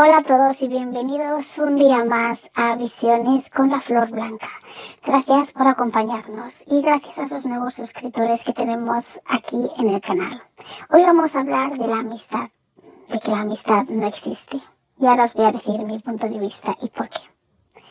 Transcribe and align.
Hola 0.00 0.18
a 0.18 0.22
todos 0.22 0.62
y 0.62 0.68
bienvenidos 0.68 1.58
un 1.58 1.74
día 1.74 2.04
más 2.04 2.48
a 2.54 2.76
Visiones 2.76 3.50
con 3.50 3.70
la 3.70 3.80
Flor 3.80 4.08
Blanca. 4.08 4.48
Gracias 5.04 5.52
por 5.52 5.66
acompañarnos 5.66 6.62
y 6.68 6.82
gracias 6.82 7.18
a 7.18 7.24
esos 7.24 7.46
nuevos 7.46 7.74
suscriptores 7.74 8.44
que 8.44 8.52
tenemos 8.52 9.20
aquí 9.26 9.68
en 9.76 9.90
el 9.90 10.00
canal. 10.00 10.40
Hoy 10.90 11.02
vamos 11.02 11.34
a 11.34 11.40
hablar 11.40 11.76
de 11.76 11.88
la 11.88 11.96
amistad, 11.96 12.48
de 13.08 13.18
que 13.18 13.32
la 13.32 13.40
amistad 13.40 13.86
no 13.88 14.06
existe. 14.06 14.62
Y 15.00 15.06
ahora 15.06 15.24
os 15.24 15.34
voy 15.34 15.46
a 15.46 15.50
decir 15.50 15.80
mi 15.80 15.98
punto 15.98 16.28
de 16.28 16.38
vista 16.38 16.76
y 16.80 16.90
por 16.90 17.08
qué. 17.08 17.82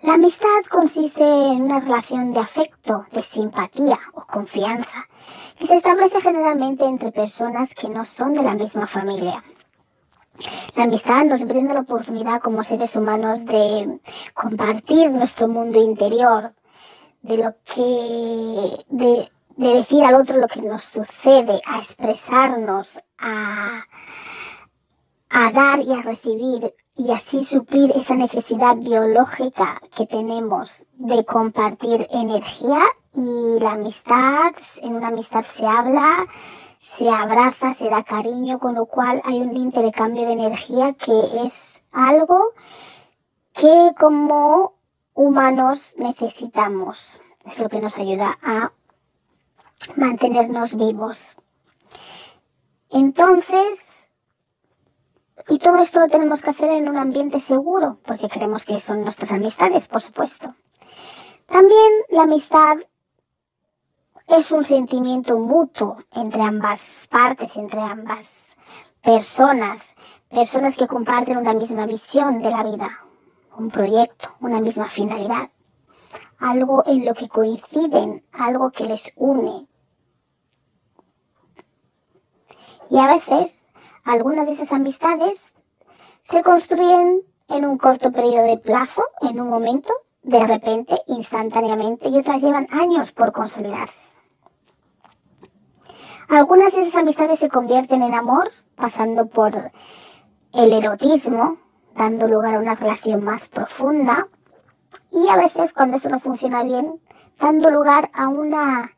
La 0.00 0.14
amistad 0.14 0.62
consiste 0.70 1.22
en 1.22 1.64
una 1.64 1.80
relación 1.80 2.32
de 2.32 2.40
afecto, 2.40 3.04
de 3.12 3.20
simpatía 3.20 3.98
o 4.14 4.24
confianza, 4.24 5.06
que 5.58 5.66
se 5.66 5.76
establece 5.76 6.22
generalmente 6.22 6.86
entre 6.86 7.12
personas 7.12 7.74
que 7.74 7.90
no 7.90 8.06
son 8.06 8.32
de 8.32 8.42
la 8.42 8.54
misma 8.54 8.86
familia 8.86 9.44
la 10.74 10.84
amistad 10.84 11.24
nos 11.24 11.44
brinda 11.44 11.74
la 11.74 11.80
oportunidad 11.80 12.40
como 12.40 12.62
seres 12.62 12.94
humanos 12.96 13.44
de 13.44 14.00
compartir 14.34 15.10
nuestro 15.10 15.48
mundo 15.48 15.82
interior, 15.82 16.54
de 17.22 17.36
lo 17.38 17.56
que, 17.64 18.84
de, 18.88 19.30
decir 19.56 20.04
al 20.04 20.14
otro 20.14 20.38
lo 20.38 20.46
que 20.46 20.62
nos 20.62 20.82
sucede, 20.82 21.60
a 21.66 21.78
expresarnos, 21.78 23.00
a, 23.18 23.84
a 25.30 25.50
dar 25.50 25.80
y 25.80 25.92
a 25.92 26.02
recibir 26.02 26.74
y 26.96 27.12
así 27.12 27.44
suplir 27.44 27.92
esa 27.94 28.14
necesidad 28.14 28.76
biológica 28.76 29.80
que 29.96 30.06
tenemos 30.06 30.88
de 30.94 31.24
compartir 31.24 32.08
energía 32.10 32.80
y 33.12 33.60
la 33.60 33.72
amistad, 33.72 34.52
en 34.82 34.96
una 34.96 35.08
amistad 35.08 35.44
se 35.44 35.64
habla, 35.64 36.26
se 36.78 37.10
abraza, 37.10 37.74
se 37.74 37.90
da 37.90 38.04
cariño, 38.04 38.58
con 38.60 38.76
lo 38.76 38.86
cual 38.86 39.20
hay 39.24 39.40
un 39.40 39.56
intercambio 39.56 40.26
de 40.26 40.32
energía 40.32 40.94
que 40.94 41.42
es 41.44 41.82
algo 41.90 42.52
que 43.52 43.92
como 43.98 44.74
humanos 45.12 45.94
necesitamos. 45.98 47.20
Es 47.44 47.58
lo 47.58 47.68
que 47.68 47.80
nos 47.80 47.98
ayuda 47.98 48.38
a 48.42 48.72
mantenernos 49.96 50.76
vivos. 50.76 51.36
Entonces, 52.90 54.12
y 55.48 55.58
todo 55.58 55.82
esto 55.82 55.98
lo 55.98 56.08
tenemos 56.08 56.42
que 56.42 56.50
hacer 56.50 56.70
en 56.70 56.88
un 56.88 56.96
ambiente 56.96 57.40
seguro, 57.40 57.98
porque 58.04 58.28
creemos 58.28 58.64
que 58.64 58.78
son 58.78 59.02
nuestras 59.02 59.32
amistades, 59.32 59.88
por 59.88 60.00
supuesto. 60.00 60.54
También 61.46 61.92
la 62.10 62.22
amistad 62.22 62.76
es 64.28 64.52
un 64.52 64.62
sentimiento 64.62 65.38
mutuo 65.38 65.96
entre 66.12 66.42
ambas 66.42 67.08
partes, 67.10 67.56
entre 67.56 67.80
ambas 67.80 68.58
personas, 69.02 69.94
personas 70.28 70.76
que 70.76 70.86
comparten 70.86 71.38
una 71.38 71.54
misma 71.54 71.86
visión 71.86 72.42
de 72.42 72.50
la 72.50 72.62
vida, 72.62 72.90
un 73.56 73.70
proyecto, 73.70 74.34
una 74.40 74.60
misma 74.60 74.90
finalidad, 74.90 75.50
algo 76.38 76.84
en 76.86 77.06
lo 77.06 77.14
que 77.14 77.28
coinciden, 77.28 78.22
algo 78.32 78.70
que 78.70 78.84
les 78.84 79.12
une. 79.16 79.66
Y 82.90 82.98
a 82.98 83.06
veces, 83.06 83.66
algunas 84.04 84.46
de 84.46 84.52
esas 84.52 84.72
amistades 84.72 85.54
se 86.20 86.42
construyen 86.42 87.22
en 87.48 87.64
un 87.64 87.78
corto 87.78 88.12
periodo 88.12 88.44
de 88.44 88.58
plazo, 88.58 89.04
en 89.22 89.40
un 89.40 89.48
momento, 89.48 89.92
de 90.22 90.46
repente, 90.46 91.00
instantáneamente, 91.06 92.10
y 92.10 92.18
otras 92.18 92.42
llevan 92.42 92.68
años 92.70 93.12
por 93.12 93.32
consolidarse. 93.32 94.06
Algunas 96.28 96.74
de 96.74 96.82
esas 96.82 96.96
amistades 96.96 97.40
se 97.40 97.48
convierten 97.48 98.02
en 98.02 98.12
amor, 98.12 98.50
pasando 98.76 99.28
por 99.28 99.54
el 100.52 100.72
erotismo, 100.74 101.56
dando 101.94 102.28
lugar 102.28 102.56
a 102.56 102.58
una 102.58 102.74
relación 102.74 103.24
más 103.24 103.48
profunda. 103.48 104.28
Y 105.10 105.26
a 105.28 105.36
veces, 105.36 105.72
cuando 105.72 105.96
eso 105.96 106.10
no 106.10 106.18
funciona 106.18 106.62
bien, 106.64 107.00
dando 107.40 107.70
lugar 107.70 108.10
a 108.12 108.28
una 108.28 108.92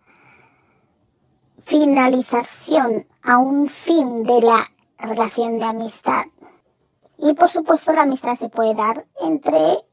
finalización, 1.63 3.07
a 3.23 3.39
un 3.39 3.69
fin 3.69 4.25
de 4.25 4.41
la 4.41 4.69
relación 4.99 5.61
de 5.61 5.67
amistad. 5.67 6.25
Y 7.17 7.35
por 7.35 7.49
supuesto 7.49 7.93
la 7.93 8.03
amistad 8.03 8.35
se 8.35 8.49
puede 8.49 8.75
dar 8.75 9.07
entre 9.21 9.85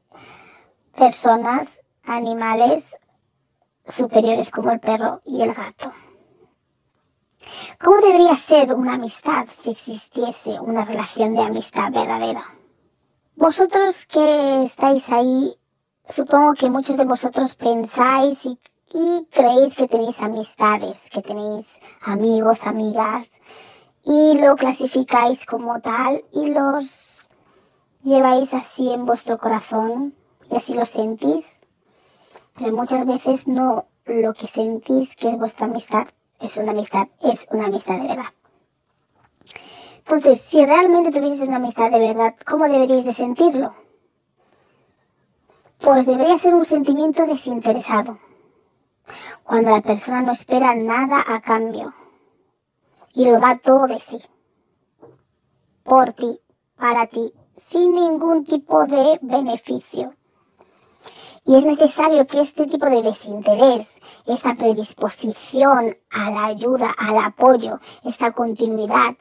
personas, 0.96 1.84
animales 2.02 2.98
superiores 3.86 4.50
como 4.50 4.72
el 4.72 4.80
perro 4.80 5.20
y 5.24 5.42
el 5.42 5.54
gato. 5.54 5.92
¿Cómo 7.80 7.96
debería 8.00 8.36
ser 8.36 8.74
una 8.74 8.94
amistad 8.94 9.46
si 9.52 9.70
existiese 9.70 10.60
una 10.60 10.84
relación 10.84 11.34
de 11.34 11.42
amistad 11.42 11.92
verdadera? 11.92 12.44
Vosotros 13.36 14.06
que 14.06 14.64
estáis 14.64 15.08
ahí, 15.10 15.56
supongo 16.04 16.54
que 16.54 16.70
muchos 16.70 16.96
de 16.96 17.04
vosotros 17.04 17.54
pensáis 17.54 18.46
y, 18.46 18.58
creéis 19.30 19.76
que 19.76 19.86
tenéis 19.86 20.20
amistades, 20.20 21.08
que 21.10 21.22
tenéis 21.22 21.78
amigos, 22.02 22.66
amigas, 22.66 23.30
y 24.02 24.38
lo 24.38 24.56
clasificáis 24.56 25.46
como 25.46 25.80
tal 25.80 26.24
y 26.32 26.46
los 26.46 27.28
lleváis 28.02 28.54
así 28.54 28.90
en 28.90 29.06
vuestro 29.06 29.38
corazón 29.38 30.14
y 30.50 30.56
así 30.56 30.74
lo 30.74 30.84
sentís. 30.86 31.60
Pero 32.56 32.74
muchas 32.74 33.06
veces 33.06 33.46
no 33.46 33.86
lo 34.06 34.34
que 34.34 34.46
sentís 34.46 35.14
que 35.14 35.28
es 35.28 35.38
vuestra 35.38 35.66
amistad 35.66 36.08
es 36.40 36.56
una 36.56 36.72
amistad, 36.72 37.08
es 37.20 37.48
una 37.50 37.66
amistad 37.66 37.98
de 37.98 38.08
verdad. 38.08 38.32
Entonces, 39.98 40.40
si 40.40 40.64
realmente 40.64 41.12
tuvieses 41.12 41.46
una 41.46 41.56
amistad 41.56 41.90
de 41.90 41.98
verdad, 41.98 42.34
¿cómo 42.46 42.68
deberíais 42.68 43.04
de 43.04 43.12
sentirlo? 43.12 43.74
Pues 45.78 46.06
debería 46.06 46.38
ser 46.38 46.54
un 46.54 46.64
sentimiento 46.64 47.26
desinteresado, 47.26 48.18
cuando 49.44 49.70
la 49.70 49.82
persona 49.82 50.22
no 50.22 50.32
espera 50.32 50.74
nada 50.74 51.24
a 51.26 51.40
cambio 51.40 51.94
y 53.12 53.24
lo 53.26 53.38
da 53.38 53.58
todo 53.58 53.86
de 53.86 53.98
sí, 53.98 54.18
por 55.82 56.12
ti, 56.12 56.40
para 56.76 57.06
ti, 57.06 57.32
sin 57.54 57.92
ningún 57.92 58.44
tipo 58.44 58.86
de 58.86 59.18
beneficio. 59.22 60.14
Y 61.48 61.56
es 61.56 61.64
necesario 61.64 62.26
que 62.26 62.42
este 62.42 62.66
tipo 62.66 62.84
de 62.90 63.00
desinterés, 63.00 64.02
esta 64.26 64.54
predisposición 64.54 65.96
a 66.10 66.30
la 66.30 66.44
ayuda, 66.44 66.94
al 66.98 67.16
apoyo, 67.16 67.80
esta 68.04 68.32
continuidad 68.32 69.16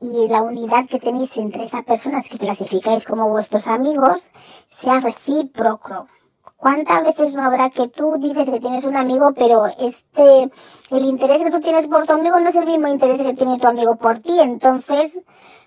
y 0.00 0.26
la 0.26 0.42
unidad 0.42 0.88
que 0.88 0.98
tenéis 0.98 1.36
entre 1.36 1.66
esas 1.66 1.84
personas 1.84 2.28
que 2.28 2.36
clasificáis 2.36 3.06
como 3.06 3.28
vuestros 3.28 3.68
amigos 3.68 4.28
sea 4.68 4.98
recíproco. 4.98 6.08
¿Cuántas 6.56 7.04
veces 7.04 7.36
no 7.36 7.44
habrá 7.44 7.70
que 7.70 7.86
tú 7.86 8.16
dices 8.18 8.50
que 8.50 8.58
tienes 8.58 8.84
un 8.84 8.96
amigo, 8.96 9.32
pero 9.34 9.66
este, 9.66 10.50
el 10.90 11.04
interés 11.04 11.44
que 11.44 11.52
tú 11.52 11.60
tienes 11.60 11.86
por 11.86 12.06
tu 12.06 12.14
amigo 12.14 12.40
no 12.40 12.48
es 12.48 12.56
el 12.56 12.66
mismo 12.66 12.88
interés 12.88 13.22
que 13.22 13.34
tiene 13.34 13.60
tu 13.60 13.68
amigo 13.68 13.94
por 13.94 14.18
ti? 14.18 14.36
Entonces, 14.40 15.22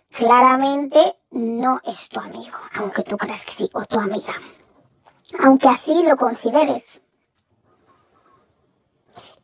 claramente 0.09 1.15
no 1.29 1.79
es 1.85 2.09
tu 2.09 2.19
amigo, 2.19 2.57
aunque 2.75 3.03
tú 3.03 3.15
creas 3.15 3.45
que 3.45 3.53
sí, 3.53 3.69
o 3.73 3.85
tu 3.85 3.97
amiga 3.97 4.33
aunque 5.39 5.69
así 5.69 6.03
lo 6.03 6.15
consideres. 6.17 7.01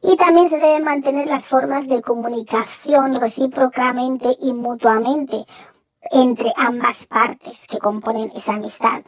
Y 0.01 0.15
también 0.15 0.47
se 0.47 0.57
deben 0.57 0.83
mantener 0.83 1.27
las 1.27 1.47
formas 1.47 1.87
de 1.87 2.01
comunicación 2.01 3.19
recíprocamente 3.19 4.35
y 4.39 4.53
mutuamente 4.53 5.45
entre 6.11 6.53
ambas 6.55 7.05
partes 7.07 7.65
que 7.67 7.79
componen 7.79 8.31
esa 8.35 8.53
amistad. 8.53 9.01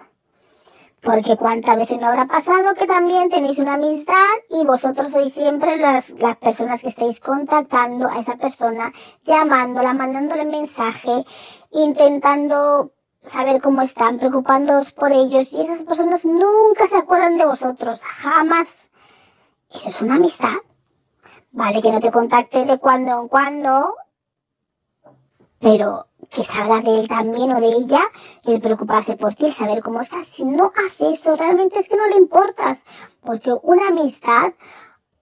Porque 1.02 1.38
cuántas 1.38 1.78
veces 1.78 2.02
no 2.02 2.08
habrá 2.08 2.26
pasado 2.28 2.76
que 2.76 2.86
también 2.86 3.30
tenéis 3.30 3.60
una 3.60 3.76
amistad 3.76 4.16
y 4.50 4.66
vosotros 4.66 5.12
sois 5.12 5.31
siempre 5.31 5.78
las, 5.78 6.10
las 6.20 6.36
personas 6.36 6.81
que 6.81 6.90
estáis 6.90 7.22
contactando 7.22 8.10
a 8.10 8.20
esa 8.20 8.36
persona, 8.36 8.92
llamándola, 9.24 9.94
mandándole 9.94 10.44
mensaje, 10.44 11.24
intentando 11.72 12.92
saber 13.30 13.62
cómo 13.62 13.81
están, 13.81 14.18
preocupándoos 14.18 14.92
por 14.92 15.12
ellos 15.12 15.54
y 15.54 15.62
esas 15.62 15.84
personas 15.84 16.26
nunca 16.26 16.88
se 16.88 16.98
acuerdan 16.98 17.38
de 17.38 17.46
vosotros, 17.46 18.02
jamás. 18.02 18.90
Eso 19.74 19.90
es 19.90 20.02
una 20.02 20.16
amistad. 20.16 20.58
Vale 21.52 21.81
que 21.81 21.92
no 21.92 22.00
te 22.00 22.12
contacte 22.12 22.66
de 22.66 22.78
cuando 22.78 23.22
en 23.22 23.28
cuando, 23.28 23.96
pero 25.60 26.08
que 26.30 26.44
salga 26.44 26.81
de 26.81 27.00
él 27.00 27.08
también 27.08 27.52
o 27.52 27.60
de 27.60 27.70
ella 27.70 28.02
el 28.46 28.62
preocuparse 28.62 29.16
por 29.16 29.34
ti, 29.36 29.48
el 29.48 29.54
saber 29.54 29.81
cómo 29.81 30.02
estás. 30.02 30.28
Si 30.28 30.46
no 30.46 30.72
hace 30.76 31.12
eso, 31.14 31.36
realmente 31.36 31.80
es 31.80 31.90
que 31.90 31.98
no 31.98 32.08
le 32.08 32.18
importas. 32.18 32.84
Porque 33.22 33.52
una 33.64 33.88
amistad, 33.88 34.54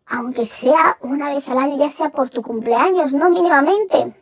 aunque 0.05 0.45
sea 0.45 0.97
una 1.01 1.29
vez 1.29 1.47
al 1.49 1.59
año, 1.59 1.77
ya 1.77 1.91
sea 1.91 2.09
por 2.09 2.29
tu 2.29 2.41
cumpleaños, 2.41 3.13
no 3.13 3.29
mínimamente, 3.29 4.13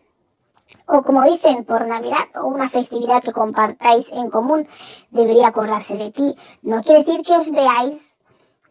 o 0.88 1.02
como 1.04 1.24
dicen, 1.24 1.66
por 1.66 1.86
Navidad 1.88 2.28
o 2.36 2.48
una 2.48 2.70
festividad 2.70 3.24
que 3.24 3.32
compartáis 3.32 4.12
en 4.12 4.30
común, 4.30 4.68
debería 5.12 5.48
acordarse 5.48 5.98
de 5.98 6.12
ti. 6.12 6.36
No 6.62 6.82
quiere 6.82 7.04
decir 7.04 7.22
que 7.24 7.34
os 7.34 7.52
veáis 7.52 8.18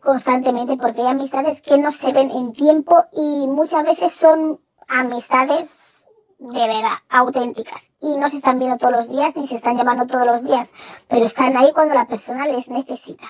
constantemente 0.00 0.76
porque 0.76 1.00
hay 1.02 1.08
amistades 1.08 1.62
que 1.62 1.78
no 1.78 1.90
se 1.90 2.12
ven 2.12 2.30
en 2.30 2.52
tiempo 2.52 3.04
y 3.12 3.46
muchas 3.46 3.84
veces 3.84 4.12
son 4.12 4.60
amistades 4.88 6.08
de 6.38 6.66
verdad, 6.66 6.98
auténticas. 7.08 7.92
Y 8.00 8.16
no 8.16 8.28
se 8.28 8.36
están 8.36 8.58
viendo 8.58 8.76
todos 8.76 8.92
los 8.92 9.08
días 9.08 9.34
ni 9.36 9.46
se 9.46 9.56
están 9.56 9.76
llamando 9.76 10.06
todos 10.06 10.26
los 10.26 10.44
días, 10.44 10.72
pero 11.08 11.24
están 11.24 11.56
ahí 11.56 11.72
cuando 11.72 11.94
la 11.94 12.06
persona 12.06 12.46
les 12.46 12.68
necesita. 12.68 13.28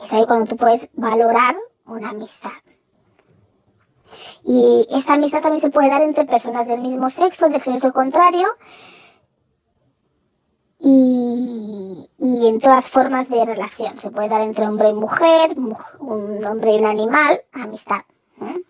Es 0.00 0.12
ahí 0.12 0.24
cuando 0.26 0.46
tú 0.46 0.56
puedes 0.56 0.88
valorar 0.94 1.56
una 1.84 2.10
amistad. 2.10 2.50
Y 4.44 4.86
esta 4.90 5.14
amistad 5.14 5.42
también 5.42 5.60
se 5.60 5.70
puede 5.70 5.90
dar 5.90 6.02
entre 6.02 6.24
personas 6.24 6.66
del 6.66 6.80
mismo 6.80 7.10
sexo, 7.10 7.48
del 7.48 7.60
sexo 7.60 7.92
contrario, 7.92 8.48
y, 10.78 12.08
y, 12.18 12.46
en 12.48 12.60
todas 12.60 12.88
formas 12.88 13.28
de 13.28 13.44
relación. 13.44 13.98
Se 13.98 14.10
puede 14.10 14.28
dar 14.28 14.42
entre 14.42 14.66
hombre 14.66 14.90
y 14.90 14.94
mujer, 14.94 15.56
un 16.00 16.44
hombre 16.44 16.74
y 16.74 16.78
un 16.78 16.86
animal, 16.86 17.40
amistad. 17.52 18.02
¿eh? 18.42 18.62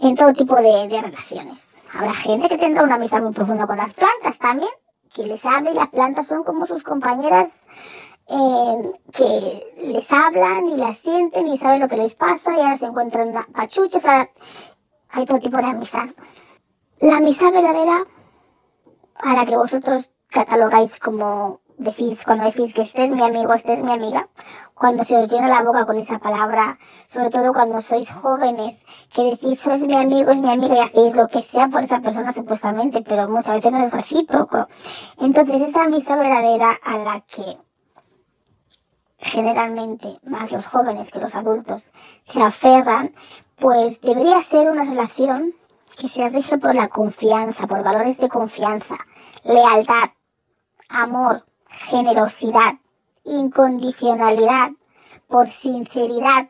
En 0.00 0.16
todo 0.16 0.32
tipo 0.32 0.56
de, 0.56 1.00
relaciones. 1.00 1.78
Habrá 1.92 2.14
gente 2.14 2.48
que 2.48 2.58
tendrá 2.58 2.82
una 2.82 2.96
amistad 2.96 3.22
muy 3.22 3.32
profunda 3.32 3.66
con 3.66 3.76
las 3.76 3.94
plantas 3.94 4.38
también, 4.38 4.70
que 5.12 5.24
les 5.24 5.44
hable 5.46 5.70
y 5.70 5.74
las 5.74 5.88
plantas 5.88 6.26
son 6.26 6.44
como 6.44 6.66
sus 6.66 6.82
compañeras 6.82 7.52
que 8.26 9.74
les 9.78 10.12
hablan 10.12 10.68
y 10.68 10.76
las 10.76 10.98
sienten 10.98 11.48
y 11.48 11.58
saben 11.58 11.80
lo 11.80 11.88
que 11.88 11.96
les 11.96 12.14
pasa 12.14 12.52
y 12.56 12.60
ahora 12.60 12.76
se 12.76 12.86
encuentran 12.86 13.32
pachuchos, 13.52 14.04
hay 14.06 15.24
todo 15.26 15.40
tipo 15.40 15.56
de 15.58 15.64
amistad. 15.64 16.08
La 17.00 17.18
amistad 17.18 17.52
verdadera, 17.52 18.06
a 19.16 19.34
la 19.34 19.46
que 19.46 19.56
vosotros 19.56 20.12
catalogáis 20.28 20.98
como 20.98 21.60
decís, 21.76 22.24
cuando 22.24 22.44
decís 22.44 22.72
que 22.72 22.82
este 22.82 23.04
es 23.04 23.12
mi 23.12 23.22
amigo, 23.22 23.52
este 23.52 23.72
es 23.72 23.82
mi 23.82 23.92
amiga, 23.92 24.28
cuando 24.74 25.04
se 25.04 25.16
os 25.16 25.30
llena 25.30 25.48
la 25.48 25.62
boca 25.62 25.86
con 25.86 25.96
esa 25.96 26.18
palabra, 26.18 26.78
sobre 27.06 27.30
todo 27.30 27.52
cuando 27.52 27.80
sois 27.80 28.10
jóvenes, 28.10 28.84
que 29.12 29.24
decís, 29.24 29.60
sois 29.60 29.86
mi 29.86 29.96
amigo, 29.96 30.30
es 30.30 30.40
mi 30.40 30.50
amiga 30.50 30.76
y 30.76 30.80
hacéis 30.80 31.14
lo 31.14 31.28
que 31.28 31.42
sea 31.42 31.68
por 31.68 31.82
esa 31.82 32.00
persona 32.00 32.32
supuestamente, 32.32 33.02
pero 33.02 33.28
muchas 33.28 33.56
veces 33.56 33.72
no 33.72 33.84
es 33.84 33.92
recíproco. 33.92 34.68
Entonces, 35.18 35.62
esta 35.62 35.84
amistad 35.84 36.16
verdadera 36.16 36.78
a 36.82 36.98
la 36.98 37.20
que 37.20 37.58
generalmente 39.24 40.18
más 40.24 40.52
los 40.52 40.66
jóvenes 40.66 41.10
que 41.10 41.18
los 41.18 41.34
adultos 41.34 41.92
se 42.22 42.42
aferran, 42.42 43.14
pues 43.56 44.00
debería 44.00 44.42
ser 44.42 44.70
una 44.70 44.84
relación 44.84 45.54
que 45.98 46.08
se 46.08 46.28
rige 46.28 46.58
por 46.58 46.74
la 46.74 46.88
confianza, 46.88 47.66
por 47.66 47.82
valores 47.82 48.18
de 48.18 48.28
confianza, 48.28 48.96
lealtad, 49.42 50.10
amor, 50.88 51.46
generosidad, 51.68 52.74
incondicionalidad, 53.24 54.72
por 55.26 55.48
sinceridad. 55.48 56.48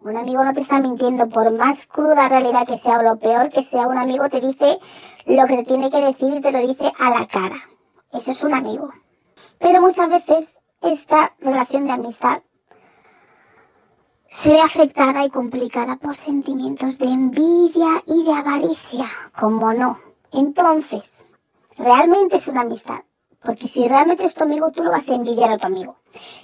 Un 0.00 0.16
amigo 0.16 0.42
no 0.44 0.54
te 0.54 0.60
está 0.60 0.80
mintiendo, 0.80 1.28
por 1.28 1.50
más 1.50 1.86
cruda 1.86 2.28
realidad 2.28 2.66
que 2.66 2.78
sea 2.78 3.00
o 3.00 3.02
lo 3.02 3.18
peor 3.18 3.50
que 3.50 3.62
sea, 3.62 3.86
un 3.86 3.98
amigo 3.98 4.28
te 4.30 4.40
dice 4.40 4.78
lo 5.26 5.46
que 5.46 5.58
te 5.58 5.64
tiene 5.64 5.90
que 5.90 6.00
decir 6.00 6.32
y 6.34 6.40
te 6.40 6.52
lo 6.52 6.60
dice 6.60 6.90
a 6.98 7.10
la 7.10 7.26
cara. 7.26 7.56
Eso 8.12 8.30
es 8.30 8.42
un 8.44 8.54
amigo. 8.54 8.88
Pero 9.58 9.82
muchas 9.82 10.08
veces 10.08 10.60
esta 10.80 11.34
relación 11.40 11.86
de 11.86 11.92
amistad 11.92 12.42
se 14.28 14.52
ve 14.52 14.60
afectada 14.60 15.24
y 15.24 15.30
complicada 15.30 15.96
por 15.96 16.14
sentimientos 16.14 16.98
de 16.98 17.06
envidia 17.06 17.88
y 18.06 18.24
de 18.24 18.32
avaricia, 18.32 19.08
como 19.38 19.72
no. 19.72 19.98
Entonces, 20.32 21.24
realmente 21.76 22.36
es 22.36 22.46
una 22.48 22.60
amistad, 22.60 23.00
porque 23.42 23.68
si 23.68 23.88
realmente 23.88 24.26
es 24.26 24.34
tu 24.34 24.44
amigo, 24.44 24.70
tú 24.70 24.84
no 24.84 24.90
vas 24.90 25.08
a 25.08 25.14
envidiar 25.14 25.50
a 25.50 25.58
tu 25.58 25.66
amigo. 25.66 25.96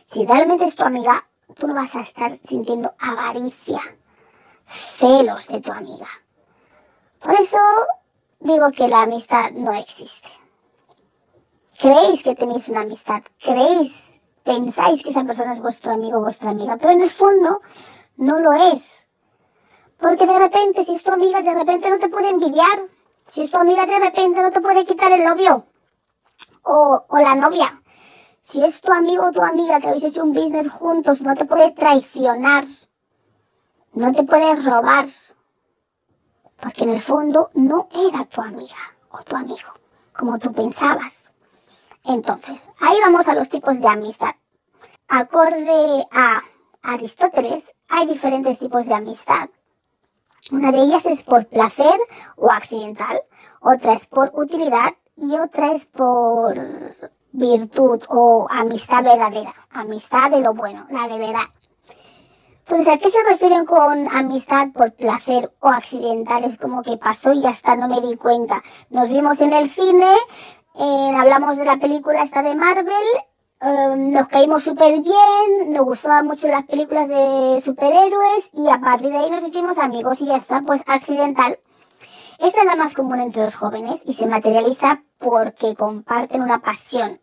Si 0.07 0.25
realmente 0.25 0.65
es 0.65 0.75
tu 0.75 0.83
amiga, 0.83 1.29
tú 1.55 1.69
no 1.69 1.75
vas 1.75 1.95
a 1.95 2.01
estar 2.01 2.39
sintiendo 2.49 2.95
avaricia, 2.99 3.83
celos 4.97 5.47
de 5.49 5.61
tu 5.61 5.71
amiga. 5.71 6.09
Por 7.21 7.35
eso 7.35 7.59
digo 8.41 8.71
que 8.73 8.89
la 8.89 9.03
amistad 9.03 9.51
no 9.53 9.75
existe. 9.75 10.29
Creéis 11.79 12.23
que 12.23 12.35
tenéis 12.35 12.69
una 12.69 12.81
amistad, 12.81 13.23
creéis 13.39 14.14
pensáis 14.45 15.03
que 15.03 15.11
esa 15.11 15.25
persona 15.25 15.55
es 15.55 15.61
vuestro 15.61 15.93
amigo 15.93 16.19
o 16.19 16.23
vuestra 16.23 16.51
amiga, 16.51 16.77
pero 16.77 16.93
en 16.93 17.01
el 17.01 17.11
fondo 17.11 17.61
no 18.17 18.39
lo 18.39 18.53
es. 18.53 19.09
Porque 19.99 20.27
de 20.27 20.39
repente, 20.39 20.85
si 20.85 20.95
es 20.95 21.03
tu 21.03 21.13
amiga, 21.13 21.43
de 21.43 21.55
repente 21.55 21.91
no 21.91 21.99
te 21.99 22.09
puede 22.09 22.29
envidiar. 22.29 22.79
Si 23.27 23.43
es 23.43 23.51
tu 23.51 23.57
amiga, 23.57 23.87
de 23.87 23.99
repente 23.99 24.43
no 24.43 24.51
te 24.51 24.61
puede 24.61 24.85
quitar 24.85 25.11
el 25.13 25.25
novio 25.25 25.65
o, 26.63 27.05
o 27.09 27.19
la 27.19 27.35
novia. 27.35 27.81
Si 28.41 28.63
es 28.63 28.83
tu 28.83 28.93
amigo 28.93 29.29
o 29.29 29.33
tu 29.33 29.43
amiga 29.43 29.81
que 29.81 29.89
habéis 29.89 30.05
hecho 30.05 30.23
un 30.23 30.35
business 30.35 30.71
juntos, 30.71 31.23
no 31.23 31.35
te 31.35 31.47
puede 31.47 31.71
traicionar. 31.71 32.65
No 33.95 34.13
te 34.13 34.25
puede 34.25 34.57
robar. 34.57 35.07
Porque 36.61 36.85
en 36.85 36.91
el 36.91 37.01
fondo 37.01 37.49
no 37.55 37.89
era 37.91 38.27
tu 38.27 38.43
amiga 38.43 38.77
o 39.11 39.23
tu 39.23 39.37
amigo, 39.37 39.71
como 40.13 40.39
tú 40.39 40.53
pensabas. 40.53 41.31
Entonces, 42.05 42.71
ahí 42.81 42.99
vamos 43.03 43.29
a 43.29 43.35
los 43.35 43.49
tipos 43.49 43.81
de 43.81 43.89
amistad. 43.89 44.35
Acorde 45.09 46.07
a 46.13 46.43
Aristóteles, 46.83 47.75
hay 47.89 48.07
diferentes 48.07 48.59
tipos 48.59 48.87
de 48.87 48.95
amistad. 48.95 49.49
Una 50.51 50.71
de 50.71 50.83
ellas 50.83 51.07
es 51.07 51.23
por 51.23 51.47
placer 51.47 51.99
o 52.37 52.51
accidental, 52.51 53.23
otra 53.61 53.95
es 53.95 54.07
por 54.07 54.31
utilidad 54.35 54.95
y 55.17 55.35
otra 55.39 55.73
es 55.73 55.87
por 55.87 56.55
virtud 57.33 58.03
o 58.09 58.47
amistad 58.51 59.03
verdadera, 59.03 59.55
amistad 59.71 60.31
de 60.31 60.41
lo 60.41 60.53
bueno, 60.53 60.87
la 60.91 61.09
de 61.09 61.19
verdad. 61.19 61.47
Entonces, 62.67 62.95
¿a 62.95 62.99
qué 62.99 63.11
se 63.11 63.23
refieren 63.25 63.65
con 63.67 64.09
amistad 64.09 64.69
por 64.75 64.93
placer 64.93 65.53
o 65.61 65.69
accidental? 65.69 66.45
Es 66.45 66.59
como 66.59 66.83
que 66.83 66.97
pasó 66.97 67.33
y 67.33 67.43
ya 67.43 67.51
está, 67.51 67.77
no 67.77 67.89
me 67.89 68.01
di 68.01 68.17
cuenta. 68.17 68.63
Nos 68.91 69.09
vimos 69.09 69.41
en 69.41 69.53
el 69.53 69.71
cine, 69.71 70.15
eh, 70.75 71.13
hablamos 71.17 71.57
de 71.57 71.65
la 71.65 71.77
película 71.77 72.23
esta 72.23 72.43
de 72.43 72.55
Marvel, 72.55 73.07
eh, 73.61 73.97
nos 73.97 74.29
caímos 74.29 74.65
súper 74.65 75.01
bien, 75.01 75.73
nos 75.73 75.85
gustaban 75.85 76.27
mucho 76.27 76.49
las 76.49 76.65
películas 76.65 77.09
de 77.09 77.61
superhéroes 77.65 78.51
y 78.53 78.69
a 78.69 78.81
partir 78.81 79.11
de 79.11 79.19
ahí 79.19 79.31
nos 79.31 79.45
hicimos 79.45 79.79
amigos 79.79 80.21
y 80.21 80.27
ya 80.27 80.37
está, 80.37 80.63
pues 80.63 80.83
accidental. 80.87 81.59
Esta 82.39 82.61
es 82.61 82.67
la 82.67 82.77
más 82.77 82.95
común 82.95 83.21
entre 83.21 83.43
los 83.43 83.55
jóvenes 83.55 84.03
y 84.05 84.15
se 84.15 84.27
materializa 84.27 85.03
porque 85.19 85.77
comparten 85.77 86.43
una 86.43 86.61
pasión. 86.61 87.21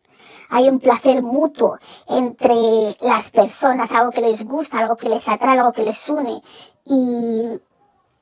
Hay 0.49 0.69
un 0.69 0.79
placer 0.79 1.21
mutuo 1.21 1.77
entre 2.07 2.97
las 3.01 3.31
personas, 3.31 3.91
algo 3.91 4.11
que 4.11 4.21
les 4.21 4.45
gusta, 4.45 4.79
algo 4.79 4.95
que 4.95 5.09
les 5.09 5.27
atrae, 5.27 5.59
algo 5.59 5.73
que 5.73 5.83
les 5.83 6.09
une. 6.09 6.41
Y, 6.85 7.61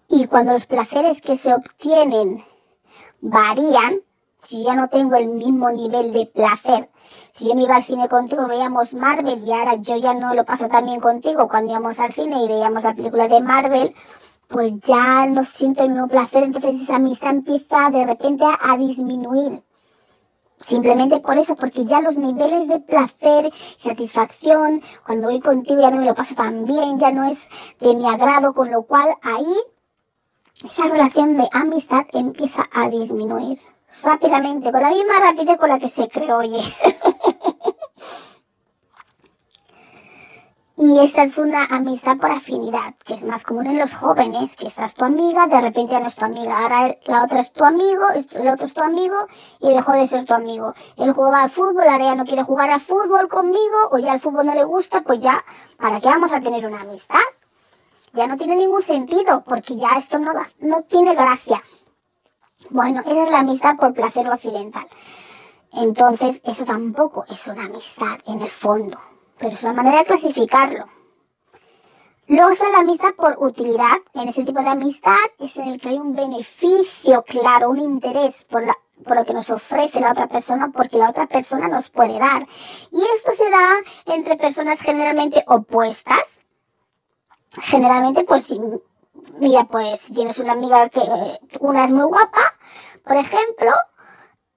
y 0.07 0.27
cuando 0.27 0.53
los 0.53 0.65
placeres 0.65 1.21
que 1.21 1.35
se 1.35 1.53
obtienen 1.53 2.43
varían, 3.21 4.01
si 4.41 4.63
ya 4.63 4.75
no 4.75 4.87
tengo 4.87 5.15
el 5.15 5.27
mismo 5.27 5.69
nivel 5.71 6.13
de 6.13 6.25
placer, 6.25 6.89
si 7.29 7.47
yo 7.47 7.55
me 7.55 7.63
iba 7.63 7.75
al 7.75 7.83
cine 7.83 8.07
contigo, 8.07 8.47
veíamos 8.47 8.93
Marvel 8.93 9.43
y 9.45 9.51
ahora 9.51 9.75
yo 9.75 9.97
ya 9.97 10.13
no 10.13 10.33
lo 10.33 10.45
paso 10.45 10.67
tan 10.67 10.85
bien 10.85 10.99
contigo. 10.99 11.47
Cuando 11.47 11.71
íbamos 11.71 11.99
al 11.99 12.13
cine 12.13 12.43
y 12.43 12.47
veíamos 12.47 12.83
la 12.83 12.95
película 12.95 13.27
de 13.27 13.41
Marvel, 13.41 13.95
pues 14.47 14.73
ya 14.81 15.25
no 15.27 15.43
siento 15.45 15.83
el 15.83 15.91
mismo 15.91 16.07
placer, 16.07 16.43
entonces 16.43 16.81
esa 16.81 16.95
amistad 16.95 17.31
empieza 17.31 17.89
de 17.91 18.05
repente 18.05 18.45
a, 18.45 18.57
a 18.71 18.77
disminuir. 18.77 19.63
Simplemente 20.57 21.19
por 21.19 21.37
eso, 21.37 21.55
porque 21.55 21.85
ya 21.85 22.01
los 22.01 22.17
niveles 22.17 22.67
de 22.67 22.79
placer, 22.79 23.51
satisfacción, 23.77 24.81
cuando 25.05 25.27
voy 25.27 25.39
contigo 25.39 25.81
ya 25.81 25.91
no 25.91 25.97
me 25.97 26.05
lo 26.05 26.15
paso 26.15 26.35
tan 26.35 26.65
bien, 26.65 26.99
ya 26.99 27.11
no 27.11 27.23
es 27.23 27.49
de 27.79 27.95
mi 27.95 28.07
agrado, 28.07 28.53
con 28.53 28.69
lo 28.69 28.83
cual 28.83 29.09
ahí 29.21 29.55
esa 30.65 30.87
relación 30.87 31.37
de 31.37 31.47
amistad 31.53 32.05
empieza 32.11 32.67
a 32.73 32.89
disminuir 32.89 33.59
rápidamente, 34.03 34.71
con 34.71 34.81
la 34.81 34.89
misma 34.89 35.19
rapidez 35.19 35.57
con 35.57 35.69
la 35.69 35.79
que 35.79 35.89
se 35.89 36.07
creó, 36.07 36.37
oye. 36.37 36.61
y 40.77 40.99
esta 40.99 41.23
es 41.23 41.37
una 41.37 41.65
amistad 41.65 42.17
por 42.17 42.31
afinidad, 42.31 42.95
que 43.05 43.13
es 43.13 43.25
más 43.25 43.43
común 43.43 43.67
en 43.67 43.77
los 43.79 43.93
jóvenes, 43.93 44.55
que 44.55 44.67
esta 44.67 44.85
es 44.85 44.95
tu 44.95 45.03
amiga, 45.03 45.47
de 45.47 45.59
repente 45.59 45.91
ya 45.93 45.99
no 45.99 46.07
es 46.07 46.15
tu 46.15 46.25
amiga, 46.25 46.57
ahora 46.57 46.97
la 47.05 47.23
otra 47.23 47.41
es 47.41 47.51
tu 47.51 47.65
amigo, 47.65 48.03
el 48.31 48.47
otro 48.47 48.65
es 48.65 48.73
tu 48.73 48.81
amigo 48.81 49.27
y 49.59 49.73
dejó 49.73 49.91
de 49.91 50.07
ser 50.07 50.25
tu 50.25 50.33
amigo. 50.33 50.73
Él 50.97 51.11
jugaba 51.11 51.43
al 51.43 51.49
fútbol, 51.49 51.83
ahora 51.83 52.05
ya 52.05 52.15
no 52.15 52.25
quiere 52.25 52.43
jugar 52.43 52.69
al 52.71 52.79
fútbol 52.79 53.27
conmigo, 53.27 53.89
o 53.91 53.97
ya 53.97 54.13
el 54.13 54.21
fútbol 54.21 54.45
no 54.45 54.55
le 54.55 54.63
gusta, 54.63 55.01
pues 55.01 55.19
ya, 55.19 55.43
¿para 55.77 55.99
qué 55.99 56.07
vamos 56.07 56.31
a 56.31 56.39
tener 56.39 56.65
una 56.65 56.81
amistad? 56.81 57.19
Ya 58.13 58.27
no 58.27 58.37
tiene 58.37 58.55
ningún 58.55 58.81
sentido, 58.81 59.43
porque 59.45 59.75
ya 59.75 59.89
esto 59.97 60.17
no, 60.17 60.33
da, 60.33 60.49
no 60.59 60.81
tiene 60.83 61.13
gracia. 61.13 61.61
Bueno, 62.69 63.01
esa 63.05 63.23
es 63.23 63.31
la 63.31 63.39
amistad 63.39 63.77
por 63.77 63.93
placer 63.93 64.27
o 64.27 64.33
accidental. 64.33 64.87
Entonces, 65.73 66.41
eso 66.45 66.65
tampoco 66.65 67.25
es 67.29 67.47
una 67.47 67.65
amistad 67.65 68.19
en 68.25 68.41
el 68.41 68.49
fondo, 68.49 68.99
pero 69.37 69.51
es 69.51 69.63
una 69.63 69.73
manera 69.73 69.99
de 69.99 70.05
clasificarlo. 70.05 70.85
Luego 72.27 72.51
está 72.51 72.69
la 72.69 72.79
amistad 72.79 73.13
por 73.15 73.37
utilidad. 73.39 73.97
En 74.13 74.27
ese 74.27 74.43
tipo 74.43 74.61
de 74.61 74.69
amistad 74.69 75.17
es 75.39 75.57
en 75.57 75.69
el 75.69 75.81
que 75.81 75.89
hay 75.89 75.97
un 75.97 76.15
beneficio 76.15 77.23
claro, 77.23 77.71
un 77.71 77.79
interés 77.79 78.45
por, 78.45 78.63
por 79.03 79.15
lo 79.15 79.25
que 79.25 79.33
nos 79.33 79.49
ofrece 79.49 79.99
la 79.99 80.11
otra 80.11 80.27
persona, 80.27 80.69
porque 80.71 80.97
la 80.97 81.09
otra 81.09 81.27
persona 81.27 81.69
nos 81.69 81.89
puede 81.89 82.19
dar. 82.19 82.45
Y 82.91 83.01
esto 83.15 83.31
se 83.35 83.49
da 83.49 83.77
entre 84.05 84.35
personas 84.35 84.81
generalmente 84.81 85.43
opuestas. 85.47 86.43
Generalmente, 87.61 88.23
pues, 88.25 88.55
mira, 89.39 89.65
pues 89.65 90.07
tienes 90.13 90.39
una 90.39 90.53
amiga 90.53 90.89
que 90.89 91.01
una 91.59 91.85
es 91.85 91.91
muy 91.91 92.05
guapa, 92.05 92.41
por 93.03 93.17
ejemplo, 93.17 93.71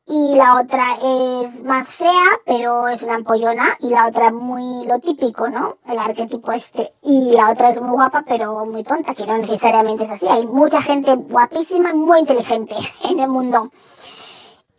y 0.05 0.35
la 0.35 0.61
otra 0.61 0.99
es 1.01 1.63
más 1.65 1.95
fea, 1.95 2.25
pero 2.45 2.89
es 2.89 3.03
una 3.03 3.15
ampollona, 3.15 3.65
y 3.79 3.91
la 3.91 4.09
otra 4.09 4.27
es 4.27 4.33
muy 4.33 4.85
lo 4.87 4.99
típico, 4.99 5.49
¿no? 5.49 5.79
El 5.87 5.99
arquetipo 5.99 6.53
este. 6.53 6.95
Y 7.03 7.33
la 7.33 7.51
otra 7.51 7.71
es 7.71 7.81
muy 7.81 7.93
guapa, 7.93 8.25
pero 8.27 8.67
muy 8.67 8.83
tonta, 8.83 9.15
que 9.15 9.25
no 9.27 9.39
necesariamente 9.39 10.05
es 10.05 10.11
así. 10.11 10.27
Hay 10.29 10.47
mucha 10.47 10.83
gente 10.83 11.15
guapísima 11.15 11.95
muy 11.95 12.19
inteligente 12.19 12.75
en 13.05 13.21
el 13.21 13.29
mundo. 13.29 13.71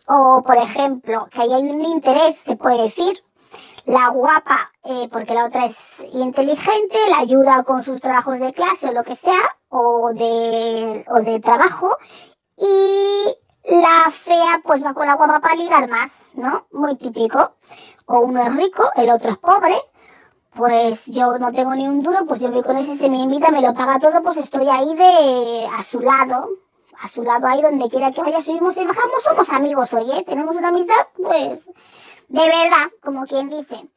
O, 0.08 0.44
por 0.46 0.58
ejemplo, 0.58 1.28
que 1.32 1.42
ahí 1.42 1.54
hay 1.54 1.70
un 1.70 1.82
interés, 1.86 2.36
se 2.36 2.58
puede 2.58 2.84
decir. 2.84 3.24
La 3.86 4.10
guapa, 4.10 4.72
eh, 4.84 5.10
porque 5.12 5.34
la 5.34 5.46
otra 5.46 5.66
es 5.66 6.06
inteligente, 6.14 6.98
la 7.10 7.20
ayuda 7.20 7.64
con 7.64 7.84
sus 7.84 8.00
trabajos 8.02 8.40
de 8.40 8.54
clase 8.54 8.90
o 8.90 8.94
lo 8.94 9.04
que 9.04 9.16
sea, 9.16 9.42
o 9.74 10.14
de, 10.14 11.04
o 11.10 11.22
de 11.22 11.40
trabajo. 11.40 11.98
Y 12.58 13.26
la 13.64 14.12
fea 14.12 14.62
pues 14.64 14.84
va 14.84 14.94
con 14.94 15.08
la 15.08 15.16
guapa 15.16 15.40
para 15.40 15.56
ligar 15.56 15.90
más, 15.90 16.28
¿no? 16.34 16.68
Muy 16.72 16.96
típico. 16.96 17.56
O 18.06 18.20
uno 18.20 18.44
es 18.44 18.56
rico, 18.56 18.90
el 18.96 19.10
otro 19.10 19.32
es 19.32 19.38
pobre. 19.38 19.76
Pues 20.54 21.08
yo 21.08 21.40
no 21.40 21.52
tengo 21.52 21.74
ni 21.74 21.88
un 21.88 22.04
duro, 22.04 22.26
pues 22.28 22.40
yo 22.40 22.52
voy 22.52 22.62
con 22.62 22.78
ese, 22.78 22.96
se 22.96 23.10
me 23.10 23.18
invita, 23.18 23.50
me 23.50 23.62
lo 23.62 23.74
paga 23.74 24.00
todo, 24.00 24.22
pues 24.22 24.38
estoy 24.38 24.70
ahí 24.70 24.94
de 24.96 25.66
a 25.66 25.82
su 25.82 26.00
lado, 26.00 26.48
a 27.02 27.08
su 27.08 27.24
lado 27.24 27.48
ahí 27.48 27.64
donde 27.64 27.90
quiera 27.90 28.12
que 28.12 28.22
vaya, 28.22 28.40
subimos 28.40 28.78
y 28.78 28.86
bajamos, 28.86 29.24
somos 29.24 29.50
amigos, 29.50 29.92
oye, 29.96 30.24
tenemos 30.28 30.56
una 30.56 30.68
amistad, 30.68 31.08
pues, 31.18 31.72
de 32.28 32.42
verdad, 32.42 32.92
como 33.02 33.26
quien 33.26 33.50
dice. 33.50 33.90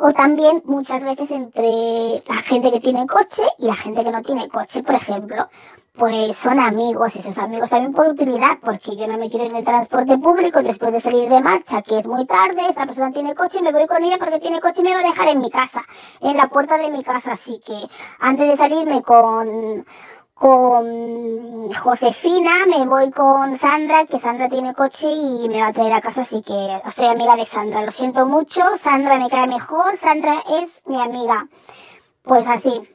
O 0.00 0.12
también 0.12 0.62
muchas 0.64 1.04
veces 1.04 1.30
entre 1.30 2.22
la 2.26 2.36
gente 2.42 2.72
que 2.72 2.80
tiene 2.80 3.06
coche 3.06 3.42
y 3.58 3.66
la 3.66 3.74
gente 3.74 4.02
que 4.02 4.10
no 4.10 4.22
tiene 4.22 4.48
coche, 4.48 4.82
por 4.82 4.94
ejemplo 4.94 5.48
pues 5.96 6.36
son 6.36 6.58
amigos 6.58 7.14
y 7.14 7.22
sus 7.22 7.38
amigos 7.38 7.70
también 7.70 7.92
por 7.92 8.08
utilidad, 8.08 8.58
porque 8.64 8.96
yo 8.96 9.06
no 9.06 9.16
me 9.16 9.30
quiero 9.30 9.44
ir 9.44 9.52
en 9.52 9.58
el 9.58 9.64
transporte 9.64 10.18
público 10.18 10.60
después 10.60 10.92
de 10.92 11.00
salir 11.00 11.28
de 11.28 11.40
marcha, 11.40 11.82
que 11.82 11.98
es 11.98 12.06
muy 12.08 12.26
tarde, 12.26 12.68
esta 12.68 12.84
persona 12.84 13.12
tiene 13.12 13.34
coche, 13.36 13.62
me 13.62 13.70
voy 13.70 13.86
con 13.86 14.02
ella 14.02 14.18
porque 14.18 14.40
tiene 14.40 14.60
coche 14.60 14.80
y 14.80 14.84
me 14.84 14.92
va 14.92 15.00
a 15.00 15.04
dejar 15.04 15.28
en 15.28 15.38
mi 15.38 15.50
casa, 15.50 15.84
en 16.20 16.36
la 16.36 16.48
puerta 16.48 16.78
de 16.78 16.90
mi 16.90 17.04
casa, 17.04 17.32
así 17.32 17.60
que 17.64 17.76
antes 18.18 18.48
de 18.48 18.56
salirme 18.56 19.02
con 19.02 19.86
con 20.34 21.72
Josefina, 21.72 22.50
me 22.68 22.86
voy 22.86 23.10
con 23.10 23.56
Sandra, 23.56 24.04
que 24.06 24.18
Sandra 24.18 24.48
tiene 24.48 24.74
coche 24.74 25.10
y 25.10 25.48
me 25.48 25.60
va 25.60 25.68
a 25.68 25.72
traer 25.72 25.92
a 25.92 26.00
casa, 26.00 26.22
así 26.22 26.42
que 26.42 26.80
soy 26.92 27.06
amiga 27.06 27.36
de 27.36 27.46
Sandra. 27.46 27.82
Lo 27.82 27.92
siento 27.92 28.26
mucho, 28.26 28.62
Sandra 28.76 29.18
me 29.18 29.30
cae 29.30 29.46
mejor, 29.46 29.96
Sandra 29.96 30.34
es 30.60 30.82
mi 30.86 31.00
amiga. 31.00 31.46
Pues 32.22 32.48
así. 32.48 32.93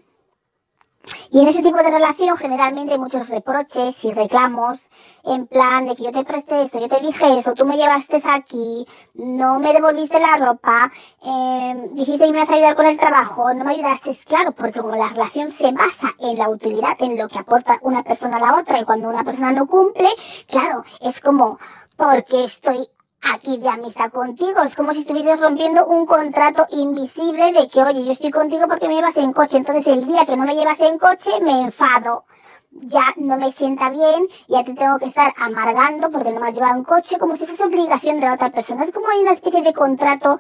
Y 1.31 1.39
en 1.39 1.48
ese 1.48 1.62
tipo 1.62 1.77
de 1.77 1.91
relación 1.91 2.36
generalmente 2.38 2.93
hay 2.93 3.00
muchos 3.00 3.29
reproches 3.29 4.03
y 4.03 4.12
reclamos 4.12 4.89
en 5.24 5.45
plan 5.45 5.86
de 5.86 5.95
que 5.95 6.03
yo 6.03 6.12
te 6.12 6.25
presté 6.25 6.63
esto, 6.63 6.79
yo 6.79 6.88
te 6.88 7.00
dije 7.01 7.38
eso, 7.38 7.53
tú 7.53 7.67
me 7.67 7.77
llevaste 7.77 8.19
aquí, 8.25 8.88
no 9.13 9.59
me 9.59 9.71
devolviste 9.71 10.19
la 10.19 10.38
ropa, 10.38 10.91
eh, 11.24 11.89
dijiste 11.93 12.25
que 12.25 12.31
me 12.31 12.39
ibas 12.39 12.50
a 12.50 12.55
ayudar 12.55 12.75
con 12.75 12.88
el 12.88 12.98
trabajo, 12.98 13.53
no 13.53 13.63
me 13.63 13.74
ayudaste, 13.74 14.17
claro, 14.25 14.53
porque 14.53 14.79
como 14.79 14.95
la 14.95 15.09
relación 15.09 15.51
se 15.51 15.71
basa 15.71 16.09
en 16.19 16.36
la 16.38 16.50
utilidad, 16.50 16.98
en 17.00 17.15
lo 17.15 17.27
que 17.27 17.38
aporta 17.38 17.77
una 17.83 18.01
persona 18.01 18.38
a 18.38 18.39
la 18.39 18.55
otra 18.55 18.79
y 18.79 18.86
cuando 18.86 19.07
una 19.07 19.24
persona 19.24 19.51
no 19.51 19.67
cumple, 19.67 20.09
claro, 20.48 20.83
es 21.00 21.21
como 21.21 21.59
porque 21.95 22.45
estoy 22.45 22.89
aquí 23.21 23.57
de 23.57 23.69
amistad 23.69 24.11
contigo. 24.11 24.61
Es 24.61 24.75
como 24.75 24.93
si 24.93 25.01
estuvieses 25.01 25.39
rompiendo 25.39 25.85
un 25.85 26.05
contrato 26.05 26.67
invisible 26.71 27.51
de 27.51 27.67
que, 27.67 27.81
oye, 27.81 28.05
yo 28.05 28.11
estoy 28.11 28.31
contigo 28.31 28.67
porque 28.67 28.88
me 28.88 28.95
llevas 28.95 29.17
en 29.17 29.33
coche. 29.33 29.57
Entonces 29.57 29.88
el 29.88 30.05
día 30.05 30.25
que 30.25 30.38
no 30.38 30.45
me 30.45 30.55
llevas 30.55 30.79
en 30.81 30.97
coche, 30.97 31.31
me 31.41 31.61
enfado. 31.61 32.25
Ya 32.71 33.05
no 33.17 33.38
me 33.38 33.51
sienta 33.51 33.89
bien, 33.89 34.27
ya 34.47 34.63
te 34.63 34.75
tengo 34.75 34.99
que 34.99 35.05
estar 35.05 35.33
amargando 35.38 36.11
porque 36.11 36.31
no 36.31 36.39
me 36.39 36.49
has 36.49 36.53
llevado 36.53 36.77
en 36.77 36.83
coche, 36.83 37.17
como 37.17 37.35
si 37.35 37.47
fuese 37.47 37.63
obligación 37.63 38.19
de 38.19 38.27
la 38.27 38.35
otra 38.35 38.51
persona. 38.51 38.83
Es 38.83 38.91
como 38.91 39.09
hay 39.09 39.21
una 39.21 39.31
especie 39.31 39.63
de 39.63 39.73
contrato 39.73 40.39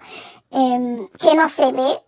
eh, 0.51 1.09
que 1.19 1.35
no 1.35 1.49
se 1.49 1.71
ve, 1.71 2.03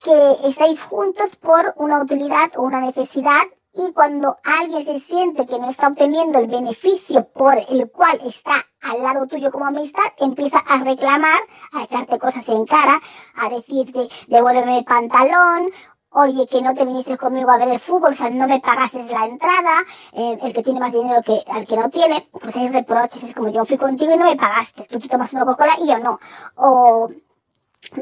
que 0.00 0.48
estáis 0.48 0.82
juntos 0.82 1.36
por 1.36 1.74
una 1.76 2.00
utilidad 2.00 2.50
o 2.56 2.62
una 2.62 2.80
necesidad 2.80 3.42
y 3.72 3.92
cuando 3.92 4.38
alguien 4.44 4.84
se 4.84 5.00
siente 5.00 5.46
que 5.46 5.58
no 5.58 5.70
está 5.70 5.88
obteniendo 5.88 6.38
el 6.38 6.46
beneficio 6.46 7.28
por 7.28 7.56
el 7.56 7.90
cual 7.90 8.20
está 8.24 8.64
al 8.80 9.02
lado 9.02 9.26
tuyo 9.26 9.50
como 9.50 9.66
amistad, 9.66 10.04
empieza 10.18 10.58
a 10.58 10.82
reclamar, 10.82 11.40
a 11.72 11.84
echarte 11.84 12.18
cosas 12.18 12.48
en 12.48 12.64
cara, 12.64 13.00
a 13.36 13.48
decirte, 13.48 14.08
devuélveme 14.28 14.78
el 14.78 14.84
pantalón, 14.84 15.70
oye, 16.10 16.46
que 16.46 16.62
no 16.62 16.74
te 16.74 16.84
viniste 16.84 17.16
conmigo 17.18 17.50
a 17.50 17.58
ver 17.58 17.68
el 17.68 17.80
fútbol, 17.80 18.12
o 18.12 18.14
sea, 18.14 18.30
no 18.30 18.48
me 18.48 18.60
pagaste 18.60 19.04
la 19.04 19.26
entrada, 19.26 19.84
eh, 20.12 20.38
el 20.42 20.52
que 20.52 20.62
tiene 20.62 20.80
más 20.80 20.92
dinero 20.92 21.22
que 21.22 21.42
al 21.50 21.66
que 21.66 21.76
no 21.76 21.90
tiene, 21.90 22.28
pues 22.32 22.56
hay 22.56 22.68
reproches, 22.68 23.22
es 23.22 23.34
como 23.34 23.50
yo 23.50 23.64
fui 23.64 23.76
contigo 23.76 24.12
y 24.12 24.16
no 24.16 24.24
me 24.24 24.36
pagaste, 24.36 24.84
tú 24.88 24.98
te 24.98 25.08
tomas 25.08 25.32
una 25.32 25.44
Coca-Cola 25.44 25.76
y 25.82 25.88
yo 25.88 25.98
no. 25.98 26.18
O 26.56 27.10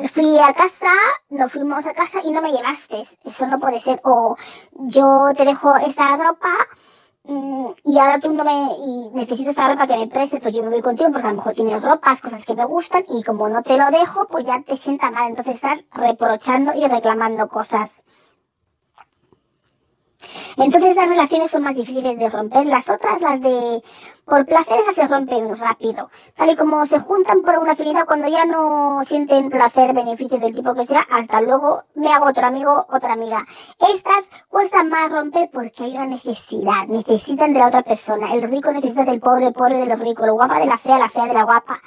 fui 0.08 0.38
a 0.38 0.52
casa, 0.54 0.92
nos 1.30 1.52
fuimos 1.52 1.86
a 1.86 1.94
casa 1.94 2.20
y 2.24 2.30
no 2.30 2.42
me 2.42 2.52
llevaste. 2.52 3.02
Eso 3.24 3.46
no 3.46 3.60
puede 3.60 3.80
ser. 3.80 4.00
O 4.04 4.36
yo 4.72 5.28
te 5.36 5.44
dejo 5.44 5.76
esta 5.76 6.16
ropa 6.16 6.50
mm, 7.24 7.68
y 7.84 7.98
ahora 7.98 8.18
tú 8.20 8.32
no 8.32 8.44
me 8.44 8.52
y 8.52 9.10
necesito 9.14 9.50
esta 9.50 9.68
ropa 9.68 9.86
que 9.86 9.96
me 9.96 10.06
prestes, 10.08 10.40
pues 10.40 10.54
yo 10.54 10.62
me 10.62 10.70
voy 10.70 10.82
contigo 10.82 11.10
porque 11.12 11.26
a 11.26 11.30
lo 11.30 11.36
mejor 11.36 11.54
tienes 11.54 11.82
ropas, 11.82 12.20
cosas 12.20 12.44
que 12.44 12.54
me 12.54 12.64
gustan 12.64 13.04
y 13.08 13.22
como 13.22 13.48
no 13.48 13.62
te 13.62 13.76
lo 13.76 13.90
dejo, 13.90 14.26
pues 14.28 14.46
ya 14.46 14.62
te 14.62 14.76
sienta 14.76 15.10
mal. 15.10 15.28
Entonces 15.30 15.56
estás 15.56 15.86
reprochando 15.92 16.72
y 16.74 16.86
reclamando 16.86 17.48
cosas. 17.48 18.04
Entonces 20.56 20.96
las 20.96 21.08
relaciones 21.08 21.50
son 21.50 21.62
más 21.62 21.76
difíciles 21.76 22.18
de 22.18 22.30
romper. 22.30 22.66
Las 22.66 22.88
otras, 22.88 23.20
las 23.20 23.40
de 23.42 23.82
por 24.24 24.44
placer, 24.46 24.78
esas 24.80 24.94
se 24.94 25.06
rompen 25.06 25.54
rápido. 25.56 26.10
Tal 26.34 26.50
y 26.50 26.56
como 26.56 26.84
se 26.86 26.98
juntan 26.98 27.42
por 27.42 27.58
una 27.58 27.72
afinidad, 27.72 28.06
cuando 28.06 28.26
ya 28.26 28.44
no 28.44 29.00
sienten 29.04 29.50
placer, 29.50 29.94
beneficio 29.94 30.38
del 30.38 30.54
tipo 30.54 30.74
que 30.74 30.84
sea, 30.84 31.06
hasta 31.10 31.42
luego 31.42 31.84
me 31.94 32.12
hago 32.12 32.26
otro 32.26 32.46
amigo, 32.46 32.86
otra 32.90 33.12
amiga. 33.12 33.44
Estas 33.92 34.30
cuestan 34.48 34.88
más 34.88 35.12
romper 35.12 35.50
porque 35.52 35.84
hay 35.84 35.92
una 35.92 36.06
necesidad. 36.06 36.86
Necesitan 36.88 37.52
de 37.52 37.58
la 37.60 37.68
otra 37.68 37.82
persona. 37.82 38.32
El 38.32 38.42
rico 38.42 38.72
necesita 38.72 39.04
del 39.04 39.20
pobre, 39.20 39.48
el 39.48 39.52
pobre 39.52 39.78
de 39.78 39.86
los 39.86 40.00
ricos. 40.00 40.26
La 40.26 40.32
guapa 40.32 40.58
de 40.58 40.66
la 40.66 40.78
fea, 40.78 40.98
la 40.98 41.08
fea 41.08 41.26
de 41.26 41.34
la 41.34 41.44
guapa. 41.44 41.80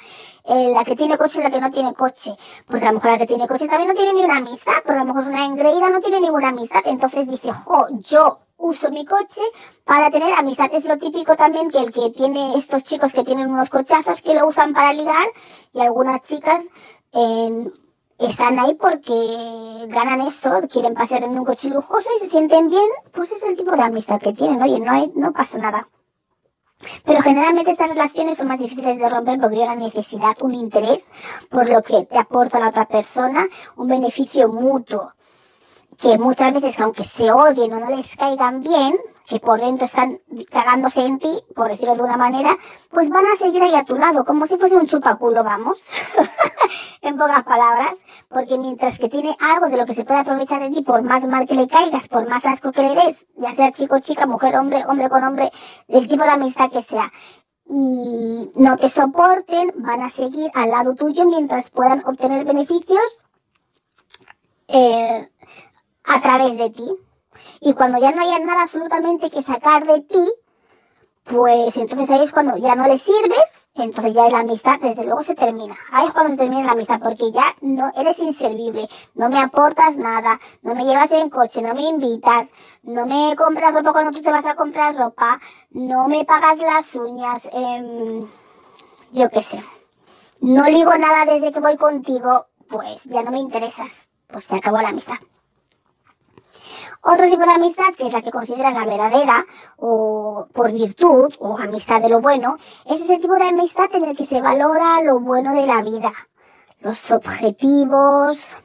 Eh, 0.44 0.72
la 0.74 0.84
que 0.84 0.96
tiene 0.96 1.18
coche, 1.18 1.42
la 1.42 1.50
que 1.50 1.60
no 1.60 1.70
tiene 1.70 1.92
coche. 1.92 2.34
Porque 2.66 2.86
a 2.86 2.92
lo 2.92 2.94
mejor 2.94 3.10
la 3.10 3.18
que 3.18 3.26
tiene 3.26 3.48
coche 3.48 3.66
también 3.66 3.88
no 3.88 3.94
tiene 3.94 4.14
ni 4.14 4.24
una 4.24 4.38
amistad, 4.38 4.80
pero 4.84 5.00
a 5.00 5.04
lo 5.04 5.06
mejor 5.06 5.22
es 5.22 5.28
una 5.28 5.44
engreída, 5.44 5.90
no 5.90 6.00
tiene 6.00 6.20
ninguna 6.20 6.48
amistad. 6.48 6.80
Entonces 6.86 7.28
dice, 7.28 7.52
jo, 7.52 7.86
yo 7.98 8.38
uso 8.60 8.90
mi 8.90 9.04
coche 9.04 9.40
para 9.84 10.10
tener 10.10 10.32
amistad. 10.34 10.70
Es 10.72 10.84
lo 10.84 10.98
típico 10.98 11.36
también 11.36 11.70
que 11.70 11.78
el 11.78 11.92
que 11.92 12.10
tiene 12.10 12.56
estos 12.56 12.84
chicos 12.84 13.12
que 13.12 13.24
tienen 13.24 13.50
unos 13.50 13.70
cochazos 13.70 14.22
que 14.22 14.34
lo 14.34 14.46
usan 14.46 14.72
para 14.72 14.92
ligar 14.92 15.26
y 15.72 15.80
algunas 15.80 16.20
chicas 16.20 16.68
eh, 17.12 17.70
están 18.18 18.58
ahí 18.58 18.74
porque 18.74 19.86
ganan 19.88 20.20
eso, 20.20 20.60
quieren 20.70 20.94
pasar 20.94 21.24
en 21.24 21.38
un 21.38 21.44
coche 21.44 21.70
lujoso 21.70 22.10
y 22.14 22.20
se 22.20 22.28
sienten 22.28 22.68
bien, 22.68 22.88
pues 23.12 23.32
es 23.32 23.42
el 23.44 23.56
tipo 23.56 23.74
de 23.74 23.82
amistad 23.82 24.20
que 24.20 24.32
tienen. 24.32 24.62
Oye, 24.62 24.78
no 24.78 24.92
hay, 24.92 25.10
no 25.14 25.32
pasa 25.32 25.58
nada. 25.58 25.88
Pero 27.04 27.20
generalmente 27.20 27.72
estas 27.72 27.90
relaciones 27.90 28.38
son 28.38 28.48
más 28.48 28.58
difíciles 28.58 28.98
de 28.98 29.08
romper 29.08 29.38
porque 29.38 29.56
hay 29.56 29.64
una 29.64 29.76
necesidad, 29.76 30.34
un 30.40 30.54
interés 30.54 31.12
por 31.50 31.68
lo 31.68 31.82
que 31.82 32.06
te 32.06 32.18
aporta 32.18 32.58
la 32.58 32.68
otra 32.68 32.86
persona, 32.86 33.46
un 33.76 33.86
beneficio 33.86 34.48
mutuo 34.48 35.12
que 36.00 36.16
muchas 36.18 36.52
veces, 36.52 36.80
aunque 36.80 37.04
se 37.04 37.30
odien 37.30 37.72
o 37.74 37.80
no 37.80 37.90
les 37.90 38.16
caigan 38.16 38.62
bien, 38.62 38.96
que 39.28 39.38
por 39.38 39.60
dentro 39.60 39.84
están 39.84 40.20
cagándose 40.50 41.04
en 41.04 41.18
ti, 41.18 41.44
por 41.54 41.68
decirlo 41.68 41.94
de 41.94 42.02
una 42.02 42.16
manera, 42.16 42.56
pues 42.90 43.10
van 43.10 43.26
a 43.26 43.36
seguir 43.36 43.62
ahí 43.62 43.74
a 43.74 43.84
tu 43.84 43.96
lado, 43.96 44.24
como 44.24 44.46
si 44.46 44.56
fuese 44.56 44.76
un 44.76 44.86
chupaculo, 44.86 45.44
vamos, 45.44 45.84
en 47.02 47.18
pocas 47.18 47.44
palabras, 47.44 47.96
porque 48.28 48.56
mientras 48.56 48.98
que 48.98 49.08
tiene 49.08 49.36
algo 49.40 49.68
de 49.68 49.76
lo 49.76 49.84
que 49.84 49.94
se 49.94 50.04
puede 50.04 50.20
aprovechar 50.20 50.60
de 50.62 50.70
ti, 50.70 50.82
por 50.82 51.02
más 51.02 51.26
mal 51.26 51.46
que 51.46 51.54
le 51.54 51.68
caigas, 51.68 52.08
por 52.08 52.28
más 52.28 52.46
asco 52.46 52.72
que 52.72 52.82
le 52.82 52.94
des, 52.94 53.26
ya 53.36 53.54
sea 53.54 53.70
chico, 53.70 53.98
chica, 53.98 54.26
mujer, 54.26 54.56
hombre, 54.56 54.84
hombre 54.88 55.10
con 55.10 55.22
hombre, 55.22 55.52
del 55.86 56.08
tipo 56.08 56.24
de 56.24 56.30
amistad 56.30 56.70
que 56.70 56.82
sea, 56.82 57.12
y 57.66 58.50
no 58.54 58.76
te 58.78 58.88
soporten, 58.88 59.72
van 59.76 60.00
a 60.00 60.08
seguir 60.08 60.50
al 60.54 60.70
lado 60.70 60.94
tuyo 60.94 61.26
mientras 61.26 61.70
puedan 61.70 62.02
obtener 62.06 62.44
beneficios, 62.44 63.24
eh, 64.66 65.28
a 66.10 66.20
través 66.20 66.56
de 66.56 66.70
ti. 66.70 66.88
Y 67.60 67.74
cuando 67.74 67.98
ya 67.98 68.12
no 68.12 68.22
haya 68.22 68.38
nada 68.40 68.62
absolutamente 68.62 69.30
que 69.30 69.42
sacar 69.42 69.86
de 69.86 70.00
ti, 70.00 70.32
pues 71.24 71.76
entonces 71.76 72.10
ahí 72.10 72.24
es 72.24 72.32
cuando 72.32 72.56
ya 72.56 72.74
no 72.74 72.88
le 72.88 72.98
sirves, 72.98 73.70
entonces 73.74 74.14
ya 74.14 74.28
la 74.30 74.40
amistad 74.40 74.80
desde 74.80 75.04
luego 75.04 75.22
se 75.22 75.34
termina. 75.34 75.76
Ahí 75.92 76.08
es 76.08 76.12
cuando 76.12 76.32
se 76.32 76.38
termina 76.38 76.64
la 76.64 76.72
amistad, 76.72 76.98
porque 77.00 77.30
ya 77.30 77.54
no 77.60 77.92
eres 77.94 78.18
inservible, 78.18 78.88
no 79.14 79.28
me 79.28 79.38
aportas 79.38 79.96
nada, 79.96 80.38
no 80.62 80.74
me 80.74 80.84
llevas 80.84 81.12
en 81.12 81.30
coche, 81.30 81.62
no 81.62 81.74
me 81.74 81.82
invitas, 81.82 82.52
no 82.82 83.06
me 83.06 83.36
compras 83.36 83.74
ropa 83.74 83.92
cuando 83.92 84.10
tú 84.10 84.22
te 84.22 84.32
vas 84.32 84.46
a 84.46 84.56
comprar 84.56 84.96
ropa, 84.96 85.40
no 85.70 86.08
me 86.08 86.24
pagas 86.24 86.58
las 86.58 86.94
uñas, 86.96 87.48
eh, 87.52 88.26
yo 89.12 89.30
qué 89.30 89.42
sé. 89.42 89.62
No 90.40 90.66
ligo 90.68 90.96
nada 90.96 91.32
desde 91.32 91.52
que 91.52 91.60
voy 91.60 91.76
contigo, 91.76 92.46
pues 92.68 93.04
ya 93.04 93.22
no 93.22 93.30
me 93.30 93.38
interesas, 93.38 94.08
pues 94.26 94.44
se 94.44 94.56
acabó 94.56 94.78
la 94.78 94.88
amistad. 94.88 95.18
Otro 97.02 97.24
tipo 97.30 97.42
de 97.42 97.52
amistad, 97.52 97.94
que 97.96 98.06
es 98.08 98.12
la 98.12 98.20
que 98.20 98.30
consideran 98.30 98.74
la 98.74 98.84
verdadera, 98.84 99.46
o 99.78 100.46
por 100.52 100.70
virtud, 100.70 101.32
o 101.38 101.56
amistad 101.58 102.02
de 102.02 102.10
lo 102.10 102.20
bueno, 102.20 102.56
es 102.84 103.00
ese 103.00 103.18
tipo 103.18 103.34
de 103.36 103.48
amistad 103.48 103.86
en 103.94 104.04
el 104.04 104.16
que 104.16 104.26
se 104.26 104.42
valora 104.42 105.00
lo 105.02 105.18
bueno 105.20 105.54
de 105.54 105.66
la 105.66 105.82
vida, 105.82 106.12
los 106.80 107.10
objetivos, 107.10 108.56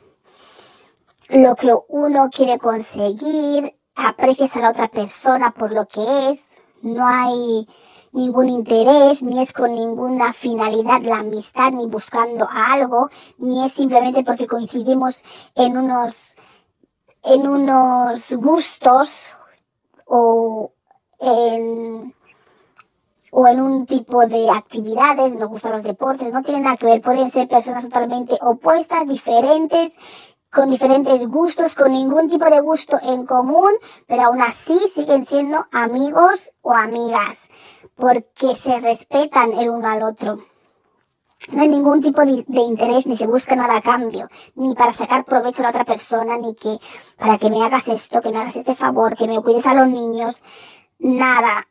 lo 1.29 1.55
que 1.55 1.73
uno 1.87 2.29
quiere 2.29 2.57
conseguir, 2.59 3.73
aprecias 3.95 4.57
a 4.57 4.59
la 4.59 4.71
otra 4.71 4.89
persona 4.89 5.51
por 5.51 5.71
lo 5.71 5.87
que 5.87 6.29
es, 6.29 6.55
no 6.81 7.07
hay 7.07 7.65
ningún 8.11 8.49
interés, 8.49 9.23
ni 9.23 9.41
es 9.41 9.53
con 9.53 9.71
ninguna 9.71 10.33
finalidad 10.33 11.01
la 11.01 11.19
amistad, 11.19 11.71
ni 11.71 11.87
buscando 11.87 12.49
algo, 12.51 13.09
ni 13.37 13.65
es 13.65 13.71
simplemente 13.71 14.23
porque 14.23 14.45
coincidimos 14.45 15.23
en 15.55 15.77
unos 15.77 16.35
en 17.25 17.47
unos 17.47 18.31
gustos 18.33 19.33
o 20.05 20.71
en, 21.19 22.13
o 23.31 23.47
en 23.47 23.61
un 23.61 23.85
tipo 23.85 24.25
de 24.27 24.49
actividades, 24.51 25.35
nos 25.35 25.49
gustan 25.49 25.73
los 25.73 25.83
deportes, 25.83 26.31
no 26.31 26.43
tienen 26.43 26.63
nada 26.63 26.77
que 26.77 26.85
ver, 26.85 27.01
pueden 27.01 27.31
ser 27.31 27.47
personas 27.47 27.83
totalmente 27.83 28.37
opuestas, 28.41 29.07
diferentes, 29.07 29.93
con 30.51 30.69
diferentes 30.69 31.27
gustos, 31.27 31.75
con 31.75 31.91
ningún 31.91 32.29
tipo 32.29 32.45
de 32.45 32.61
gusto 32.61 32.97
en 33.01 33.25
común, 33.25 33.71
pero 34.07 34.23
aún 34.23 34.41
así 34.41 34.77
siguen 34.93 35.25
siendo 35.25 35.65
amigos 35.71 36.53
o 36.61 36.73
amigas, 36.73 37.49
porque 37.95 38.55
se 38.55 38.79
respetan 38.79 39.51
el 39.53 39.69
uno 39.69 39.89
al 39.89 40.03
otro. 40.03 40.37
No 41.51 41.61
hay 41.61 41.67
ningún 41.67 42.01
tipo 42.01 42.21
de, 42.25 42.45
interés, 42.61 43.05
ni 43.05 43.17
se 43.17 43.27
busca 43.27 43.55
nada 43.55 43.77
a 43.77 43.81
cambio, 43.81 44.29
ni 44.55 44.73
para 44.73 44.93
sacar 44.93 45.25
provecho 45.25 45.61
a 45.61 45.63
la 45.63 45.69
otra 45.69 45.85
persona, 45.85 46.37
ni 46.37 46.55
que 46.55 46.79
para 47.17 47.37
que 47.37 47.49
me 47.49 47.63
hagas 47.63 47.87
esto, 47.89 48.21
que 48.21 48.31
me 48.31 48.39
hagas 48.39 48.55
este 48.55 48.73
favor, 48.73 49.15
que 49.15 49.27
me 49.27 49.41
cuides 49.41 49.67
a 49.67 49.73
los 49.73 49.87
niños, 49.87 50.41
nada. 50.97 51.67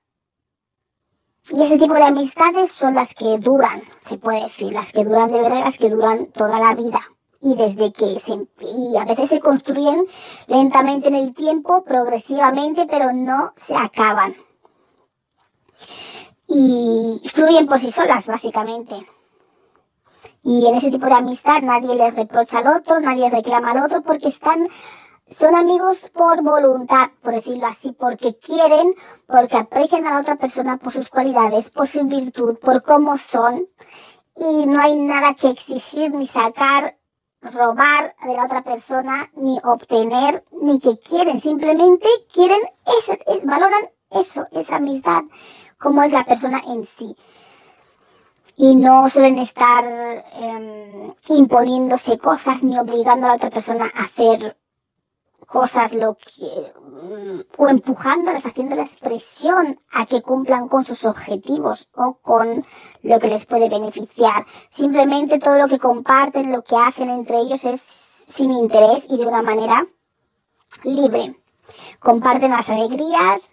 Y 1.50 1.62
ese 1.62 1.78
tipo 1.78 1.94
de 1.94 2.04
amistades 2.04 2.70
son 2.70 2.94
las 2.94 3.14
que 3.14 3.38
duran, 3.38 3.82
se 4.00 4.18
puede 4.18 4.42
decir, 4.44 4.72
las 4.72 4.92
que 4.92 5.04
duran 5.04 5.32
de 5.32 5.40
verdad, 5.40 5.64
las 5.64 5.78
que 5.78 5.90
duran 5.90 6.26
toda 6.26 6.60
la 6.60 6.74
vida. 6.74 7.00
Y 7.40 7.56
desde 7.56 7.92
que 7.92 8.20
se, 8.20 8.46
y 8.60 8.96
a 8.96 9.04
veces 9.04 9.30
se 9.30 9.40
construyen 9.40 10.06
lentamente 10.46 11.08
en 11.08 11.16
el 11.16 11.34
tiempo, 11.34 11.84
progresivamente, 11.84 12.86
pero 12.86 13.12
no 13.12 13.50
se 13.54 13.74
acaban. 13.74 14.34
Y 16.46 17.20
fluyen 17.32 17.66
por 17.66 17.78
sí 17.78 17.90
solas, 17.90 18.26
básicamente. 18.26 19.06
Y 20.46 20.66
en 20.66 20.74
ese 20.74 20.90
tipo 20.90 21.06
de 21.06 21.14
amistad 21.14 21.62
nadie 21.62 21.94
les 21.94 22.14
reprocha 22.14 22.58
al 22.58 22.66
otro, 22.66 23.00
nadie 23.00 23.30
reclama 23.30 23.70
al 23.70 23.82
otro 23.82 24.02
porque 24.02 24.28
están, 24.28 24.68
son 25.26 25.56
amigos 25.56 26.10
por 26.12 26.42
voluntad, 26.42 27.12
por 27.22 27.32
decirlo 27.32 27.66
así, 27.66 27.92
porque 27.92 28.36
quieren, 28.36 28.94
porque 29.26 29.56
aprecian 29.56 30.06
a 30.06 30.12
la 30.12 30.20
otra 30.20 30.36
persona 30.36 30.76
por 30.76 30.92
sus 30.92 31.08
cualidades, 31.08 31.70
por 31.70 31.88
su 31.88 32.04
virtud, 32.04 32.58
por 32.58 32.82
cómo 32.82 33.16
son. 33.16 33.66
Y 34.36 34.66
no 34.66 34.82
hay 34.82 34.96
nada 34.96 35.32
que 35.32 35.48
exigir 35.48 36.12
ni 36.12 36.26
sacar, 36.26 36.98
robar 37.40 38.14
de 38.26 38.34
la 38.34 38.44
otra 38.44 38.62
persona, 38.62 39.30
ni 39.36 39.58
obtener, 39.64 40.44
ni 40.60 40.78
que 40.78 40.98
quieren. 40.98 41.40
Simplemente 41.40 42.06
quieren, 42.30 42.60
ese, 42.98 43.18
es, 43.28 43.46
valoran 43.46 43.88
eso, 44.10 44.46
esa 44.52 44.76
amistad, 44.76 45.22
como 45.78 46.02
es 46.02 46.12
la 46.12 46.24
persona 46.26 46.60
en 46.66 46.84
sí 46.84 47.16
y 48.56 48.76
no 48.76 49.08
suelen 49.08 49.38
estar 49.38 49.84
em, 50.34 51.14
imponiéndose 51.28 52.18
cosas 52.18 52.62
ni 52.62 52.78
obligando 52.78 53.26
a 53.26 53.30
la 53.30 53.36
otra 53.36 53.50
persona 53.50 53.90
a 53.94 54.04
hacer 54.04 54.56
cosas 55.46 55.92
lo 55.92 56.16
que 56.16 56.72
mm, 56.80 57.40
o 57.58 57.68
empujándolas, 57.68 58.46
haciéndoles 58.46 58.96
presión 58.96 59.80
a 59.92 60.06
que 60.06 60.22
cumplan 60.22 60.68
con 60.68 60.84
sus 60.84 61.04
objetivos 61.04 61.88
o 61.94 62.18
con 62.20 62.64
lo 63.02 63.20
que 63.20 63.28
les 63.28 63.46
puede 63.46 63.68
beneficiar. 63.68 64.44
Simplemente 64.68 65.38
todo 65.38 65.58
lo 65.58 65.68
que 65.68 65.78
comparten, 65.78 66.52
lo 66.52 66.62
que 66.62 66.76
hacen 66.76 67.10
entre 67.10 67.38
ellos 67.38 67.64
es 67.64 67.80
sin 67.80 68.52
interés 68.52 69.06
y 69.08 69.16
de 69.16 69.26
una 69.26 69.42
manera 69.42 69.86
libre. 70.82 71.36
Comparten 71.98 72.50
las 72.50 72.68
alegrías, 72.68 73.48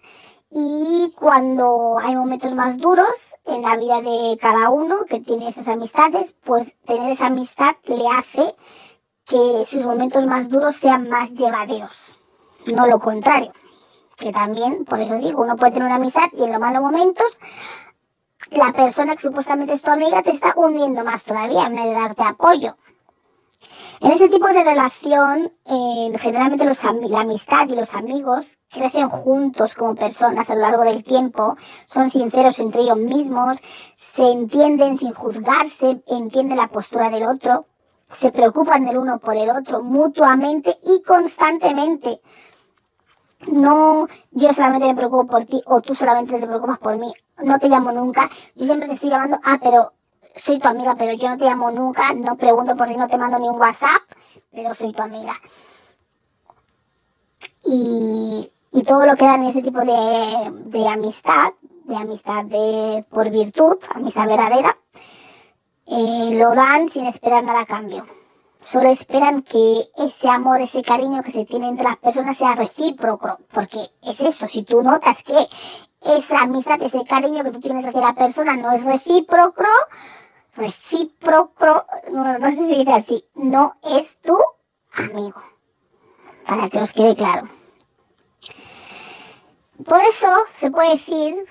y 0.54 1.12
cuando 1.16 1.98
hay 1.98 2.14
momentos 2.14 2.54
más 2.54 2.76
duros 2.76 3.36
en 3.46 3.62
la 3.62 3.76
vida 3.76 4.02
de 4.02 4.36
cada 4.40 4.68
uno 4.68 5.06
que 5.08 5.20
tiene 5.20 5.48
esas 5.48 5.66
amistades, 5.68 6.36
pues 6.44 6.76
tener 6.84 7.10
esa 7.10 7.26
amistad 7.26 7.76
le 7.84 8.06
hace 8.08 8.54
que 9.24 9.64
sus 9.64 9.86
momentos 9.86 10.26
más 10.26 10.50
duros 10.50 10.76
sean 10.76 11.08
más 11.08 11.32
llevaderos, 11.32 12.16
no 12.66 12.86
lo 12.86 12.98
contrario. 12.98 13.52
Que 14.18 14.30
también, 14.30 14.84
por 14.84 15.00
eso 15.00 15.16
digo, 15.16 15.42
uno 15.42 15.56
puede 15.56 15.72
tener 15.72 15.86
una 15.86 15.96
amistad 15.96 16.28
y 16.32 16.44
en 16.44 16.52
los 16.52 16.60
malos 16.60 16.82
momentos 16.82 17.40
la 18.50 18.72
persona 18.72 19.16
que 19.16 19.22
supuestamente 19.22 19.72
es 19.72 19.82
tu 19.82 19.90
amiga 19.90 20.22
te 20.22 20.32
está 20.32 20.52
hundiendo 20.54 21.02
más 21.02 21.24
todavía 21.24 21.66
en 21.66 21.76
vez 21.76 21.84
de 21.86 21.92
darte 21.92 22.22
apoyo. 22.22 22.76
En 24.02 24.10
ese 24.10 24.28
tipo 24.28 24.48
de 24.48 24.64
relación, 24.64 25.52
eh, 25.64 26.12
generalmente 26.18 26.66
la 27.08 27.20
amistad 27.20 27.68
y 27.68 27.76
los 27.76 27.94
amigos 27.94 28.58
crecen 28.68 29.08
juntos 29.08 29.76
como 29.76 29.94
personas 29.94 30.50
a 30.50 30.56
lo 30.56 30.62
largo 30.62 30.82
del 30.82 31.04
tiempo, 31.04 31.56
son 31.84 32.10
sinceros 32.10 32.58
entre 32.58 32.80
ellos 32.80 32.96
mismos, 32.96 33.58
se 33.94 34.28
entienden 34.28 34.96
sin 34.96 35.14
juzgarse, 35.14 36.02
entienden 36.08 36.56
la 36.56 36.66
postura 36.66 37.10
del 37.10 37.26
otro, 37.26 37.66
se 38.10 38.32
preocupan 38.32 38.84
del 38.84 38.98
uno 38.98 39.20
por 39.20 39.36
el 39.36 39.48
otro 39.50 39.84
mutuamente 39.84 40.80
y 40.82 41.00
constantemente. 41.02 42.20
No, 43.52 44.08
yo 44.32 44.52
solamente 44.52 44.88
me 44.88 44.96
preocupo 44.96 45.28
por 45.28 45.44
ti 45.44 45.62
o 45.64 45.80
tú 45.80 45.94
solamente 45.94 46.40
te 46.40 46.46
preocupas 46.48 46.80
por 46.80 46.98
mí. 46.98 47.12
No 47.44 47.56
te 47.60 47.68
llamo 47.68 47.92
nunca. 47.92 48.28
Yo 48.56 48.66
siempre 48.66 48.88
te 48.88 48.94
estoy 48.94 49.10
llamando, 49.10 49.38
ah, 49.44 49.60
pero 49.62 49.92
soy 50.36 50.58
tu 50.58 50.68
amiga, 50.68 50.94
pero 50.96 51.12
yo 51.14 51.28
no 51.28 51.36
te 51.36 51.44
llamo 51.44 51.70
nunca, 51.70 52.12
no 52.14 52.36
pregunto 52.36 52.76
por 52.76 52.88
ti, 52.88 52.96
no 52.96 53.08
te 53.08 53.18
mando 53.18 53.38
ni 53.38 53.48
un 53.48 53.60
WhatsApp, 53.60 54.02
pero 54.50 54.74
soy 54.74 54.92
tu 54.92 55.02
amiga. 55.02 55.34
Y, 57.64 58.52
y 58.72 58.82
todo 58.82 59.06
lo 59.06 59.16
que 59.16 59.24
dan 59.24 59.44
ese 59.44 59.62
tipo 59.62 59.80
de, 59.80 60.52
de 60.66 60.88
amistad, 60.88 61.52
de 61.84 61.96
amistad 61.96 62.44
de, 62.44 63.04
por 63.10 63.30
virtud, 63.30 63.76
amistad 63.94 64.26
verdadera, 64.26 64.76
eh, 65.86 66.30
lo 66.34 66.54
dan 66.54 66.88
sin 66.88 67.06
esperar 67.06 67.44
nada 67.44 67.60
a 67.60 67.66
cambio. 67.66 68.06
Solo 68.60 68.88
esperan 68.90 69.42
que 69.42 69.90
ese 69.96 70.28
amor, 70.28 70.60
ese 70.60 70.82
cariño 70.82 71.22
que 71.22 71.32
se 71.32 71.44
tiene 71.44 71.68
entre 71.68 71.84
las 71.84 71.96
personas 71.96 72.36
sea 72.36 72.54
recíproco, 72.54 73.38
porque 73.52 73.90
es 74.02 74.20
eso, 74.20 74.46
si 74.46 74.62
tú 74.62 74.82
notas 74.82 75.22
que 75.24 75.36
esa 76.16 76.42
amistad, 76.42 76.80
ese 76.80 77.04
cariño 77.04 77.42
que 77.42 77.50
tú 77.50 77.60
tienes 77.60 77.84
hacia 77.84 78.00
la 78.00 78.14
persona 78.14 78.56
no 78.56 78.70
es 78.70 78.84
recíproco, 78.84 79.64
recíproco, 80.54 81.86
no, 82.10 82.38
no 82.38 82.50
sé 82.50 82.56
si 82.56 82.74
dice 82.76 82.92
así, 82.92 83.24
no 83.34 83.76
es 83.82 84.18
tu 84.18 84.38
amigo. 84.94 85.42
Para 86.46 86.68
que 86.68 86.78
os 86.78 86.92
quede 86.92 87.14
claro. 87.16 87.48
Por 89.84 90.00
eso 90.02 90.28
se 90.54 90.70
puede 90.70 90.90
decir, 90.90 91.46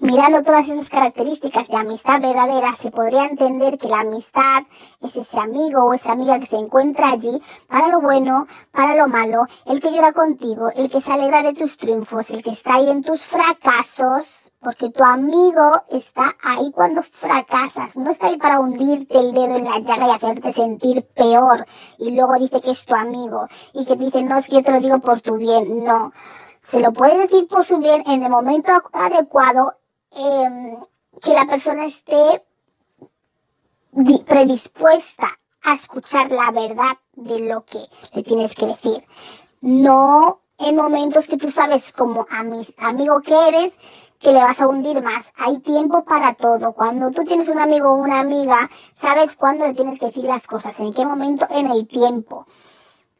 mirando 0.00 0.42
todas 0.42 0.68
esas 0.68 0.88
características 0.88 1.68
de 1.68 1.76
amistad 1.76 2.20
verdadera, 2.20 2.74
se 2.74 2.90
podría 2.90 3.26
entender 3.26 3.78
que 3.78 3.88
la 3.88 4.00
amistad 4.00 4.62
es 5.00 5.16
ese 5.16 5.38
amigo 5.38 5.84
o 5.84 5.92
esa 5.92 6.12
amiga 6.12 6.38
que 6.38 6.46
se 6.46 6.56
encuentra 6.56 7.10
allí 7.10 7.40
para 7.68 7.88
lo 7.88 8.00
bueno, 8.00 8.46
para 8.72 8.96
lo 8.96 9.08
malo, 9.08 9.44
el 9.66 9.80
que 9.80 9.92
llora 9.92 10.12
contigo, 10.12 10.70
el 10.74 10.90
que 10.90 11.00
se 11.00 11.12
alegra 11.12 11.42
de 11.42 11.52
tus 11.52 11.76
triunfos, 11.76 12.30
el 12.30 12.42
que 12.42 12.50
está 12.50 12.74
ahí 12.74 12.90
en 12.90 13.02
tus 13.02 13.22
fracasos, 13.22 14.50
porque 14.60 14.90
tu 14.90 15.02
amigo 15.02 15.82
está 15.90 16.36
ahí 16.42 16.70
cuando 16.72 17.02
fracasas, 17.02 17.96
no 17.96 18.10
está 18.10 18.26
ahí 18.26 18.36
para 18.36 18.60
hundirte 18.60 19.18
el 19.18 19.32
dedo 19.32 19.56
en 19.56 19.64
la 19.64 19.78
llaga 19.78 20.06
y 20.06 20.10
hacerte 20.10 20.52
sentir 20.52 21.06
peor. 21.14 21.64
Y 21.98 22.10
luego 22.10 22.34
dice 22.34 22.60
que 22.60 22.72
es 22.72 22.84
tu 22.84 22.94
amigo 22.94 23.46
y 23.72 23.86
que 23.86 23.96
dice, 23.96 24.22
no, 24.22 24.36
es 24.36 24.48
que 24.48 24.56
yo 24.56 24.62
te 24.62 24.72
lo 24.72 24.80
digo 24.80 24.98
por 24.98 25.22
tu 25.22 25.36
bien. 25.36 25.84
No, 25.84 26.12
se 26.58 26.80
lo 26.80 26.92
puede 26.92 27.20
decir 27.20 27.48
por 27.48 27.64
su 27.64 27.78
bien 27.78 28.02
en 28.06 28.22
el 28.22 28.30
momento 28.30 28.70
adecuado, 28.92 29.72
em, 30.12 30.76
que 31.22 31.32
la 31.32 31.46
persona 31.46 31.84
esté 31.84 32.44
predispuesta 34.26 35.28
a 35.62 35.74
escuchar 35.74 36.30
la 36.30 36.50
verdad 36.50 36.96
de 37.14 37.40
lo 37.40 37.64
que 37.64 37.80
le 38.12 38.22
tienes 38.22 38.54
que 38.54 38.66
decir. 38.66 39.04
No 39.60 40.40
en 40.58 40.76
momentos 40.76 41.26
que 41.26 41.36
tú 41.36 41.50
sabes 41.50 41.92
como 41.92 42.26
amigo 42.30 43.20
que 43.22 43.48
eres, 43.48 43.74
que 44.18 44.32
le 44.32 44.42
vas 44.42 44.60
a 44.60 44.68
hundir 44.68 45.02
más. 45.02 45.32
Hay 45.36 45.58
tiempo 45.58 46.04
para 46.04 46.34
todo. 46.34 46.72
Cuando 46.72 47.10
tú 47.10 47.24
tienes 47.24 47.48
un 47.48 47.58
amigo 47.58 47.88
o 47.88 47.96
una 47.96 48.20
amiga, 48.20 48.68
sabes 48.92 49.34
cuándo 49.36 49.66
le 49.66 49.74
tienes 49.74 49.98
que 49.98 50.06
decir 50.06 50.24
las 50.24 50.46
cosas, 50.46 50.78
en 50.80 50.92
qué 50.92 51.06
momento, 51.06 51.46
en 51.50 51.70
el 51.70 51.88
tiempo. 51.88 52.46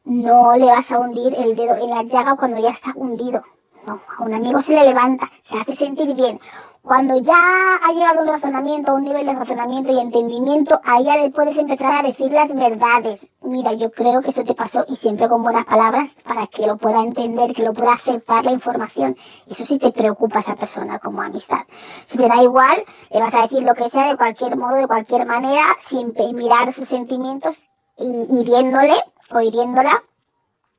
No 0.05 0.55
le 0.55 0.67
vas 0.67 0.91
a 0.91 0.99
hundir 0.99 1.33
el 1.35 1.55
dedo 1.55 1.75
en 1.75 1.89
la 1.89 2.03
llaga 2.03 2.35
cuando 2.35 2.59
ya 2.59 2.69
está 2.69 2.93
hundido. 2.95 3.43
No, 3.87 3.99
a 4.17 4.23
un 4.23 4.33
amigo 4.33 4.61
se 4.61 4.75
le 4.75 4.83
levanta, 4.83 5.31
se 5.43 5.57
hace 5.57 5.75
sentir 5.75 6.13
bien. 6.13 6.39
Cuando 6.83 7.15
ya 7.21 7.75
ha 7.75 7.93
llegado 7.93 8.23
un 8.23 8.27
razonamiento, 8.27 8.91
a 8.91 8.95
un 8.95 9.03
nivel 9.03 9.23
de 9.27 9.35
razonamiento 9.35 9.91
y 9.91 9.99
entendimiento, 9.99 10.81
ahí 10.83 11.03
ya 11.03 11.15
le 11.15 11.29
puedes 11.29 11.55
empezar 11.57 11.93
a 11.93 12.01
decir 12.01 12.31
las 12.31 12.55
verdades. 12.55 13.35
Mira, 13.41 13.73
yo 13.73 13.91
creo 13.91 14.21
que 14.21 14.29
esto 14.29 14.43
te 14.43 14.55
pasó 14.55 14.83
y 14.87 14.95
siempre 14.95 15.29
con 15.29 15.43
buenas 15.43 15.65
palabras 15.65 16.17
para 16.23 16.47
que 16.47 16.65
lo 16.65 16.77
pueda 16.77 17.03
entender, 17.03 17.53
que 17.53 17.63
lo 17.63 17.73
pueda 17.73 17.93
aceptar 17.93 18.45
la 18.45 18.51
información. 18.51 19.15
Eso 19.47 19.63
sí 19.63 19.77
te 19.77 19.91
preocupa 19.91 20.37
a 20.37 20.41
esa 20.41 20.55
persona 20.55 20.97
como 20.97 21.21
amistad. 21.21 21.61
Si 22.05 22.17
te 22.17 22.27
da 22.27 22.41
igual, 22.41 22.83
le 23.11 23.19
vas 23.19 23.35
a 23.35 23.43
decir 23.43 23.61
lo 23.61 23.75
que 23.75 23.87
sea 23.87 24.07
de 24.07 24.17
cualquier 24.17 24.57
modo, 24.57 24.73
de 24.73 24.87
cualquier 24.87 25.27
manera, 25.27 25.63
sin 25.77 26.15
mirar 26.33 26.71
sus 26.71 26.87
sentimientos 26.87 27.69
y 27.95 28.39
hiriéndole 28.39 28.95
o 29.29 29.39
hiriéndola 29.39 30.03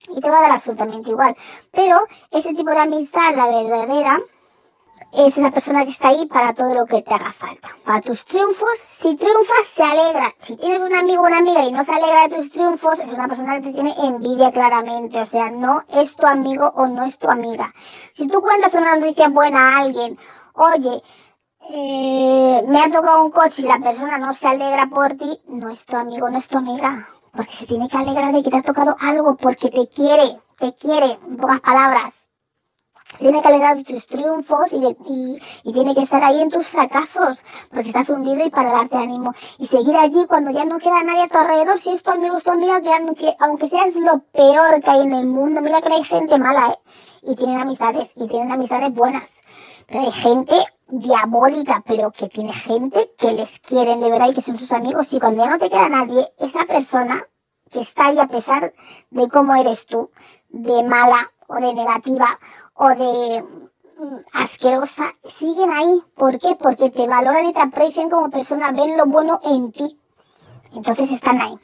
y 0.09 0.21
te 0.21 0.31
va 0.31 0.39
a 0.39 0.43
dar 0.43 0.53
absolutamente 0.53 1.11
igual. 1.11 1.37
Pero 1.71 2.01
ese 2.33 2.55
tipo 2.55 2.71
de 2.71 2.79
amistad, 2.79 3.37
la 3.37 3.47
verdadera, 3.47 4.21
es 5.13 5.39
esa 5.39 5.51
persona 5.51 5.85
que 5.85 5.91
está 5.91 6.09
ahí 6.09 6.27
para 6.27 6.55
todo 6.55 6.75
lo 6.75 6.87
que 6.87 7.03
te 7.03 7.15
haga 7.15 7.33
falta. 7.33 7.69
Para 7.85 8.01
tus 8.01 8.25
triunfos, 8.25 8.79
si 8.79 9.15
triunfas, 9.17 9.67
se 9.67 9.83
alegra. 9.83 10.35
Si 10.39 10.57
tienes 10.57 10.81
un 10.81 10.95
amigo 10.95 11.23
o 11.23 11.27
una 11.27 11.39
amiga 11.39 11.65
y 11.65 11.73
no 11.73 11.85
se 11.85 11.93
alegra 11.93 12.29
de 12.29 12.37
tus 12.37 12.51
triunfos, 12.51 13.01
es 13.01 13.13
una 13.13 13.29
persona 13.29 13.61
que 13.61 13.69
te 13.69 13.73
tiene 13.75 13.95
envidia 14.03 14.53
claramente. 14.53 15.21
O 15.21 15.27
sea, 15.27 15.51
no 15.51 15.83
es 15.95 16.17
tu 16.17 16.27
amigo 16.27 16.73
o 16.75 16.87
no 16.87 17.05
es 17.05 17.19
tu 17.19 17.29
amiga. 17.29 17.73
Si 18.13 18.27
tú 18.27 18.41
cuentas 18.41 18.75
una 18.75 18.97
noticia 18.97 19.29
buena 19.29 19.77
a 19.77 19.81
alguien, 19.83 20.19
oye, 20.55 21.03
eh, 21.71 22.65
me 22.67 22.83
ha 22.83 22.91
tocado 22.91 23.25
un 23.25 23.31
coche 23.31 23.63
y 23.63 23.67
la 23.67 23.79
persona 23.79 24.19
no 24.19 24.35
se 24.35 24.49
alegra 24.49 24.87
por 24.87 25.15
ti, 25.15 25.41
no 25.47 25.69
es 25.69 25.85
tu 25.85 25.97
amigo, 25.97 26.31
no 26.31 26.39
es 26.39 26.49
tu 26.49 26.59
amiga 26.59 27.09
porque 27.33 27.53
se 27.53 27.67
tiene 27.67 27.89
que 27.89 27.97
alegrar 27.97 28.33
de 28.33 28.43
que 28.43 28.51
te 28.51 28.57
ha 28.59 28.63
tocado 28.63 28.97
algo, 29.01 29.37
porque 29.37 29.71
te 29.71 29.89
quiere, 29.89 30.39
te 30.59 30.75
quiere, 30.75 31.19
en 31.27 31.37
pocas 31.37 31.61
palabras. 31.61 32.29
Tiene 33.19 33.43
que 33.43 33.49
alegrar 33.49 33.77
de 33.77 33.85
tus 33.85 34.07
triunfos 34.07 34.73
y, 34.73 35.39
y, 35.65 35.73
tiene 35.73 35.95
que 35.95 36.03
estar 36.03 36.23
ahí 36.23 36.41
en 36.41 36.51
tus 36.51 36.69
fracasos, 36.69 37.45
porque 37.71 37.89
estás 37.89 38.09
hundido 38.11 38.45
y 38.45 38.51
para 38.51 38.73
darte 38.73 38.97
ánimo. 38.97 39.35
Y 39.59 39.67
seguir 39.67 39.97
allí 39.97 40.27
cuando 40.27 40.51
ya 40.51 40.65
no 40.65 40.79
queda 40.79 41.03
nadie 41.03 41.23
a 41.23 41.29
tu 41.29 41.39
alrededor, 41.39 41.79
si 41.79 41.91
es 41.91 42.03
tu 42.03 42.11
amigo, 42.11 42.37
es 42.37 42.45
tu 42.45 42.53
que 42.53 42.93
aunque, 42.93 43.37
aunque 43.39 43.69
seas 43.69 43.95
lo 43.97 44.21
peor 44.33 44.83
que 44.83 44.91
hay 44.91 45.03
en 45.03 45.13
el 45.13 45.27
mundo, 45.27 45.61
mira 45.61 45.81
que 45.81 45.93
hay 45.93 46.05
gente 46.05 46.39
mala, 46.39 46.71
¿eh? 46.71 46.79
Y 47.23 47.37
tienen 47.37 47.61
amistades, 47.61 48.13
y 48.17 48.27
tienen 48.27 48.51
amistades 48.51 48.93
buenas. 48.93 49.31
Pero 49.87 50.01
hay 50.01 50.13
gente 50.13 50.55
diabólica, 50.89 51.83
pero 51.87 52.11
que 52.11 52.29
tiene 52.29 52.53
gente 52.53 53.13
que 53.19 53.33
les 53.33 53.59
quieren 53.61 54.01
de 54.01 54.11
verdad 54.11 54.29
y 54.31 54.35
que 54.35 54.41
son 54.41 54.57
sus 54.57 54.73
amigos. 54.73 55.13
Y 55.13 55.21
cuando 55.21 55.45
ya 55.45 55.51
no 55.51 55.59
te 55.59 55.71
queda 55.71 55.89
nadie, 55.89 56.33
esa 56.39 56.65
persona 56.67 57.27
que 57.71 57.81
está 57.81 58.07
ahí 58.07 58.19
a 58.19 58.27
pesar 58.27 58.75
de 59.11 59.29
cómo 59.29 59.55
eres 59.55 59.87
tú, 59.87 60.11
de 60.51 60.83
mala 60.83 61.33
o 61.49 61.55
de 61.55 61.75
negativa 61.75 62.39
o 62.85 62.89
de 62.89 63.43
mm, 63.43 64.17
asquerosa, 64.33 65.13
siguen 65.29 65.71
ahí. 65.71 66.03
¿Por 66.17 66.39
qué? 66.41 66.57
Porque 66.57 66.91
te 66.91 67.07
valoran 67.07 67.47
y 67.47 67.53
te 67.53 67.61
aprecian 67.61 68.11
como 68.11 68.29
persona, 68.31 68.73
ven 68.73 68.97
lo 68.97 69.07
bueno 69.07 69.41
en 69.45 69.71
ti. 69.71 70.01
Entonces 70.75 71.13
están 71.13 71.41
ahí. 71.41 71.57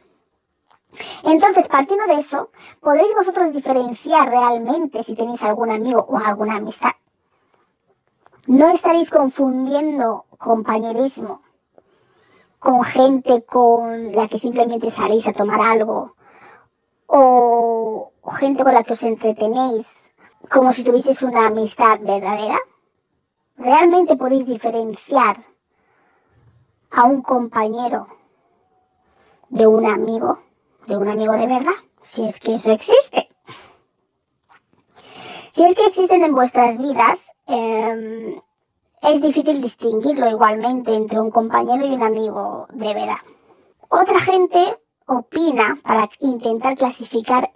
Entonces, 1.24 1.68
partiendo 1.68 2.07
de 2.07 2.20
eso, 2.20 2.50
podréis 2.81 3.14
vosotros 3.16 3.52
diferenciar 3.52 4.28
realmente 4.28 5.02
si 5.02 5.16
tenéis 5.16 5.42
algún 5.42 5.70
amigo 5.70 6.07
o 6.09 6.18
alguna 6.18 6.57
amistad. 6.57 6.92
No 8.46 8.68
estaréis 8.68 9.11
confundiendo 9.11 10.24
compañerismo 10.38 11.42
con 12.61 12.85
gente 12.85 13.44
con 13.44 14.12
la 14.12 14.28
que 14.28 14.38
simplemente 14.38 14.90
salís 14.90 15.26
a 15.26 15.33
tomar 15.33 15.61
algo 15.61 16.14
o, 17.07 18.12
gente 18.38 18.62
con 18.62 18.74
la 18.74 18.85
que 18.85 18.92
os 18.92 19.02
entretenéis 19.02 20.08
como 20.51 20.73
si 20.73 20.85
tuvieseis 20.85 21.23
una 21.23 21.47
amistad 21.47 22.01
verdadera. 22.01 22.59
¿Realmente 23.57 24.17
podéis 24.17 24.47
diferenciar 24.47 25.37
a 26.91 27.05
un 27.05 27.23
compañero 27.23 28.07
de 29.49 29.67
un 29.67 29.87
amigo, 29.87 30.39
de 30.87 30.97
un 30.97 31.09
amigo 31.09 31.33
de 31.33 31.47
verdad, 31.47 31.73
si 31.99 32.25
es 32.25 32.41
que 32.41 32.55
eso 32.55 32.73
existe? 32.73 33.29
Si 35.51 35.65
es 35.65 35.75
que 35.75 35.87
existen 35.87 36.23
en 36.23 36.35
vuestras 36.35 36.79
vidas, 36.79 37.33
em, 37.47 38.41
es 39.03 39.21
difícil 39.21 39.61
distinguirlo 39.61 40.29
igualmente 40.29 40.95
entre 40.95 41.21
un 41.21 41.31
compañero 41.31 41.85
y 41.85 41.95
un 41.95 42.03
amigo 42.03 42.69
de 42.73 42.95
verdad. 42.95 43.19
Otra 43.89 44.21
gente 44.21 44.79
opina, 45.07 45.79
para 45.83 46.09
intentar 46.21 46.77
clasificar 46.77 47.51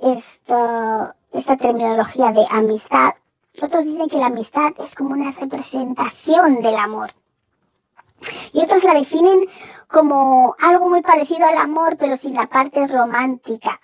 esta 1.33 1.57
terminología 1.57 2.33
de 2.33 2.47
amistad, 2.51 3.15
otros 3.61 3.85
dicen 3.85 4.09
que 4.09 4.19
la 4.19 4.27
amistad 4.27 4.73
es 4.79 4.95
como 4.95 5.15
una 5.15 5.31
representación 5.31 6.63
del 6.63 6.77
amor. 6.77 7.11
Y 8.53 8.61
otros 8.61 8.85
la 8.85 8.95
definen 8.95 9.47
como 9.89 10.55
algo 10.61 10.89
muy 10.89 11.03
parecido 11.03 11.47
al 11.47 11.59
amor, 11.59 11.97
pero 11.99 12.17
sin 12.17 12.35
la 12.35 12.47
parte 12.47 12.87
romántica, 12.87 13.81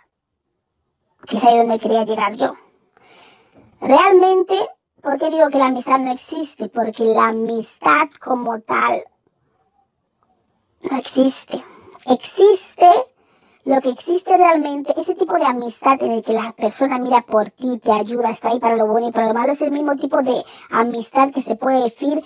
que 1.27 1.37
es 1.37 1.45
ahí 1.45 1.59
donde 1.59 1.79
quería 1.79 2.05
llegar 2.05 2.35
yo. 2.35 2.55
Realmente, 3.81 4.55
¿por 5.03 5.19
qué 5.19 5.31
digo 5.31 5.49
que 5.51 5.59
la 5.59 5.67
amistad 5.67 5.99
no 5.99 6.13
existe? 6.13 6.69
Porque 6.69 7.05
la 7.05 7.29
amistad 7.29 8.09
como 8.21 8.61
tal 8.61 9.05
no 10.83 10.97
existe. 10.97 11.63
Existe 12.07 12.91
lo 13.69 13.83
que 13.83 13.91
existe 13.91 14.35
realmente, 14.35 14.95
ese 14.99 15.15
tipo 15.15 15.35
de 15.35 15.45
amistad 15.45 16.03
en 16.03 16.13
el 16.13 16.23
que 16.23 16.33
la 16.33 16.53
persona 16.53 16.99
mira 16.99 17.21
por 17.21 17.51
ti, 17.51 17.79
te 17.79 17.93
ayuda, 17.93 18.31
está 18.31 18.49
ahí 18.49 18.59
para 18.59 18.77
lo 18.77 18.87
bueno 18.87 19.09
y 19.09 19.13
para 19.13 19.29
lo 19.29 19.35
malo, 19.35 19.53
es 19.53 19.61
el 19.61 19.71
mismo 19.71 19.95
tipo 19.95 20.23
de 20.23 20.43
amistad 20.71 21.33
que 21.33 21.43
se 21.43 21.55
puede 21.55 21.83
decir 21.83 22.25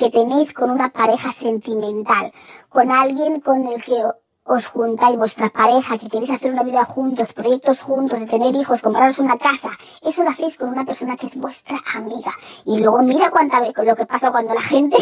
que 0.00 0.10
tenéis 0.10 0.52
con 0.52 0.68
una 0.68 0.88
pareja 0.88 1.32
sentimental, 1.32 2.32
con 2.68 2.90
alguien 2.90 3.40
con 3.40 3.68
el 3.68 3.80
que 3.84 4.02
os 4.52 4.66
juntáis, 4.66 5.16
vuestra 5.16 5.48
pareja, 5.48 5.96
que 5.96 6.08
queréis 6.08 6.32
hacer 6.32 6.50
una 6.50 6.64
vida 6.64 6.84
juntos, 6.84 7.32
proyectos 7.32 7.82
juntos, 7.82 8.18
de 8.18 8.26
tener 8.26 8.52
hijos, 8.56 8.82
compraros 8.82 9.20
una 9.20 9.38
casa, 9.38 9.70
eso 10.02 10.24
lo 10.24 10.30
hacéis 10.30 10.58
con 10.58 10.70
una 10.70 10.84
persona 10.84 11.16
que 11.16 11.26
es 11.28 11.36
vuestra 11.36 11.78
amiga. 11.94 12.32
Y 12.64 12.78
luego 12.78 13.00
mira 13.02 13.30
cuánta 13.30 13.60
vez, 13.60 13.72
lo 13.76 13.94
que 13.94 14.06
pasa 14.06 14.32
cuando 14.32 14.52
la 14.52 14.60
gente, 14.60 14.96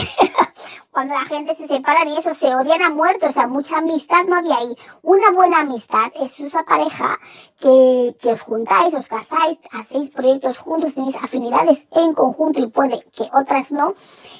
cuando 0.90 1.14
la 1.14 1.24
gente 1.24 1.54
se 1.54 1.66
separa 1.66 2.04
y 2.04 2.18
eso, 2.18 2.34
se 2.34 2.54
odian 2.54 2.82
a 2.82 2.90
muerto, 2.90 3.26
o 3.26 3.32
sea, 3.32 3.46
mucha 3.46 3.78
amistad 3.78 4.24
no 4.28 4.36
había 4.36 4.58
ahí. 4.58 4.76
Una 5.00 5.30
buena 5.30 5.60
amistad 5.60 6.12
es 6.20 6.38
esa 6.40 6.64
pareja 6.64 7.18
que, 7.58 8.14
que 8.20 8.32
os 8.32 8.42
juntáis, 8.42 8.92
os 8.92 9.06
casáis, 9.06 9.58
hacéis 9.72 10.10
proyectos 10.10 10.58
juntos, 10.58 10.94
tenéis 10.94 11.16
afinidades 11.16 11.88
en 11.92 12.12
conjunto 12.12 12.60
y 12.60 12.66
puede 12.66 13.02
que 13.16 13.24
otras 13.32 13.72
no. 13.72 13.94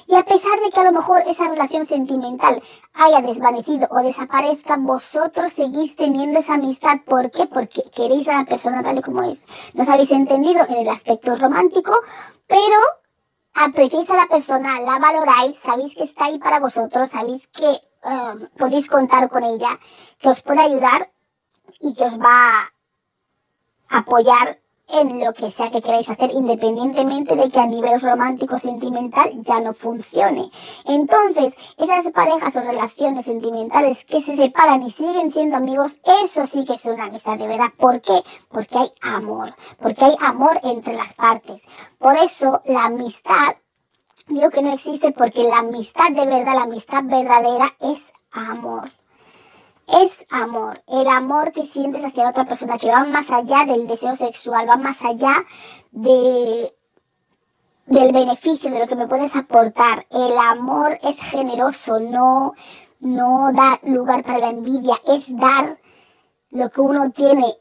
Y 0.05 0.15
a 0.15 0.23
pesar 0.23 0.59
de 0.59 0.69
que 0.71 0.79
a 0.79 0.83
lo 0.83 0.91
mejor 0.91 1.23
esa 1.25 1.47
relación 1.47 1.87
sentimental 1.87 2.61
haya 2.93 3.21
desvanecido 3.21 3.87
o 3.91 3.97
desaparezca, 4.03 4.77
vosotros 4.99 5.53
seguís 5.53 5.95
teniendo 5.95 6.39
esa 6.39 6.55
amistad. 6.55 6.97
¿Por 7.05 7.31
qué? 7.31 7.45
Porque 7.45 7.83
queréis 7.95 8.27
a 8.27 8.39
la 8.39 8.45
persona 8.45 8.83
tal 8.83 8.97
y 8.97 9.01
como 9.01 9.23
es. 9.23 9.45
No 9.73 9.83
os 9.83 9.89
habéis 9.89 10.11
entendido 10.11 10.59
en 10.67 10.75
el 10.75 10.89
aspecto 10.89 11.37
romántico, 11.37 11.93
pero 12.47 12.79
apreciáis 13.53 14.09
a 14.09 14.17
la 14.17 14.27
persona, 14.27 14.81
la 14.81 14.99
valoráis, 14.99 15.57
sabéis 15.57 15.95
que 15.95 16.03
está 16.03 16.25
ahí 16.25 16.37
para 16.37 16.59
vosotros, 16.59 17.11
sabéis 17.11 17.47
que 17.47 17.69
um, 18.03 18.47
podéis 18.57 18.89
contar 18.89 19.29
con 19.29 19.45
ella, 19.45 19.79
que 20.19 20.27
os 20.27 20.41
puede 20.41 20.63
ayudar 20.63 21.09
y 21.79 21.95
que 21.95 22.03
os 22.03 22.19
va 22.19 22.69
a 23.89 23.97
apoyar 23.99 24.59
en 24.91 25.23
lo 25.23 25.33
que 25.33 25.51
sea 25.51 25.71
que 25.71 25.81
queráis 25.81 26.09
hacer, 26.09 26.31
independientemente 26.31 27.35
de 27.35 27.49
que 27.49 27.59
a 27.59 27.67
nivel 27.67 27.99
romántico 28.01 28.57
sentimental 28.57 29.31
ya 29.43 29.61
no 29.61 29.73
funcione. 29.73 30.49
Entonces, 30.85 31.55
esas 31.77 32.11
parejas 32.11 32.55
o 32.55 32.61
relaciones 32.61 33.25
sentimentales 33.25 34.05
que 34.05 34.21
se 34.21 34.35
separan 34.35 34.83
y 34.83 34.91
siguen 34.91 35.31
siendo 35.31 35.57
amigos, 35.57 36.01
eso 36.23 36.45
sí 36.45 36.65
que 36.65 36.73
es 36.73 36.85
una 36.85 37.05
amistad 37.05 37.37
de 37.37 37.47
verdad. 37.47 37.69
¿Por 37.77 38.01
qué? 38.01 38.23
Porque 38.49 38.77
hay 38.77 38.91
amor, 39.01 39.55
porque 39.79 40.05
hay 40.05 40.15
amor 40.19 40.59
entre 40.63 40.95
las 40.95 41.13
partes. 41.13 41.67
Por 41.97 42.15
eso 42.17 42.61
la 42.65 42.85
amistad, 42.85 43.55
digo 44.27 44.49
que 44.49 44.61
no 44.61 44.73
existe 44.73 45.11
porque 45.11 45.43
la 45.43 45.59
amistad 45.59 46.11
de 46.11 46.25
verdad, 46.25 46.55
la 46.55 46.63
amistad 46.63 47.03
verdadera 47.03 47.75
es 47.79 48.13
amor 48.31 48.89
es 49.91 50.25
amor. 50.29 50.83
El 50.87 51.07
amor 51.07 51.51
que 51.51 51.65
sientes 51.65 52.03
hacia 52.03 52.29
otra 52.29 52.45
persona, 52.45 52.77
que 52.77 52.89
va 52.89 53.03
más 53.05 53.29
allá 53.29 53.65
del 53.65 53.87
deseo 53.87 54.15
sexual, 54.15 54.69
va 54.69 54.77
más 54.77 55.01
allá 55.03 55.33
de, 55.91 56.73
del 57.85 58.11
beneficio, 58.11 58.71
de 58.71 58.79
lo 58.79 58.87
que 58.87 58.95
me 58.95 59.07
puedes 59.07 59.35
aportar. 59.35 60.05
El 60.09 60.37
amor 60.37 60.99
es 61.01 61.21
generoso, 61.21 61.99
no, 61.99 62.53
no 62.99 63.51
da 63.53 63.79
lugar 63.83 64.23
para 64.23 64.39
la 64.39 64.49
envidia, 64.49 64.99
es 65.07 65.35
dar 65.35 65.77
lo 66.51 66.69
que 66.69 66.81
uno 66.81 67.11
tiene, 67.11 67.55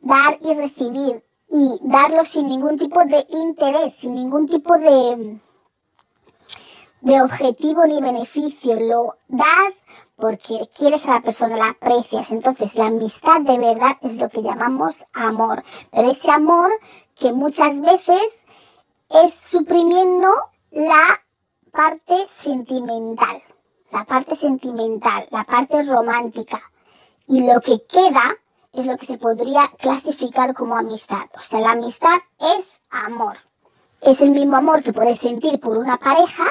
dar 0.00 0.38
y 0.40 0.54
recibir, 0.54 1.24
y 1.48 1.78
darlo 1.82 2.24
sin 2.24 2.48
ningún 2.48 2.78
tipo 2.78 3.04
de 3.04 3.26
interés, 3.28 3.94
sin 3.94 4.14
ningún 4.14 4.48
tipo 4.48 4.76
de, 4.78 5.38
de 7.04 7.20
objetivo 7.20 7.86
ni 7.86 8.00
beneficio, 8.00 8.80
lo 8.80 9.18
das 9.28 9.84
porque 10.16 10.68
quieres 10.74 11.04
a 11.06 11.12
la 11.12 11.20
persona, 11.20 11.56
la 11.56 11.68
aprecias. 11.68 12.32
Entonces 12.32 12.76
la 12.76 12.86
amistad 12.86 13.42
de 13.42 13.58
verdad 13.58 13.98
es 14.00 14.16
lo 14.18 14.30
que 14.30 14.42
llamamos 14.42 15.04
amor. 15.12 15.62
Pero 15.92 16.10
ese 16.10 16.30
amor 16.30 16.70
que 17.14 17.32
muchas 17.32 17.80
veces 17.82 18.46
es 19.10 19.34
suprimiendo 19.34 20.28
la 20.70 21.20
parte 21.70 22.26
sentimental, 22.42 23.42
la 23.90 24.04
parte 24.04 24.34
sentimental, 24.34 25.28
la 25.30 25.44
parte 25.44 25.82
romántica. 25.82 26.72
Y 27.26 27.46
lo 27.46 27.60
que 27.60 27.84
queda 27.84 28.34
es 28.72 28.86
lo 28.86 28.96
que 28.96 29.06
se 29.06 29.18
podría 29.18 29.70
clasificar 29.78 30.54
como 30.54 30.76
amistad. 30.76 31.26
O 31.36 31.40
sea, 31.40 31.60
la 31.60 31.72
amistad 31.72 32.16
es 32.38 32.80
amor. 32.90 33.36
Es 34.00 34.22
el 34.22 34.30
mismo 34.30 34.56
amor 34.56 34.82
que 34.82 34.92
puedes 34.92 35.20
sentir 35.20 35.60
por 35.60 35.76
una 35.76 35.98
pareja, 35.98 36.44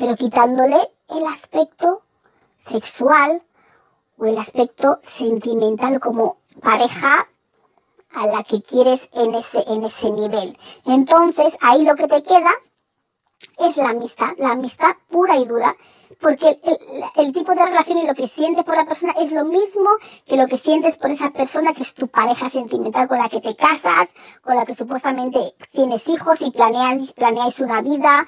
pero 0.00 0.16
quitándole 0.16 0.78
el 1.10 1.26
aspecto 1.26 2.00
sexual 2.56 3.42
o 4.16 4.24
el 4.24 4.38
aspecto 4.38 4.98
sentimental 5.02 6.00
como 6.00 6.38
pareja 6.62 7.28
a 8.14 8.26
la 8.26 8.42
que 8.42 8.62
quieres 8.62 9.10
en 9.12 9.34
ese, 9.34 9.62
en 9.68 9.84
ese 9.84 10.10
nivel. 10.10 10.58
Entonces, 10.86 11.54
ahí 11.60 11.84
lo 11.84 11.96
que 11.96 12.08
te 12.08 12.22
queda 12.22 12.50
es 13.58 13.76
la 13.76 13.90
amistad, 13.90 14.30
la 14.38 14.52
amistad 14.52 14.96
pura 15.10 15.36
y 15.36 15.44
dura, 15.44 15.76
porque 16.18 16.58
el, 17.16 17.32
tipo 17.32 17.54
de 17.54 17.66
relación 17.66 17.98
y 17.98 18.06
lo 18.06 18.14
que 18.14 18.26
sientes 18.26 18.64
por 18.64 18.76
la 18.76 18.86
persona 18.86 19.14
es 19.18 19.32
lo 19.32 19.44
mismo 19.44 19.90
que 20.26 20.36
lo 20.36 20.46
que 20.48 20.58
sientes 20.58 20.96
por 20.96 21.10
esa 21.10 21.30
persona 21.30 21.72
que 21.72 21.82
es 21.82 21.94
tu 21.94 22.08
pareja 22.08 22.48
sentimental 22.50 23.06
con 23.06 23.18
la 23.18 23.28
que 23.28 23.40
te 23.40 23.54
casas, 23.54 24.08
con 24.42 24.56
la 24.56 24.64
que 24.64 24.74
supuestamente 24.74 25.54
tienes 25.72 26.08
hijos 26.08 26.40
y 26.40 26.50
planeáis, 26.50 27.12
planeáis 27.12 27.60
una 27.60 27.80
vida, 27.80 28.26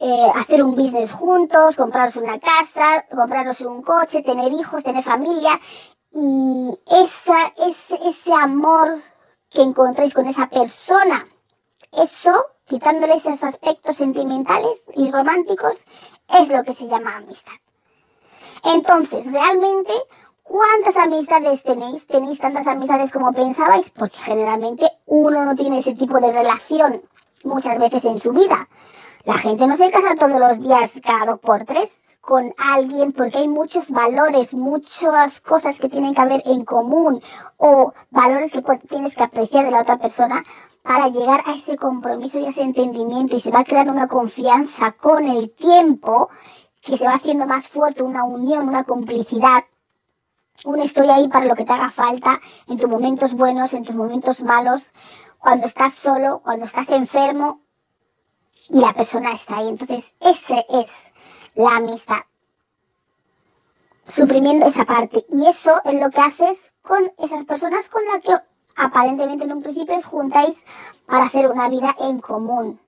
eh, 0.00 0.32
hacer 0.34 0.62
un 0.62 0.74
business 0.74 1.12
juntos, 1.12 1.76
compraros 1.76 2.16
una 2.16 2.40
casa, 2.40 3.04
compraros 3.14 3.60
un 3.60 3.82
coche, 3.82 4.22
tener 4.22 4.50
hijos, 4.52 4.82
tener 4.82 5.04
familia 5.04 5.60
y 6.10 6.70
esa, 6.86 7.52
ese, 7.68 7.98
ese 8.08 8.32
amor 8.32 9.00
que 9.50 9.62
encontréis 9.62 10.14
con 10.14 10.26
esa 10.26 10.48
persona, 10.48 11.26
eso, 11.92 12.46
quitándole 12.64 13.14
esos 13.14 13.42
aspectos 13.44 13.96
sentimentales 13.96 14.84
y 14.94 15.10
románticos, 15.10 15.84
es 16.28 16.48
lo 16.48 16.64
que 16.64 16.74
se 16.74 16.88
llama 16.88 17.16
amistad. 17.16 17.52
Entonces, 18.64 19.32
realmente, 19.32 19.92
¿cuántas 20.42 20.96
amistades 20.96 21.62
tenéis? 21.62 22.06
¿Tenéis 22.06 22.38
tantas 22.38 22.66
amistades 22.66 23.12
como 23.12 23.32
pensabais? 23.32 23.90
Porque 23.90 24.18
generalmente 24.18 24.90
uno 25.06 25.44
no 25.44 25.54
tiene 25.54 25.80
ese 25.80 25.94
tipo 25.94 26.20
de 26.20 26.32
relación 26.32 27.02
muchas 27.44 27.78
veces 27.78 28.04
en 28.04 28.18
su 28.18 28.32
vida. 28.32 28.68
La 29.24 29.36
gente 29.36 29.66
no 29.66 29.76
se 29.76 29.90
casa 29.90 30.14
todos 30.14 30.40
los 30.40 30.60
días 30.60 30.92
cada 31.04 31.26
dos 31.26 31.40
por 31.40 31.64
tres 31.64 32.16
con 32.22 32.54
alguien 32.56 33.12
porque 33.12 33.36
hay 33.38 33.48
muchos 33.48 33.90
valores, 33.90 34.54
muchas 34.54 35.42
cosas 35.42 35.78
que 35.78 35.90
tienen 35.90 36.14
que 36.14 36.22
haber 36.22 36.42
en 36.46 36.64
común 36.64 37.22
o 37.58 37.92
valores 38.10 38.50
que 38.50 38.62
tienes 38.88 39.16
que 39.16 39.22
apreciar 39.22 39.66
de 39.66 39.72
la 39.72 39.82
otra 39.82 39.98
persona 39.98 40.42
para 40.82 41.08
llegar 41.08 41.42
a 41.44 41.52
ese 41.52 41.76
compromiso 41.76 42.38
y 42.38 42.46
ese 42.46 42.62
entendimiento 42.62 43.36
y 43.36 43.40
se 43.40 43.50
va 43.50 43.64
creando 43.64 43.92
una 43.92 44.08
confianza 44.08 44.92
con 44.92 45.28
el 45.28 45.50
tiempo 45.50 46.30
que 46.80 46.96
se 46.96 47.04
va 47.04 47.14
haciendo 47.14 47.46
más 47.46 47.68
fuerte, 47.68 48.02
una 48.02 48.24
unión, 48.24 48.68
una 48.68 48.84
complicidad. 48.84 49.64
Un 50.64 50.80
estoy 50.80 51.10
ahí 51.10 51.28
para 51.28 51.44
lo 51.44 51.56
que 51.56 51.66
te 51.66 51.72
haga 51.72 51.90
falta 51.90 52.40
en 52.66 52.78
tus 52.78 52.88
momentos 52.88 53.34
buenos, 53.34 53.74
en 53.74 53.84
tus 53.84 53.94
momentos 53.94 54.42
malos, 54.42 54.92
cuando 55.38 55.66
estás 55.66 55.92
solo, 55.92 56.40
cuando 56.42 56.64
estás 56.64 56.88
enfermo 56.90 57.60
y 58.70 58.80
la 58.80 58.92
persona 58.92 59.32
está 59.32 59.58
ahí. 59.58 59.68
Entonces, 59.68 60.14
ese 60.20 60.64
es 60.70 61.12
la 61.54 61.76
amistad. 61.76 62.20
Suprimiendo 64.06 64.66
esa 64.66 64.84
parte. 64.84 65.24
Y 65.28 65.46
eso 65.46 65.80
es 65.84 66.00
lo 66.00 66.10
que 66.10 66.20
haces 66.20 66.72
con 66.82 67.12
esas 67.18 67.44
personas 67.44 67.88
con 67.88 68.04
las 68.06 68.22
que 68.22 68.34
aparentemente 68.76 69.44
en 69.44 69.52
un 69.52 69.62
principio 69.62 69.96
os 69.96 70.04
juntáis 70.04 70.64
para 71.06 71.24
hacer 71.24 71.48
una 71.48 71.68
vida 71.68 71.94
en 72.00 72.20
común. 72.20 72.80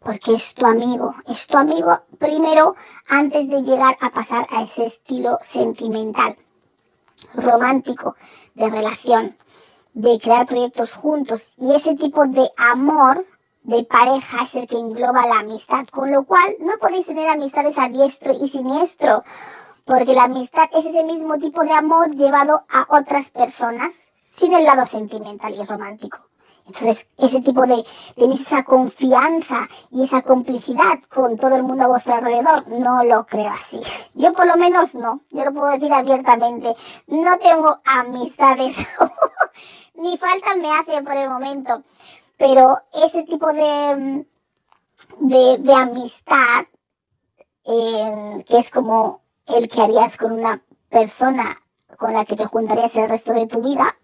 Porque 0.00 0.34
es 0.34 0.54
tu 0.54 0.66
amigo, 0.66 1.14
es 1.26 1.46
tu 1.46 1.56
amigo 1.56 2.00
primero 2.18 2.74
antes 3.08 3.48
de 3.48 3.62
llegar 3.62 3.96
a 4.00 4.10
pasar 4.10 4.46
a 4.50 4.62
ese 4.62 4.84
estilo 4.84 5.38
sentimental, 5.40 6.36
romántico, 7.34 8.14
de 8.54 8.68
relación, 8.68 9.36
de 9.94 10.18
crear 10.18 10.46
proyectos 10.46 10.92
juntos. 10.92 11.54
Y 11.56 11.74
ese 11.74 11.94
tipo 11.94 12.26
de 12.26 12.50
amor 12.56 13.24
de 13.64 13.82
pareja 13.84 14.44
es 14.44 14.54
el 14.54 14.66
que 14.66 14.78
engloba 14.78 15.26
la 15.26 15.40
amistad, 15.40 15.86
con 15.90 16.12
lo 16.12 16.24
cual 16.24 16.56
no 16.60 16.74
podéis 16.80 17.06
tener 17.06 17.28
amistades 17.28 17.78
a 17.78 17.88
diestro 17.88 18.34
y 18.34 18.48
siniestro, 18.48 19.24
porque 19.86 20.12
la 20.12 20.24
amistad 20.24 20.68
es 20.72 20.84
ese 20.84 21.02
mismo 21.02 21.38
tipo 21.38 21.62
de 21.64 21.72
amor 21.72 22.10
llevado 22.14 22.64
a 22.68 22.86
otras 22.90 23.30
personas 23.30 24.10
sin 24.20 24.52
el 24.52 24.64
lado 24.64 24.86
sentimental 24.86 25.54
y 25.54 25.64
romántico. 25.64 26.18
Entonces, 26.66 27.10
ese 27.18 27.40
tipo 27.40 27.66
de, 27.66 27.84
tenéis 28.16 28.42
esa 28.42 28.64
confianza 28.64 29.66
y 29.90 30.04
esa 30.04 30.22
complicidad 30.22 30.98
con 31.08 31.36
todo 31.36 31.56
el 31.56 31.62
mundo 31.62 31.84
a 31.84 31.88
vuestro 31.88 32.14
alrededor, 32.14 32.68
no 32.68 33.04
lo 33.04 33.26
creo 33.26 33.50
así. 33.50 33.80
Yo 34.14 34.32
por 34.32 34.46
lo 34.46 34.56
menos 34.56 34.94
no, 34.94 35.20
yo 35.30 35.44
lo 35.44 35.52
puedo 35.52 35.70
decir 35.72 35.92
abiertamente, 35.92 36.74
no 37.06 37.38
tengo 37.38 37.80
amistades, 37.84 38.76
ni 39.94 40.16
falta 40.16 40.54
me 40.56 40.70
hace 40.72 41.02
por 41.02 41.16
el 41.16 41.28
momento, 41.28 41.82
pero 42.36 42.78
ese 42.92 43.24
tipo 43.24 43.52
de, 43.52 44.26
de, 45.20 45.74
amistad, 45.74 46.66
eh, 47.64 48.44
que 48.46 48.58
es 48.58 48.70
como 48.70 49.22
el 49.46 49.68
que 49.68 49.80
harías 49.80 50.16
con 50.16 50.32
una 50.32 50.62
persona 50.88 51.60
con 51.98 52.12
la 52.12 52.24
que 52.24 52.36
te 52.36 52.46
juntarías 52.46 52.96
el 52.96 53.08
resto 53.08 53.32
de 53.32 53.46
tu 53.46 53.62
vida, 53.62 53.96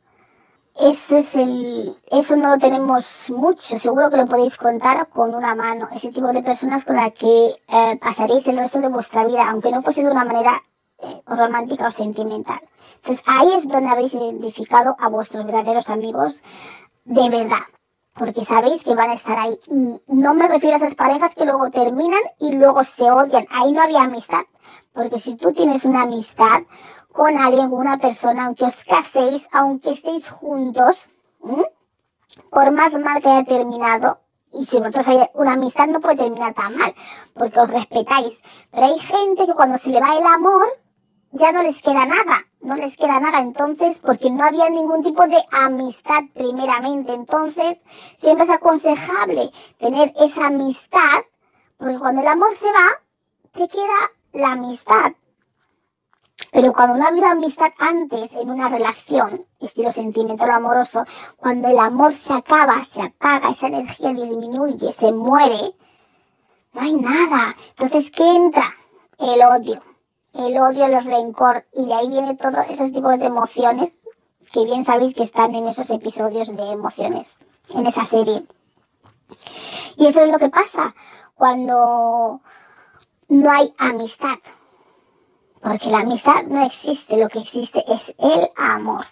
ese 0.79 1.19
es 1.19 1.35
el, 1.35 1.97
eso 2.11 2.37
no 2.37 2.51
lo 2.51 2.59
tenemos 2.59 3.31
mucho, 3.31 3.79
seguro 3.79 4.09
que 4.09 4.16
lo 4.16 4.27
podéis 4.27 4.57
contar 4.57 5.09
con 5.09 5.35
una 5.35 5.55
mano, 5.55 5.88
ese 5.93 6.11
tipo 6.11 6.33
de 6.33 6.43
personas 6.43 6.85
con 6.85 6.97
las 6.97 7.12
que 7.12 7.57
eh, 7.69 7.99
pasaréis 8.01 8.47
el 8.47 8.57
resto 8.57 8.81
de 8.81 8.88
vuestra 8.88 9.27
vida, 9.27 9.51
aunque 9.51 9.73
no 9.73 9.83
fuese 9.83 10.03
de 10.03 10.11
una 10.11 10.25
manera 10.25 10.62
eh, 10.99 11.23
romántica 11.27 11.88
o 11.88 11.90
sentimental. 11.90 12.61
Entonces 12.97 13.25
ahí 13.27 13.53
es 13.55 13.66
donde 13.66 13.88
habréis 13.88 14.14
identificado 14.14 14.97
a 14.99 15.09
vuestros 15.09 15.45
verdaderos 15.45 15.90
amigos 15.90 16.43
de 17.05 17.29
verdad, 17.29 17.64
porque 18.14 18.44
sabéis 18.44 18.85
que 18.85 18.94
van 18.94 19.11
a 19.11 19.14
estar 19.14 19.38
ahí. 19.38 19.59
Y 19.68 20.03
no 20.09 20.35
me 20.35 20.49
refiero 20.49 20.75
a 20.75 20.79
esas 20.79 20.94
parejas 20.94 21.35
que 21.35 21.44
luego 21.44 21.70
terminan 21.70 22.20
y 22.38 22.53
luego 22.53 22.85
se 22.85 23.11
odian, 23.11 23.46
ahí 23.51 23.73
no 23.73 23.83
había 23.83 24.03
amistad, 24.03 24.42
porque 24.92 25.18
si 25.18 25.37
tú 25.37 25.53
tienes 25.53 25.85
una 25.85 26.03
amistad 26.03 26.62
con 27.12 27.37
alguien, 27.37 27.70
con 27.70 27.81
una 27.81 27.99
persona, 27.99 28.46
aunque 28.46 28.64
os 28.64 28.85
caséis, 28.85 29.49
aunque 29.53 29.90
estéis 29.90 30.29
juntos, 30.29 31.11
por 32.51 32.70
más 32.73 32.99
mal 32.99 33.20
que 33.20 33.29
haya 33.29 33.44
terminado, 33.44 34.20
y 34.53 34.64
si 34.64 34.79
vosotros 34.79 35.09
hay 35.09 35.31
una 35.35 35.53
amistad 35.53 35.87
no 35.87 36.01
puede 36.01 36.16
terminar 36.16 36.55
tan 36.55 36.77
mal, 36.77 36.94
porque 37.35 37.61
os 37.61 37.70
respetáis. 37.70 38.42
Pero 38.70 38.87
hay 38.87 38.99
gente 38.99 39.46
que 39.46 39.55
cuando 39.55 39.79
se 39.79 39.90
le 39.90 40.01
va 40.01 40.16
el 40.16 40.27
amor, 40.27 40.66
ya 41.33 41.53
no 41.53 41.62
les 41.62 41.81
queda 41.83 42.05
nada, 42.07 42.46
no 42.61 42.75
les 42.77 42.96
queda 42.96 43.20
nada. 43.20 43.40
Entonces, 43.40 44.01
porque 44.01 44.31
no 44.31 44.44
había 44.44 44.70
ningún 44.70 45.03
tipo 45.03 45.27
de 45.27 45.42
amistad 45.51 46.23
primeramente. 46.35 47.12
Entonces, 47.12 47.85
siempre 48.16 48.44
es 48.44 48.51
aconsejable 48.51 49.51
tener 49.79 50.12
esa 50.20 50.46
amistad, 50.46 51.23
porque 51.77 51.99
cuando 51.99 52.23
el 52.23 52.29
amor 52.29 52.55
se 52.55 52.66
va, 52.66 53.01
te 53.53 53.68
queda 53.68 54.11
la 54.33 54.53
amistad. 54.53 55.12
Pero 56.53 56.73
cuando 56.73 56.96
no 56.96 57.05
ha 57.05 57.09
habido 57.09 57.27
amistad 57.27 57.70
antes 57.79 58.35
en 58.35 58.51
una 58.51 58.68
relación, 58.68 59.46
estilo 59.61 59.92
sentimental 59.92 60.51
o 60.51 60.55
amoroso, 60.55 61.05
cuando 61.37 61.68
el 61.68 61.79
amor 61.79 62.12
se 62.12 62.33
acaba, 62.33 62.83
se 62.85 63.03
apaga, 63.03 63.51
esa 63.51 63.68
energía 63.68 64.12
disminuye, 64.12 64.92
se 64.92 65.12
muere, 65.12 65.75
no 66.73 66.81
hay 66.81 66.94
nada. 66.94 67.53
Entonces, 67.70 68.11
¿qué 68.11 68.35
entra? 68.35 68.75
El 69.18 69.42
odio. 69.42 69.81
El 70.33 70.59
odio, 70.59 70.87
el 70.87 71.05
rencor. 71.05 71.66
Y 71.73 71.87
de 71.87 71.95
ahí 71.95 72.09
vienen 72.09 72.37
todos 72.37 72.66
esos 72.69 72.93
tipos 72.93 73.19
de 73.19 73.27
emociones 73.27 73.95
que 74.53 74.64
bien 74.64 74.85
sabéis 74.85 75.14
que 75.14 75.23
están 75.23 75.55
en 75.55 75.69
esos 75.69 75.90
episodios 75.90 76.55
de 76.55 76.71
emociones, 76.71 77.38
en 77.75 77.87
esa 77.87 78.05
serie. 78.05 78.45
Y 79.97 80.07
eso 80.07 80.23
es 80.23 80.31
lo 80.31 80.38
que 80.38 80.49
pasa 80.49 80.95
cuando 81.35 82.40
no 83.29 83.51
hay 83.51 83.73
amistad. 83.79 84.38
Porque 85.62 85.90
la 85.90 85.99
amistad 85.99 86.45
no 86.49 86.64
existe, 86.64 87.16
lo 87.16 87.29
que 87.29 87.40
existe 87.40 87.85
es 87.87 88.14
el 88.19 88.51
amor. 88.57 89.05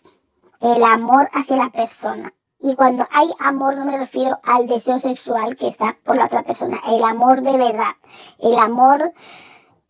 El 0.60 0.82
amor 0.82 1.28
hacia 1.32 1.56
la 1.56 1.70
persona. 1.70 2.32
Y 2.60 2.74
cuando 2.74 3.06
hay 3.12 3.30
amor 3.38 3.76
no 3.76 3.84
me 3.84 3.96
refiero 3.96 4.40
al 4.42 4.66
deseo 4.66 4.98
sexual 4.98 5.56
que 5.56 5.68
está 5.68 5.96
por 6.04 6.16
la 6.16 6.24
otra 6.24 6.42
persona, 6.42 6.80
el 6.88 7.04
amor 7.04 7.42
de 7.42 7.56
verdad, 7.56 7.94
el 8.40 8.58
amor 8.58 9.12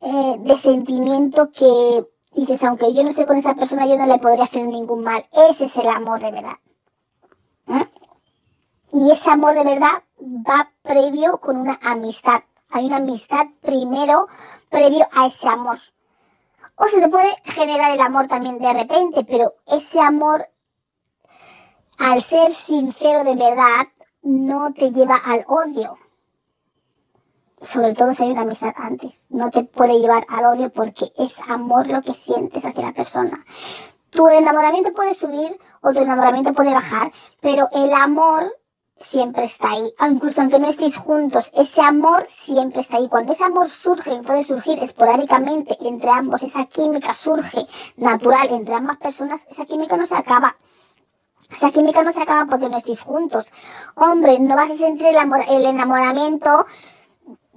eh, 0.01 0.37
de 0.39 0.57
sentimiento 0.57 1.51
que 1.51 2.07
dices, 2.33 2.63
aunque 2.65 2.93
yo 2.95 3.03
no 3.03 3.11
esté 3.11 3.27
con 3.27 3.37
esa 3.37 3.55
persona, 3.55 3.87
yo 3.87 3.97
no 3.99 4.07
le 4.07 4.19
podría 4.19 4.45
hacer 4.45 4.67
ningún 4.67 5.03
mal. 5.03 5.27
Ese 5.51 5.65
es 5.65 5.77
el 5.77 5.89
amor 5.89 6.21
de 6.21 6.31
verdad. 6.31 6.59
Y 8.93 9.11
ese 9.11 9.31
amor 9.31 9.55
de 9.55 9.65
verdad 9.65 10.03
va 10.21 10.73
previo 10.83 11.39
con 11.39 11.57
una 11.57 11.79
amistad 11.83 12.43
Hay 12.71 12.87
una 12.87 12.97
amistad 12.97 13.47
primero 13.61 14.29
previo 14.71 15.07
a 15.13 15.27
ese 15.27 15.49
amor. 15.49 15.79
O 16.77 16.87
se 16.87 17.01
te 17.01 17.09
puede 17.09 17.35
generar 17.45 17.93
el 17.93 18.01
amor 18.01 18.29
también 18.29 18.59
de 18.59 18.73
repente, 18.73 19.25
pero 19.25 19.55
ese 19.67 20.01
amor, 20.01 20.47
al 21.99 22.23
ser 22.23 22.53
sincero 22.53 23.25
de 23.25 23.35
verdad, 23.35 23.89
no 24.23 24.73
te 24.73 24.93
lleva 24.93 25.17
al 25.17 25.45
odio. 25.49 25.99
Sobre 27.62 27.94
todo 27.94 28.14
si 28.14 28.25
hay 28.25 28.31
una 28.31 28.42
amistad 28.42 28.73
antes. 28.77 29.27
No 29.31 29.51
te 29.51 29.64
puede 29.64 30.01
llevar 30.01 30.27
al 30.29 30.47
odio 30.47 30.71
porque 30.71 31.12
es 31.16 31.35
amor 31.49 31.88
lo 31.88 32.03
que 32.03 32.14
sientes 32.14 32.64
hacia 32.64 32.87
la 32.87 32.92
persona. 32.92 33.44
Tu 34.11 34.27
enamoramiento 34.29 34.92
puede 34.92 35.14
subir 35.14 35.59
o 35.83 35.92
tu 35.92 36.01
enamoramiento 36.01 36.55
puede 36.55 36.73
bajar, 36.73 37.12
pero 37.40 37.68
el 37.73 37.92
amor 37.92 38.55
siempre 39.01 39.44
está 39.44 39.71
ahí. 39.71 39.92
Incluso 40.11 40.40
aunque 40.40 40.59
no 40.59 40.68
estéis 40.68 40.97
juntos, 40.97 41.51
ese 41.55 41.81
amor 41.81 42.27
siempre 42.29 42.81
está 42.81 42.97
ahí. 42.97 43.09
Cuando 43.09 43.33
ese 43.33 43.44
amor 43.44 43.71
surge, 43.71 44.23
puede 44.23 44.44
surgir 44.44 44.83
esporádicamente 44.83 45.77
entre 45.81 46.11
ambos, 46.11 46.42
esa 46.42 46.64
química 46.66 47.14
surge 47.14 47.66
natural 47.97 48.49
entre 48.51 48.75
ambas 48.75 48.97
personas, 48.99 49.47
esa 49.51 49.66
química 49.66 49.97
no 49.97 50.07
se 50.07 50.16
acaba. 50.16 50.57
Esa 51.51 51.71
química 51.71 52.03
no 52.03 52.12
se 52.12 52.23
acaba 52.23 52.44
porque 52.47 52.68
no 52.68 52.77
estéis 52.77 53.01
juntos. 53.01 53.51
Hombre, 53.94 54.38
no 54.38 54.55
vas 54.55 54.71
a 54.71 54.77
sentir 54.77 55.07
el, 55.07 55.64
enamoramiento, 55.64 56.66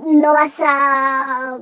no 0.06 0.34
vas 0.34 0.54
a... 0.60 1.60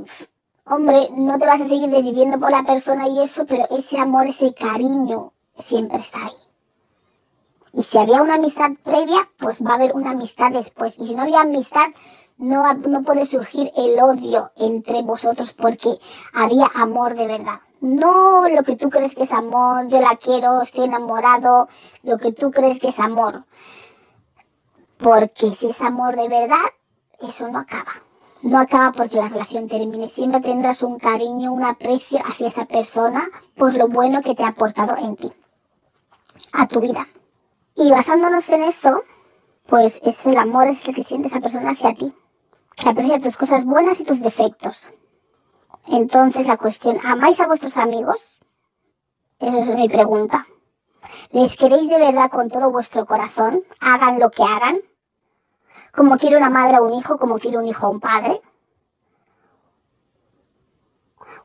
Hombre, 0.65 1.09
no 1.15 1.39
te 1.39 1.45
vas 1.45 1.61
a 1.61 1.67
seguir 1.67 1.89
desviviendo 1.89 2.39
por 2.39 2.51
la 2.51 2.63
persona 2.63 3.07
y 3.07 3.19
eso, 3.23 3.45
pero 3.45 3.67
ese 3.71 3.97
amor, 3.97 4.27
ese 4.27 4.53
cariño, 4.53 5.33
siempre 5.57 5.97
está 5.97 6.25
ahí. 6.25 6.33
Y 7.73 7.83
si 7.83 7.97
había 7.97 8.21
una 8.21 8.35
amistad 8.35 8.71
previa, 8.83 9.29
pues 9.39 9.63
va 9.63 9.71
a 9.71 9.75
haber 9.75 9.95
una 9.95 10.11
amistad 10.11 10.51
después. 10.51 10.97
Y 10.99 11.07
si 11.07 11.15
no 11.15 11.23
había 11.23 11.41
amistad, 11.41 11.87
no, 12.37 12.73
no 12.73 13.03
puede 13.03 13.25
surgir 13.25 13.71
el 13.75 13.99
odio 13.99 14.51
entre 14.55 15.01
vosotros 15.01 15.53
porque 15.53 15.99
había 16.33 16.65
amor 16.73 17.15
de 17.15 17.27
verdad. 17.27 17.59
No 17.81 18.47
lo 18.49 18.63
que 18.63 18.75
tú 18.75 18.89
crees 18.89 19.15
que 19.15 19.23
es 19.23 19.31
amor, 19.31 19.87
yo 19.87 20.01
la 20.01 20.17
quiero, 20.17 20.61
estoy 20.61 20.85
enamorado, 20.85 21.67
lo 22.03 22.17
que 22.17 22.31
tú 22.31 22.51
crees 22.51 22.79
que 22.79 22.89
es 22.89 22.99
amor. 22.99 23.45
Porque 24.97 25.51
si 25.51 25.69
es 25.69 25.81
amor 25.81 26.15
de 26.15 26.27
verdad, 26.27 26.65
eso 27.21 27.47
no 27.49 27.59
acaba. 27.59 27.91
No 28.41 28.57
acaba 28.57 28.93
porque 28.93 29.17
la 29.17 29.27
relación 29.27 29.67
termine. 29.67 30.07
Siempre 30.07 30.41
tendrás 30.41 30.81
un 30.81 30.97
cariño, 30.97 31.51
un 31.51 31.63
aprecio 31.63 32.19
hacia 32.25 32.47
esa 32.47 32.65
persona 32.65 33.27
por 33.55 33.73
lo 33.73 33.87
bueno 33.87 34.21
que 34.21 34.33
te 34.33 34.43
ha 34.43 34.49
aportado 34.49 34.95
en 34.97 35.15
ti, 35.17 35.31
a 36.53 36.67
tu 36.67 36.79
vida. 36.79 37.07
Y 37.75 37.91
basándonos 37.91 38.49
en 38.49 38.63
eso, 38.63 39.01
pues 39.67 40.01
es 40.03 40.25
el 40.25 40.37
amor 40.37 40.67
es 40.67 40.87
el 40.87 40.95
que 40.95 41.03
siente 41.03 41.27
esa 41.27 41.41
persona 41.41 41.71
hacia 41.71 41.93
ti, 41.93 42.13
que 42.75 42.89
aprecia 42.89 43.19
tus 43.19 43.37
cosas 43.37 43.65
buenas 43.65 43.99
y 43.99 44.05
tus 44.05 44.21
defectos. 44.21 44.89
Entonces 45.87 46.47
la 46.47 46.57
cuestión, 46.57 46.99
¿amáis 47.03 47.39
a 47.39 47.47
vuestros 47.47 47.75
amigos? 47.77 48.39
Esa 49.39 49.59
es 49.59 49.73
mi 49.75 49.89
pregunta. 49.89 50.47
¿Les 51.31 51.55
queréis 51.55 51.89
de 51.89 51.99
verdad 51.99 52.29
con 52.29 52.49
todo 52.49 52.71
vuestro 52.71 53.05
corazón? 53.05 53.63
Hagan 53.79 54.19
lo 54.19 54.29
que 54.31 54.43
hagan. 54.43 54.79
Como 55.93 56.17
quiere 56.17 56.37
una 56.37 56.49
madre 56.49 56.77
a 56.77 56.81
un 56.81 56.93
hijo, 56.93 57.17
como 57.17 57.37
quiere 57.39 57.57
un 57.57 57.65
hijo 57.65 57.87
a 57.87 57.89
un 57.89 57.99
padre. 57.99 58.41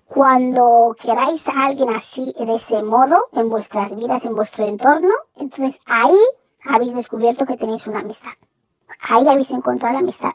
Cuando 0.07 0.95
queráis 1.01 1.49
a 1.49 1.67
alguien 1.67 1.91
así, 1.91 2.35
de 2.39 2.55
ese 2.55 2.83
modo, 2.83 3.29
en 3.33 3.49
vuestras 3.49 3.97
vidas, 3.97 4.25
en 4.27 4.35
vuestro 4.35 4.67
entorno, 4.67 5.15
entonces 5.37 5.81
ahí 5.87 6.19
habéis 6.65 6.95
descubierto 6.95 7.47
que 7.47 7.57
tenéis 7.57 7.87
una 7.87 8.01
amistad. 8.01 8.33
Ahí 9.09 9.27
habéis 9.29 9.51
encontrado 9.51 9.95
la 9.95 10.01
amistad. 10.01 10.33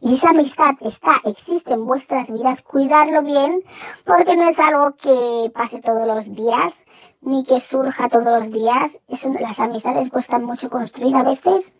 Y 0.00 0.14
esa 0.14 0.30
amistad 0.30 0.74
está, 0.80 1.20
existe 1.24 1.72
en 1.72 1.86
vuestras 1.86 2.32
vidas, 2.32 2.62
cuidarlo 2.62 3.22
bien, 3.22 3.62
porque 4.04 4.36
no 4.36 4.48
es 4.48 4.58
algo 4.58 4.96
que 4.96 5.50
pase 5.54 5.80
todos 5.80 6.06
los 6.06 6.34
días, 6.34 6.74
ni 7.20 7.44
que 7.44 7.60
surja 7.60 8.08
todos 8.08 8.24
los 8.24 8.50
días. 8.50 9.02
las 9.40 9.60
amistades 9.60 10.10
cuestan 10.10 10.44
mucho 10.44 10.70
construir 10.70 11.14
a 11.16 11.22
veces. 11.22 11.72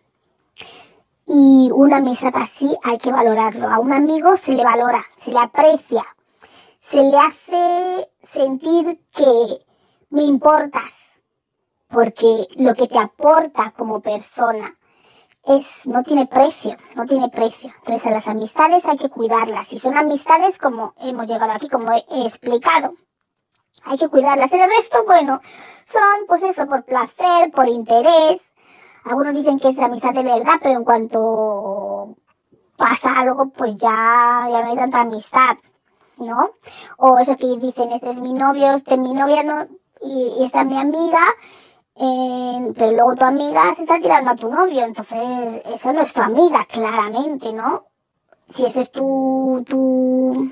Y 1.26 1.70
una 1.72 1.98
amistad 1.98 2.32
así 2.34 2.76
hay 2.82 2.98
que 2.98 3.12
valorarlo. 3.12 3.68
A 3.68 3.78
un 3.78 3.92
amigo 3.92 4.36
se 4.36 4.52
le 4.52 4.64
valora, 4.64 5.04
se 5.14 5.30
le 5.30 5.38
aprecia, 5.38 6.04
se 6.80 7.02
le 7.02 7.16
hace 7.16 8.10
sentir 8.22 9.00
que 9.12 9.64
me 10.10 10.24
importas, 10.24 11.22
porque 11.88 12.48
lo 12.56 12.74
que 12.74 12.88
te 12.88 12.98
aporta 12.98 13.72
como 13.76 14.00
persona 14.00 14.76
es, 15.44 15.86
no 15.86 16.02
tiene 16.02 16.26
precio, 16.26 16.76
no 16.94 17.06
tiene 17.06 17.28
precio. 17.28 17.72
Entonces 17.78 18.06
a 18.06 18.10
las 18.10 18.28
amistades 18.28 18.84
hay 18.86 18.96
que 18.96 19.08
cuidarlas. 19.08 19.68
Si 19.68 19.78
son 19.78 19.96
amistades 19.96 20.58
como 20.58 20.94
hemos 21.00 21.26
llegado 21.26 21.52
aquí, 21.52 21.68
como 21.68 21.92
he 21.92 22.04
explicado, 22.24 22.94
hay 23.84 23.98
que 23.98 24.08
cuidarlas. 24.08 24.52
El 24.52 24.68
resto, 24.68 25.04
bueno, 25.06 25.40
son 25.84 26.26
pues 26.26 26.42
eso, 26.42 26.66
por 26.66 26.84
placer, 26.84 27.50
por 27.52 27.68
interés. 27.68 28.51
Algunos 29.04 29.34
dicen 29.34 29.58
que 29.58 29.68
es 29.68 29.78
amistad 29.78 30.14
de 30.14 30.22
verdad, 30.22 30.54
pero 30.62 30.78
en 30.78 30.84
cuanto 30.84 32.16
pasa 32.76 33.18
algo, 33.18 33.50
pues 33.50 33.76
ya, 33.76 34.48
ya 34.50 34.62
no 34.62 34.70
hay 34.70 34.76
tanta 34.76 35.00
amistad. 35.00 35.56
¿no? 36.18 36.50
O 36.98 37.18
eso 37.18 37.36
que 37.36 37.56
dicen, 37.58 37.90
este 37.92 38.10
es 38.10 38.20
mi 38.20 38.32
novio, 38.32 38.72
este 38.72 38.94
es 38.94 39.00
mi 39.00 39.14
novia, 39.14 39.42
¿no? 39.42 39.66
Y, 40.00 40.44
esta 40.44 40.62
es 40.62 40.66
mi 40.66 40.78
amiga, 40.78 41.24
eh, 41.96 42.72
pero 42.76 42.92
luego 42.92 43.14
tu 43.14 43.24
amiga 43.24 43.74
se 43.74 43.82
está 43.82 44.00
tirando 44.00 44.30
a 44.30 44.36
tu 44.36 44.50
novio, 44.50 44.84
entonces 44.84 45.62
eso 45.66 45.92
no 45.92 46.02
es 46.02 46.12
tu 46.12 46.22
amiga, 46.22 46.64
claramente, 46.64 47.52
¿no? 47.52 47.86
Si 48.48 48.66
ese 48.66 48.82
es 48.82 48.90
tu, 48.90 49.64
tu, 49.68 50.50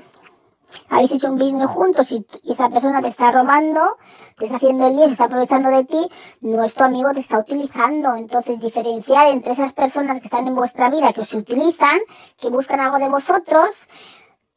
habéis 0.89 1.11
hecho 1.13 1.31
un 1.31 1.37
business 1.37 1.69
juntos 1.69 2.11
y, 2.11 2.25
esa 2.49 2.69
persona 2.69 3.01
te 3.01 3.07
está 3.07 3.31
robando, 3.31 3.97
te 4.37 4.45
está 4.45 4.57
haciendo 4.57 4.87
el 4.87 4.95
lío, 4.95 5.05
se 5.05 5.13
está 5.13 5.25
aprovechando 5.25 5.69
de 5.69 5.85
ti, 5.85 6.09
no 6.41 6.63
es 6.63 6.75
tu 6.75 6.83
amigo, 6.83 7.11
te 7.13 7.19
está 7.19 7.39
utilizando. 7.39 8.15
Entonces, 8.15 8.59
diferenciar 8.59 9.27
entre 9.27 9.53
esas 9.53 9.73
personas 9.73 10.19
que 10.19 10.25
están 10.25 10.47
en 10.47 10.55
vuestra 10.55 10.89
vida, 10.89 11.13
que 11.13 11.21
os 11.21 11.33
utilizan, 11.33 11.99
que 12.37 12.49
buscan 12.49 12.79
algo 12.79 12.99
de 12.99 13.09
vosotros, 13.09 13.87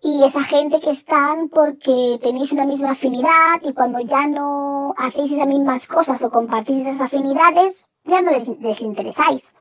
y 0.05 0.23
esa 0.23 0.45
gente 0.45 0.81
que 0.83 0.91
están 0.91 1.49
porque 1.49 2.21
tenéis 2.23 2.53
una 2.53 2.67
misma 2.67 2.91
afinidad 2.91 3.63
y 3.63 3.73
cuando 3.73 4.01
ya 4.01 4.27
no 4.29 4.95
hacéis 4.99 5.33
esas 5.33 5.47
mismas 5.47 5.87
cosas 5.87 6.21
o 6.23 6.31
compartís 6.31 6.81
esas 6.81 7.01
afinidades, 7.01 7.89
ya 8.05 8.21
no 8.21 8.31
les, 8.31 8.83
interesáis. 8.83 9.55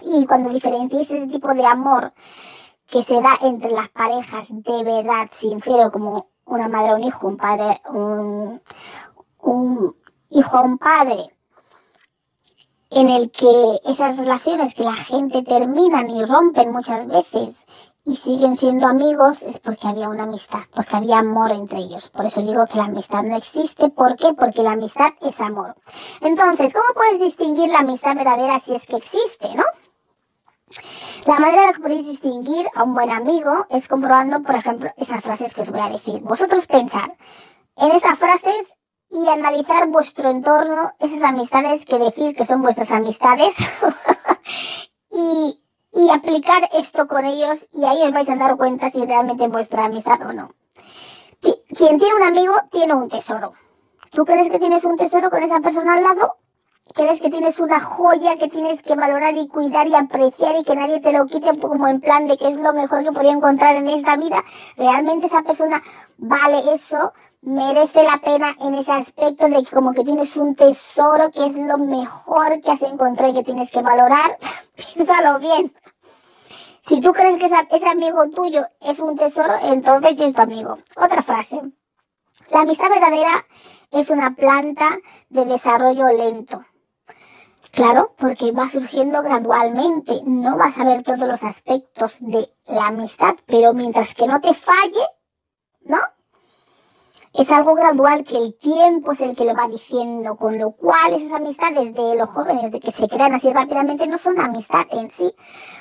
Y 0.00 0.24
cuando 0.24 0.48
diferenciéis 0.48 1.10
ese 1.10 1.26
tipo 1.26 1.52
de 1.52 1.66
amor 1.66 2.14
que 2.88 3.02
se 3.02 3.20
da 3.20 3.38
entre 3.42 3.70
las 3.70 3.88
parejas 3.90 4.48
de 4.50 4.84
verdad, 4.84 5.28
sincero, 5.32 5.92
como 5.92 6.28
una 6.46 6.68
madre 6.68 6.92
a 6.92 6.94
un 6.96 7.04
hijo, 7.04 7.28
un 7.28 7.36
padre, 7.36 7.80
un, 7.90 8.62
un 9.40 9.96
hijo 10.30 10.56
a 10.56 10.62
un 10.62 10.78
padre, 10.78 11.36
en 12.90 13.10
el 13.10 13.30
que 13.30 13.80
esas 13.84 14.16
relaciones 14.16 14.74
que 14.74 14.84
la 14.84 14.94
gente 14.94 15.42
terminan 15.42 16.08
y 16.08 16.24
rompen 16.24 16.72
muchas 16.72 17.06
veces 17.06 17.66
y 18.08 18.16
siguen 18.16 18.56
siendo 18.56 18.86
amigos 18.86 19.42
es 19.42 19.60
porque 19.60 19.86
había 19.86 20.08
una 20.08 20.22
amistad, 20.22 20.62
porque 20.74 20.96
había 20.96 21.18
amor 21.18 21.52
entre 21.52 21.80
ellos. 21.80 22.08
Por 22.08 22.24
eso 22.24 22.40
digo 22.40 22.66
que 22.66 22.78
la 22.78 22.84
amistad 22.84 23.22
no 23.22 23.36
existe. 23.36 23.90
¿Por 23.90 24.16
qué? 24.16 24.32
Porque 24.32 24.62
la 24.62 24.72
amistad 24.72 25.10
es 25.20 25.38
amor. 25.42 25.76
Entonces, 26.22 26.72
¿cómo 26.72 26.86
puedes 26.94 27.20
distinguir 27.20 27.68
la 27.68 27.80
amistad 27.80 28.16
verdadera 28.16 28.58
si 28.60 28.74
es 28.74 28.86
que 28.86 28.96
existe, 28.96 29.54
no? 29.54 29.64
La 31.26 31.38
manera 31.38 31.72
que 31.72 31.80
podéis 31.80 32.06
distinguir 32.06 32.66
a 32.74 32.84
un 32.84 32.94
buen 32.94 33.10
amigo 33.10 33.66
es 33.70 33.88
comprobando, 33.88 34.42
por 34.42 34.54
ejemplo, 34.54 34.90
estas 34.96 35.22
frases 35.22 35.54
que 35.54 35.62
os 35.62 35.70
voy 35.70 35.80
a 35.80 35.88
decir. 35.88 36.22
Vosotros 36.22 36.66
pensar 36.66 37.16
en 37.76 37.92
estas 37.92 38.18
frases 38.18 38.74
y 39.10 39.28
analizar 39.28 39.88
vuestro 39.88 40.30
entorno, 40.30 40.92
esas 40.98 41.22
amistades 41.22 41.84
que 41.84 41.98
decís 41.98 42.34
que 42.34 42.44
son 42.44 42.62
vuestras 42.62 42.90
amistades, 42.90 43.54
y 45.10 45.62
y 45.92 46.10
aplicar 46.10 46.68
esto 46.72 47.06
con 47.06 47.24
ellos 47.24 47.68
y 47.72 47.84
ahí 47.84 48.02
os 48.02 48.12
vais 48.12 48.28
a 48.28 48.36
dar 48.36 48.56
cuenta 48.56 48.90
si 48.90 49.04
realmente 49.04 49.44
es 49.44 49.50
vuestra 49.50 49.86
amistad 49.86 50.20
o 50.26 50.32
no. 50.32 50.54
Quien 51.40 51.98
tiene 51.98 52.14
un 52.14 52.22
amigo 52.22 52.54
tiene 52.70 52.94
un 52.94 53.08
tesoro. 53.08 53.52
¿Tú 54.10 54.24
crees 54.24 54.50
que 54.50 54.58
tienes 54.58 54.84
un 54.84 54.96
tesoro 54.96 55.30
con 55.30 55.42
esa 55.42 55.60
persona 55.60 55.94
al 55.94 56.02
lado? 56.02 56.36
¿Crees 56.94 57.20
que 57.20 57.30
tienes 57.30 57.60
una 57.60 57.80
joya 57.80 58.36
que 58.36 58.48
tienes 58.48 58.82
que 58.82 58.94
valorar 58.94 59.36
y 59.36 59.48
cuidar 59.48 59.86
y 59.86 59.94
apreciar 59.94 60.56
y 60.56 60.64
que 60.64 60.74
nadie 60.74 61.00
te 61.00 61.12
lo 61.12 61.26
quite 61.26 61.58
como 61.58 61.86
en 61.86 62.00
plan 62.00 62.26
de 62.26 62.36
que 62.36 62.48
es 62.48 62.56
lo 62.56 62.72
mejor 62.72 63.04
que 63.04 63.12
podía 63.12 63.32
encontrar 63.32 63.76
en 63.76 63.88
esta 63.88 64.16
vida? 64.16 64.42
¿Realmente 64.76 65.26
esa 65.26 65.42
persona 65.42 65.82
vale 66.16 66.72
eso? 66.72 67.12
merece 67.40 68.02
la 68.02 68.18
pena 68.18 68.48
en 68.60 68.74
ese 68.74 68.92
aspecto 68.92 69.48
de 69.48 69.62
que 69.62 69.70
como 69.74 69.92
que 69.92 70.04
tienes 70.04 70.36
un 70.36 70.54
tesoro 70.54 71.30
que 71.30 71.46
es 71.46 71.56
lo 71.56 71.78
mejor 71.78 72.60
que 72.60 72.70
has 72.70 72.82
encontrado 72.82 73.32
y 73.32 73.36
que 73.36 73.44
tienes 73.44 73.70
que 73.70 73.80
valorar, 73.80 74.38
piénsalo 74.94 75.38
bien. 75.38 75.72
Si 76.80 77.00
tú 77.00 77.12
crees 77.12 77.36
que 77.36 77.46
ese 77.46 77.88
amigo 77.88 78.28
tuyo 78.30 78.66
es 78.80 78.98
un 79.00 79.16
tesoro, 79.16 79.54
entonces 79.62 80.18
es 80.20 80.34
tu 80.34 80.42
amigo. 80.42 80.78
Otra 80.96 81.22
frase. 81.22 81.60
La 82.50 82.60
amistad 82.60 82.88
verdadera 82.88 83.44
es 83.90 84.10
una 84.10 84.34
planta 84.34 84.98
de 85.28 85.44
desarrollo 85.44 86.08
lento. 86.08 86.64
Claro, 87.72 88.14
porque 88.18 88.52
va 88.52 88.68
surgiendo 88.68 89.22
gradualmente. 89.22 90.22
No 90.24 90.56
vas 90.56 90.78
a 90.78 90.84
ver 90.84 91.02
todos 91.02 91.28
los 91.28 91.44
aspectos 91.44 92.18
de 92.20 92.50
la 92.66 92.88
amistad, 92.88 93.34
pero 93.46 93.72
mientras 93.72 94.14
que 94.14 94.26
no 94.26 94.40
te 94.40 94.54
falle, 94.54 95.06
¿no? 95.82 95.98
Es 97.38 97.52
algo 97.52 97.76
gradual 97.76 98.24
que 98.24 98.36
el 98.36 98.58
tiempo 98.58 99.12
es 99.12 99.20
el 99.20 99.36
que 99.36 99.44
lo 99.44 99.54
va 99.54 99.68
diciendo, 99.68 100.34
con 100.34 100.58
lo 100.58 100.72
cual 100.72 101.14
esas 101.14 101.34
amistades 101.34 101.94
de 101.94 102.16
los 102.16 102.28
jóvenes, 102.28 102.72
de 102.72 102.80
que 102.80 102.90
se 102.90 103.06
crean 103.06 103.32
así 103.32 103.52
rápidamente, 103.52 104.08
no 104.08 104.18
son 104.18 104.40
amistad 104.40 104.88
en 104.90 105.08
sí, 105.08 105.32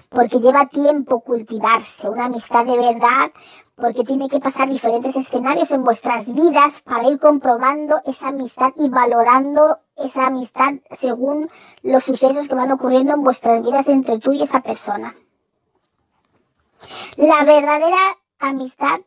porque 0.07 0.39
lleva 0.39 0.67
tiempo 0.67 1.21
cultivarse. 1.21 2.11
Una 2.11 2.25
amistad 2.25 2.63
de 2.63 2.77
verdad 2.77 3.31
porque 3.75 4.03
tiene 4.03 4.29
que 4.29 4.39
pasar 4.39 4.69
diferentes 4.69 5.15
escenarios 5.15 5.71
en 5.71 5.83
vuestras 5.83 6.31
vidas 6.31 6.81
para 6.81 7.09
ir 7.09 7.17
comprobando 7.17 8.01
esa 8.05 8.27
amistad 8.27 8.71
y 8.75 8.89
valorando 8.89 9.79
esa 9.95 10.27
amistad 10.27 10.73
según 10.91 11.49
los 11.81 12.03
sucesos 12.03 12.47
que 12.47 12.53
van 12.53 12.71
ocurriendo 12.71 13.15
en 13.15 13.23
vuestras 13.23 13.63
vidas 13.63 13.89
entre 13.89 14.19
tú 14.19 14.31
y 14.31 14.43
esa 14.43 14.61
persona. 14.61 15.15
La 17.15 17.43
verdadera 17.45 18.15
amistad 18.37 18.99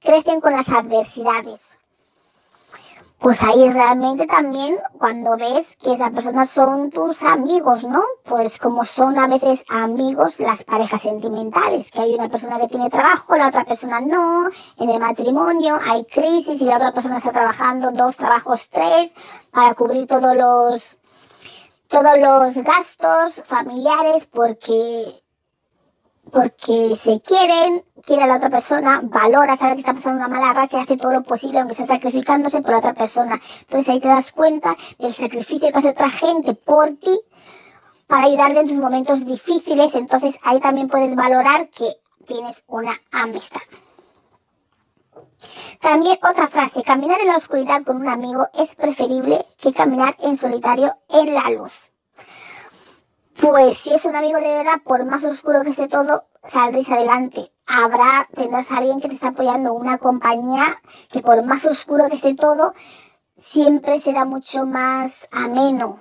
crece 0.00 0.40
con 0.40 0.52
las 0.52 0.68
adversidades 0.68 1.78
pues 3.20 3.42
ahí 3.42 3.70
realmente 3.70 4.26
también 4.26 4.78
cuando 4.98 5.36
ves 5.36 5.76
que 5.76 5.92
esas 5.92 6.10
personas 6.10 6.48
son 6.48 6.90
tus 6.90 7.22
amigos, 7.22 7.84
¿no? 7.84 8.02
Pues 8.24 8.58
como 8.58 8.86
son 8.86 9.18
a 9.18 9.26
veces 9.26 9.62
amigos 9.68 10.40
las 10.40 10.64
parejas 10.64 11.02
sentimentales, 11.02 11.90
que 11.90 12.00
hay 12.00 12.14
una 12.14 12.30
persona 12.30 12.58
que 12.58 12.68
tiene 12.68 12.88
trabajo, 12.88 13.36
la 13.36 13.48
otra 13.48 13.66
persona 13.66 14.00
no, 14.00 14.48
en 14.78 14.88
el 14.88 14.98
matrimonio 14.98 15.78
hay 15.86 16.06
crisis 16.06 16.62
y 16.62 16.64
la 16.64 16.76
otra 16.76 16.92
persona 16.92 17.18
está 17.18 17.30
trabajando 17.30 17.92
dos 17.92 18.16
trabajos, 18.16 18.70
tres, 18.70 19.12
para 19.50 19.74
cubrir 19.74 20.06
todos 20.06 20.34
los, 20.34 20.96
todos 21.88 22.18
los 22.18 22.54
gastos 22.64 23.44
familiares 23.46 24.26
porque 24.26 25.22
porque 26.32 26.96
se 26.96 27.20
quieren, 27.20 27.84
quiere 28.04 28.22
a 28.22 28.26
la 28.26 28.36
otra 28.36 28.50
persona, 28.50 29.00
valora, 29.02 29.56
sabe 29.56 29.74
que 29.74 29.80
está 29.80 29.94
pasando 29.94 30.18
una 30.18 30.28
mala 30.28 30.52
racha 30.52 30.78
y 30.78 30.82
hace 30.82 30.96
todo 30.96 31.12
lo 31.12 31.22
posible, 31.22 31.58
aunque 31.58 31.74
sea 31.74 31.86
sacrificándose 31.86 32.62
por 32.62 32.72
la 32.72 32.78
otra 32.78 32.94
persona. 32.94 33.38
Entonces 33.60 33.88
ahí 33.88 34.00
te 34.00 34.08
das 34.08 34.32
cuenta 34.32 34.76
del 34.98 35.14
sacrificio 35.14 35.70
que 35.70 35.78
hace 35.78 35.90
otra 35.90 36.10
gente 36.10 36.54
por 36.54 36.90
ti 36.96 37.20
para 38.06 38.26
ayudarte 38.26 38.60
en 38.60 38.68
tus 38.68 38.78
momentos 38.78 39.24
difíciles. 39.26 39.94
Entonces 39.94 40.38
ahí 40.42 40.60
también 40.60 40.88
puedes 40.88 41.14
valorar 41.14 41.68
que 41.70 41.92
tienes 42.26 42.64
una 42.66 42.92
amistad. 43.10 43.60
También 45.80 46.18
otra 46.22 46.48
frase, 46.48 46.82
caminar 46.82 47.20
en 47.20 47.28
la 47.28 47.36
oscuridad 47.36 47.82
con 47.82 47.96
un 47.96 48.08
amigo 48.08 48.46
es 48.54 48.74
preferible 48.74 49.46
que 49.58 49.72
caminar 49.72 50.14
en 50.20 50.36
solitario 50.36 50.94
en 51.08 51.34
la 51.34 51.50
luz. 51.50 51.89
Pues 53.40 53.78
si 53.78 53.94
es 53.94 54.04
un 54.04 54.14
amigo 54.14 54.38
de 54.38 54.48
verdad, 54.48 54.82
por 54.84 55.02
más 55.06 55.24
oscuro 55.24 55.62
que 55.62 55.70
esté 55.70 55.88
todo, 55.88 56.24
saldréis 56.44 56.90
adelante. 56.90 57.50
Habrá, 57.66 58.28
tendrás 58.34 58.70
a 58.70 58.78
alguien 58.78 59.00
que 59.00 59.08
te 59.08 59.14
está 59.14 59.28
apoyando, 59.28 59.72
una 59.72 59.96
compañía 59.96 60.80
que 61.10 61.20
por 61.20 61.42
más 61.44 61.64
oscuro 61.64 62.08
que 62.08 62.16
esté 62.16 62.34
todo, 62.34 62.74
siempre 63.36 63.98
será 64.00 64.26
mucho 64.26 64.66
más 64.66 65.26
ameno. 65.30 66.00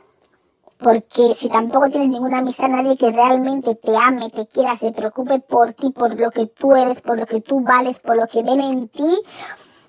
Porque 0.79 1.33
si 1.33 1.47
tampoco 1.47 1.89
tienes 1.89 2.09
ninguna 2.09 2.39
amistad, 2.39 2.67
nadie 2.67 2.97
que 2.97 3.09
realmente 3.09 3.75
te 3.75 3.95
ame, 3.95 4.29
te 4.29 4.45
quiera, 4.47 4.75
se 4.75 4.91
preocupe 4.91 5.39
por 5.39 5.71
ti, 5.71 5.91
por 5.91 6.19
lo 6.19 6.31
que 6.31 6.47
tú 6.47 6.75
eres, 6.75 7.01
por 7.01 7.17
lo 7.17 7.25
que 7.25 7.39
tú 7.39 7.61
vales, 7.61 7.99
por 7.99 8.17
lo 8.17 8.27
que 8.27 8.43
ven 8.43 8.59
en 8.59 8.89
ti, 8.89 9.21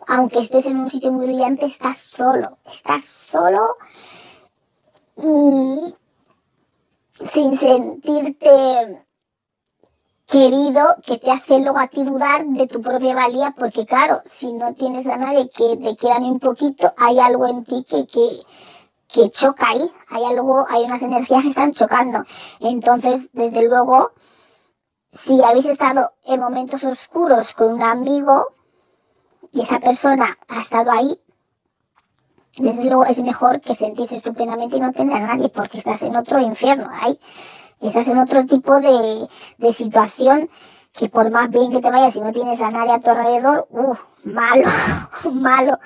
aunque 0.07 0.39
estés 0.39 0.67
en 0.67 0.77
un 0.77 0.89
sitio 0.89 1.11
muy 1.11 1.27
brillante, 1.27 1.67
estás 1.67 1.99
solo. 1.99 2.59
Estás 2.65 3.05
solo 3.05 3.77
y 5.17 5.95
sin 7.29 7.57
sentirte 7.57 9.07
querido 10.27 10.83
que 11.05 11.19
te 11.19 11.31
hace 11.31 11.59
luego 11.59 11.79
a 11.79 11.89
ti 11.89 12.05
dudar 12.05 12.47
de 12.47 12.67
tu 12.67 12.81
propia 12.81 13.15
valía 13.15 13.55
porque 13.59 13.85
claro, 13.85 14.21
si 14.25 14.53
no 14.53 14.75
tienes 14.75 15.07
a 15.07 15.17
nadie 15.17 15.51
que 15.51 15.77
te 15.77 15.97
quiera 15.97 16.19
un 16.19 16.39
poquito, 16.39 16.93
hay 16.97 17.19
algo 17.19 17.47
en 17.49 17.65
ti 17.65 17.85
que, 17.89 18.07
que, 18.07 18.43
que 19.09 19.31
choca 19.31 19.71
ahí, 19.71 19.91
hay 20.09 20.25
algo, 20.25 20.65
hay 20.69 20.85
unas 20.85 21.03
energías 21.03 21.43
que 21.43 21.49
están 21.49 21.73
chocando. 21.73 22.25
Entonces, 22.61 23.31
desde 23.33 23.69
luego, 23.69 24.13
si 25.11 25.43
habéis 25.43 25.67
estado 25.67 26.13
en 26.25 26.41
momentos 26.41 26.85
oscuros 26.85 27.53
con 27.55 27.73
un 27.73 27.83
amigo 27.83 28.47
y 29.53 29.63
esa 29.63 29.81
persona 29.81 30.39
ha 30.47 30.61
estado 30.61 30.93
ahí, 30.93 31.21
desde 32.61 32.85
luego 32.85 33.05
es 33.05 33.23
mejor 33.23 33.61
que 33.61 33.75
sentirse 33.75 34.17
estupendamente 34.17 34.77
y 34.77 34.81
no 34.81 34.93
tener 34.93 35.17
a 35.17 35.27
nadie 35.27 35.49
porque 35.49 35.79
estás 35.79 36.03
en 36.03 36.17
otro 36.17 36.41
infierno, 36.41 36.89
ahí. 37.01 37.19
Estás 37.81 38.09
en 38.09 38.19
otro 38.19 38.45
tipo 38.45 38.81
de, 38.81 39.27
de 39.59 39.73
situación 39.73 40.51
que 40.93 41.09
por 41.09 41.31
más 41.31 41.51
bien 41.51 41.71
que 41.71 41.81
te 41.81 41.91
vayas 41.91 42.17
y 42.17 42.21
no 42.21 42.33
tienes 42.33 42.61
a 42.61 42.71
nadie 42.71 42.93
a 42.93 43.01
tu 43.01 43.11
alrededor, 43.11 43.67
uh, 43.71 43.95
malo, 44.25 44.69
malo. 45.33 45.79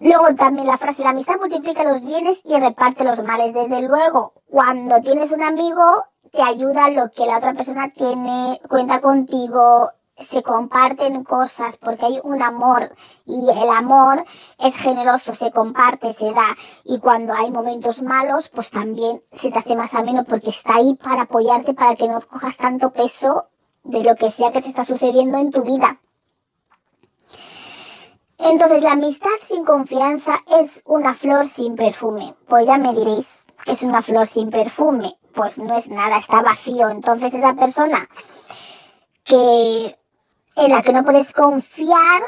Luego 0.00 0.34
también 0.34 0.66
la 0.66 0.78
frase, 0.78 1.04
la 1.04 1.10
amistad 1.10 1.36
multiplica 1.38 1.84
los 1.84 2.04
bienes 2.04 2.42
y 2.44 2.58
reparte 2.58 3.04
los 3.04 3.22
males. 3.22 3.54
Desde 3.54 3.82
luego, 3.82 4.32
cuando 4.48 5.00
tienes 5.00 5.30
un 5.30 5.44
amigo, 5.44 6.04
te 6.32 6.42
ayuda 6.42 6.90
lo 6.90 7.10
que 7.10 7.26
la 7.26 7.38
otra 7.38 7.54
persona 7.54 7.90
tiene, 7.90 8.60
cuenta 8.68 9.00
contigo, 9.00 9.90
se 10.24 10.42
comparten 10.42 11.24
cosas 11.24 11.76
porque 11.76 12.06
hay 12.06 12.20
un 12.22 12.42
amor 12.42 12.94
y 13.26 13.48
el 13.50 13.70
amor 13.70 14.24
es 14.58 14.76
generoso, 14.76 15.34
se 15.34 15.50
comparte, 15.50 16.12
se 16.12 16.32
da 16.32 16.56
y 16.84 16.98
cuando 16.98 17.34
hay 17.34 17.50
momentos 17.50 18.02
malos 18.02 18.48
pues 18.48 18.70
también 18.70 19.22
se 19.32 19.50
te 19.50 19.58
hace 19.58 19.76
más 19.76 19.94
ameno 19.94 20.24
porque 20.24 20.50
está 20.50 20.76
ahí 20.76 20.94
para 20.94 21.22
apoyarte 21.22 21.74
para 21.74 21.96
que 21.96 22.08
no 22.08 22.20
cojas 22.20 22.56
tanto 22.56 22.90
peso 22.90 23.48
de 23.84 24.02
lo 24.04 24.16
que 24.16 24.30
sea 24.30 24.52
que 24.52 24.62
te 24.62 24.68
está 24.68 24.84
sucediendo 24.84 25.38
en 25.38 25.50
tu 25.50 25.62
vida. 25.62 26.00
Entonces 28.44 28.82
la 28.82 28.92
amistad 28.92 29.30
sin 29.40 29.64
confianza 29.64 30.34
es 30.60 30.82
una 30.84 31.14
flor 31.14 31.46
sin 31.46 31.76
perfume. 31.76 32.34
Pues 32.48 32.66
ya 32.66 32.76
me 32.76 32.92
diréis 32.92 33.46
que 33.64 33.72
es 33.72 33.82
una 33.84 34.02
flor 34.02 34.26
sin 34.26 34.50
perfume. 34.50 35.16
Pues 35.32 35.58
no 35.58 35.78
es 35.78 35.88
nada, 35.88 36.16
está 36.16 36.42
vacío. 36.42 36.88
Entonces 36.88 37.34
esa 37.34 37.54
persona 37.54 38.08
que 39.22 39.96
en 40.56 40.70
la 40.70 40.82
que 40.82 40.92
no 40.92 41.04
puedes 41.04 41.32
confiar, 41.32 42.22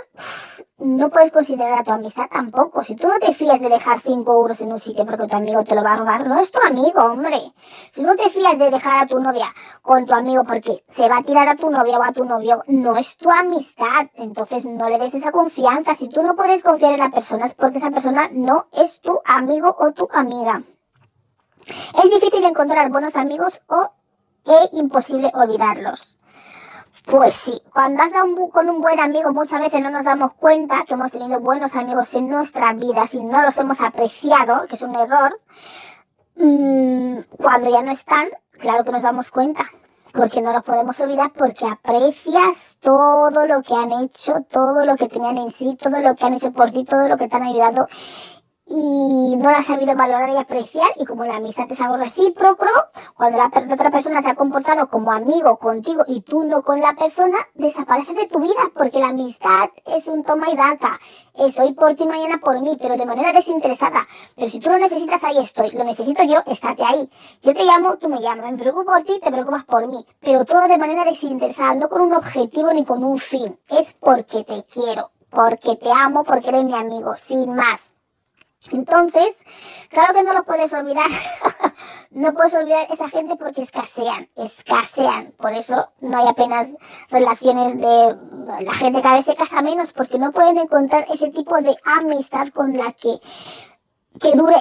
no 0.79 1.11
puedes 1.11 1.31
considerar 1.31 1.79
a 1.79 1.85
tu 1.85 1.93
amistad 1.93 2.25
tampoco. 2.31 2.83
Si 2.83 2.97
tú 2.97 3.09
no 3.09 3.19
te 3.19 3.33
fías 3.33 3.61
de 3.61 3.69
dejar 3.69 4.01
5 4.01 4.33
euros 4.33 4.61
en 4.61 4.73
un 4.73 4.81
sitio 4.81 5.07
porque 5.07 5.27
tu 5.27 5.37
amigo 5.37 5.63
te 5.65 5.75
lo 5.75 5.83
va 5.83 5.93
a 5.93 5.97
robar, 5.97 6.27
no 6.27 6.39
es 6.41 6.51
tu 6.51 6.59
amigo, 6.67 7.03
hombre. 7.03 7.53
Si 7.93 8.03
no 8.03 8.17
te 8.17 8.31
fías 8.31 8.59
de 8.59 8.71
dejar 8.71 9.05
a 9.05 9.07
tu 9.07 9.21
novia 9.21 9.53
con 9.83 10.05
tu 10.07 10.15
amigo 10.15 10.45
porque 10.45 10.85
se 10.89 11.09
va 11.09 11.19
a 11.19 11.23
tirar 11.23 11.49
a 11.49 11.57
tu 11.57 11.71
novia 11.71 11.99
o 11.99 12.03
a 12.03 12.13
tu 12.13 12.25
novio, 12.25 12.63
no 12.67 12.97
es 12.97 13.17
tu 13.17 13.31
amistad. 13.31 14.11
Entonces 14.15 14.67
no 14.67 14.89
le 14.89 14.99
des 14.99 15.15
esa 15.15 15.33
confianza. 15.33 15.95
Si 15.95 16.09
tú 16.09 16.23
no 16.23 16.35
puedes 16.35 16.63
confiar 16.63 16.95
en 16.95 17.01
la 17.01 17.11
persona 17.11 17.47
es 17.47 17.55
porque 17.55 17.79
esa 17.79 17.91
persona 17.91 18.29
no 18.33 18.67
es 18.73 19.01
tu 19.01 19.21
amigo 19.25 19.77
o 19.79 19.93
tu 19.93 20.09
amiga. 20.13 20.63
Es 22.03 22.11
difícil 22.11 22.45
encontrar 22.45 22.91
buenos 22.91 23.17
amigos 23.17 23.63
o 23.69 23.91
es 24.45 24.73
imposible 24.73 25.31
olvidarlos. 25.35 26.19
Pues 27.07 27.35
sí, 27.35 27.61
cuando 27.73 28.03
has 28.03 28.13
dado 28.13 28.25
un, 28.25 28.51
con 28.51 28.69
un 28.71 28.81
buen 28.81 28.99
amigo 28.99 29.33
muchas 29.33 29.61
veces 29.61 29.83
no 29.83 29.91
nos 29.91 30.05
damos 30.05 30.33
cuenta 30.35 30.85
que 30.87 30.95
hemos 30.95 31.13
tenido 31.13 31.39
buenos 31.39 31.77
amigos 31.77 32.15
en 32.15 32.29
nuestra 32.29 32.73
vida 32.73 33.07
si 33.07 33.23
no 33.23 33.43
los 33.43 33.59
hemos 33.59 33.83
apreciado, 33.83 34.67
que 34.67 34.77
es 34.77 34.83
un 34.83 34.95
error. 34.95 35.39
Mm, 36.37 37.19
cuando 37.37 37.71
ya 37.71 37.83
no 37.83 37.93
están, 37.93 38.29
claro 38.59 38.85
que 38.85 38.93
nos 38.93 39.03
damos 39.03 39.31
cuenta, 39.31 39.67
porque 40.15 40.41
no 40.41 40.53
los 40.55 40.63
podemos 40.63 40.99
olvidar 41.01 41.33
porque 41.33 41.67
aprecias 41.67 42.79
todo 42.81 43.47
lo 43.47 43.63
que 43.63 43.75
han 43.75 43.93
hecho, 43.93 44.37
todo 44.51 44.87
lo 44.87 44.97
que 44.97 45.09
tenían 45.09 45.37
en 45.37 45.53
sí, 45.53 45.77
todo 45.77 46.01
lo 46.01 46.17
que 46.17 46.25
han 46.25 46.35
hecho 46.35 46.53
por 46.53 46.71
ti, 46.71 46.85
todo 46.85 47.07
lo 47.09 47.19
que 47.19 47.29
te 47.29 47.37
han 47.37 47.43
ayudado 47.43 47.87
y 48.67 49.37
no 49.37 49.51
la 49.51 49.59
has 49.59 49.67
sabido 49.67 49.95
valorar 49.95 50.31
y 50.31 50.37
apreciar 50.37 50.89
y 50.97 51.05
como 51.05 51.25
la 51.25 51.37
amistad 51.37 51.71
es 51.71 51.81
algo 51.81 51.99
recíproco, 51.99 52.67
cuando 53.15 53.39
la 53.39 53.47
otra 53.47 53.91
persona 53.91 54.23
se 54.23 54.31
ha 54.31 54.35
comportado 54.35 54.89
como 54.89 55.13
amigo 55.13 55.59
contigo 55.59 56.05
y 56.07 56.23
tú 56.23 56.45
no 56.45 56.63
con 56.63 56.81
la 56.81 56.95
persona, 56.95 57.39
desaparece 57.55 58.15
de 58.15 58.27
tu 58.27 58.41
vida 58.41 58.71
porque 58.75 59.01
la 59.01 59.09
amistad 59.09 59.69
es 59.85 60.09
un 60.09 60.25
toma 60.25 60.51
y 60.51 60.57
daca, 60.57 60.99
es 61.35 61.59
hoy 61.59 61.73
por 61.75 61.95
ti, 61.95 62.07
mañana 62.07 62.39
por 62.39 62.61
mí, 62.61 62.79
pero 62.81 62.97
de 62.97 63.05
manera 63.05 63.33
desinteresada. 63.33 64.07
Pero 64.35 64.49
si 64.49 64.61
tú 64.61 64.71
lo 64.71 64.79
necesitas, 64.79 65.23
ahí 65.25 65.39
estoy, 65.39 65.71
lo 65.73 65.85
necesito 65.85 66.23
yo, 66.23 66.39
estate 66.47 66.85
ahí. 66.85 67.11
Yo 67.43 67.53
te 67.53 67.65
llamo, 67.65 67.99
tú 67.99 68.09
me 68.09 68.21
llamas, 68.21 68.51
me 68.51 68.59
preocupo 68.59 68.93
por 68.93 69.03
ti, 69.05 69.21
te 69.21 69.31
preocupas 69.31 69.65
por 69.65 69.87
mí, 69.89 70.07
pero 70.21 70.45
todo 70.45 70.63
de 70.69 70.79
manera 70.79 71.05
desinteresada, 71.05 71.75
no 71.75 71.89
con 71.89 72.03
un 72.03 72.15
objetivo 72.15 72.73
ni 72.73 72.85
con 72.85 73.05
un 73.05 73.19
fin, 73.19 73.59
es 73.69 73.95
porque 73.95 74.45
te 74.45 74.65
quiero, 74.65 75.11
porque 75.29 75.77
te 75.77 75.93
amo, 75.93 76.25
porque 76.25 76.49
eres 76.49 76.65
mi 76.65 76.75
amigo, 76.75 77.15
sin 77.15 77.55
más. 77.55 77.94
Entonces, 78.71 79.37
claro 79.91 80.15
que 80.15 80.23
no 80.23 80.33
lo 80.33 80.45
puedes 80.45 80.73
olvidar. 80.73 81.07
no 82.11 82.33
puedes 82.33 82.55
olvidar 82.55 82.87
esa 82.91 83.09
gente 83.09 83.37
porque 83.37 83.63
escasean, 83.63 84.29
escasean. 84.37 85.33
Por 85.33 85.53
eso 85.53 85.91
no 86.01 86.19
hay 86.19 86.29
apenas 86.29 86.77
relaciones 87.11 87.77
de 87.77 88.17
la 88.65 88.75
gente 88.75 89.03
cada 89.03 89.17
vez 89.17 89.27
se 89.27 89.37
casa 89.37 89.63
menos 89.63 89.93
porque 89.93 90.19
no 90.19 90.33
pueden 90.33 90.59
encontrar 90.59 91.07
ese 91.13 91.31
tipo 91.31 91.61
de 91.61 91.77
amistad 91.85 92.49
con 92.49 92.77
la 92.77 92.93
que, 92.93 93.21
que 94.21 94.33
dure 94.33 94.57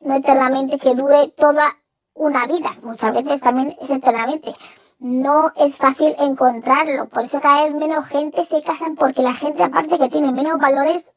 no 0.00 0.14
eternamente 0.14 0.78
que 0.78 0.94
dure 0.94 1.28
toda 1.28 1.64
una 2.14 2.46
vida. 2.46 2.70
Muchas 2.82 3.12
veces 3.14 3.40
también 3.40 3.74
es 3.80 3.90
eternamente. 3.90 4.54
No 4.98 5.50
es 5.56 5.76
fácil 5.76 6.14
encontrarlo. 6.18 7.08
Por 7.08 7.24
eso 7.24 7.40
cada 7.40 7.64
vez 7.64 7.74
menos 7.74 8.06
gente 8.06 8.44
se 8.44 8.62
casan 8.62 8.96
porque 8.96 9.22
la 9.22 9.34
gente 9.34 9.62
aparte 9.62 9.98
que 9.98 10.08
tiene 10.08 10.32
menos 10.32 10.58
valores 10.58 11.14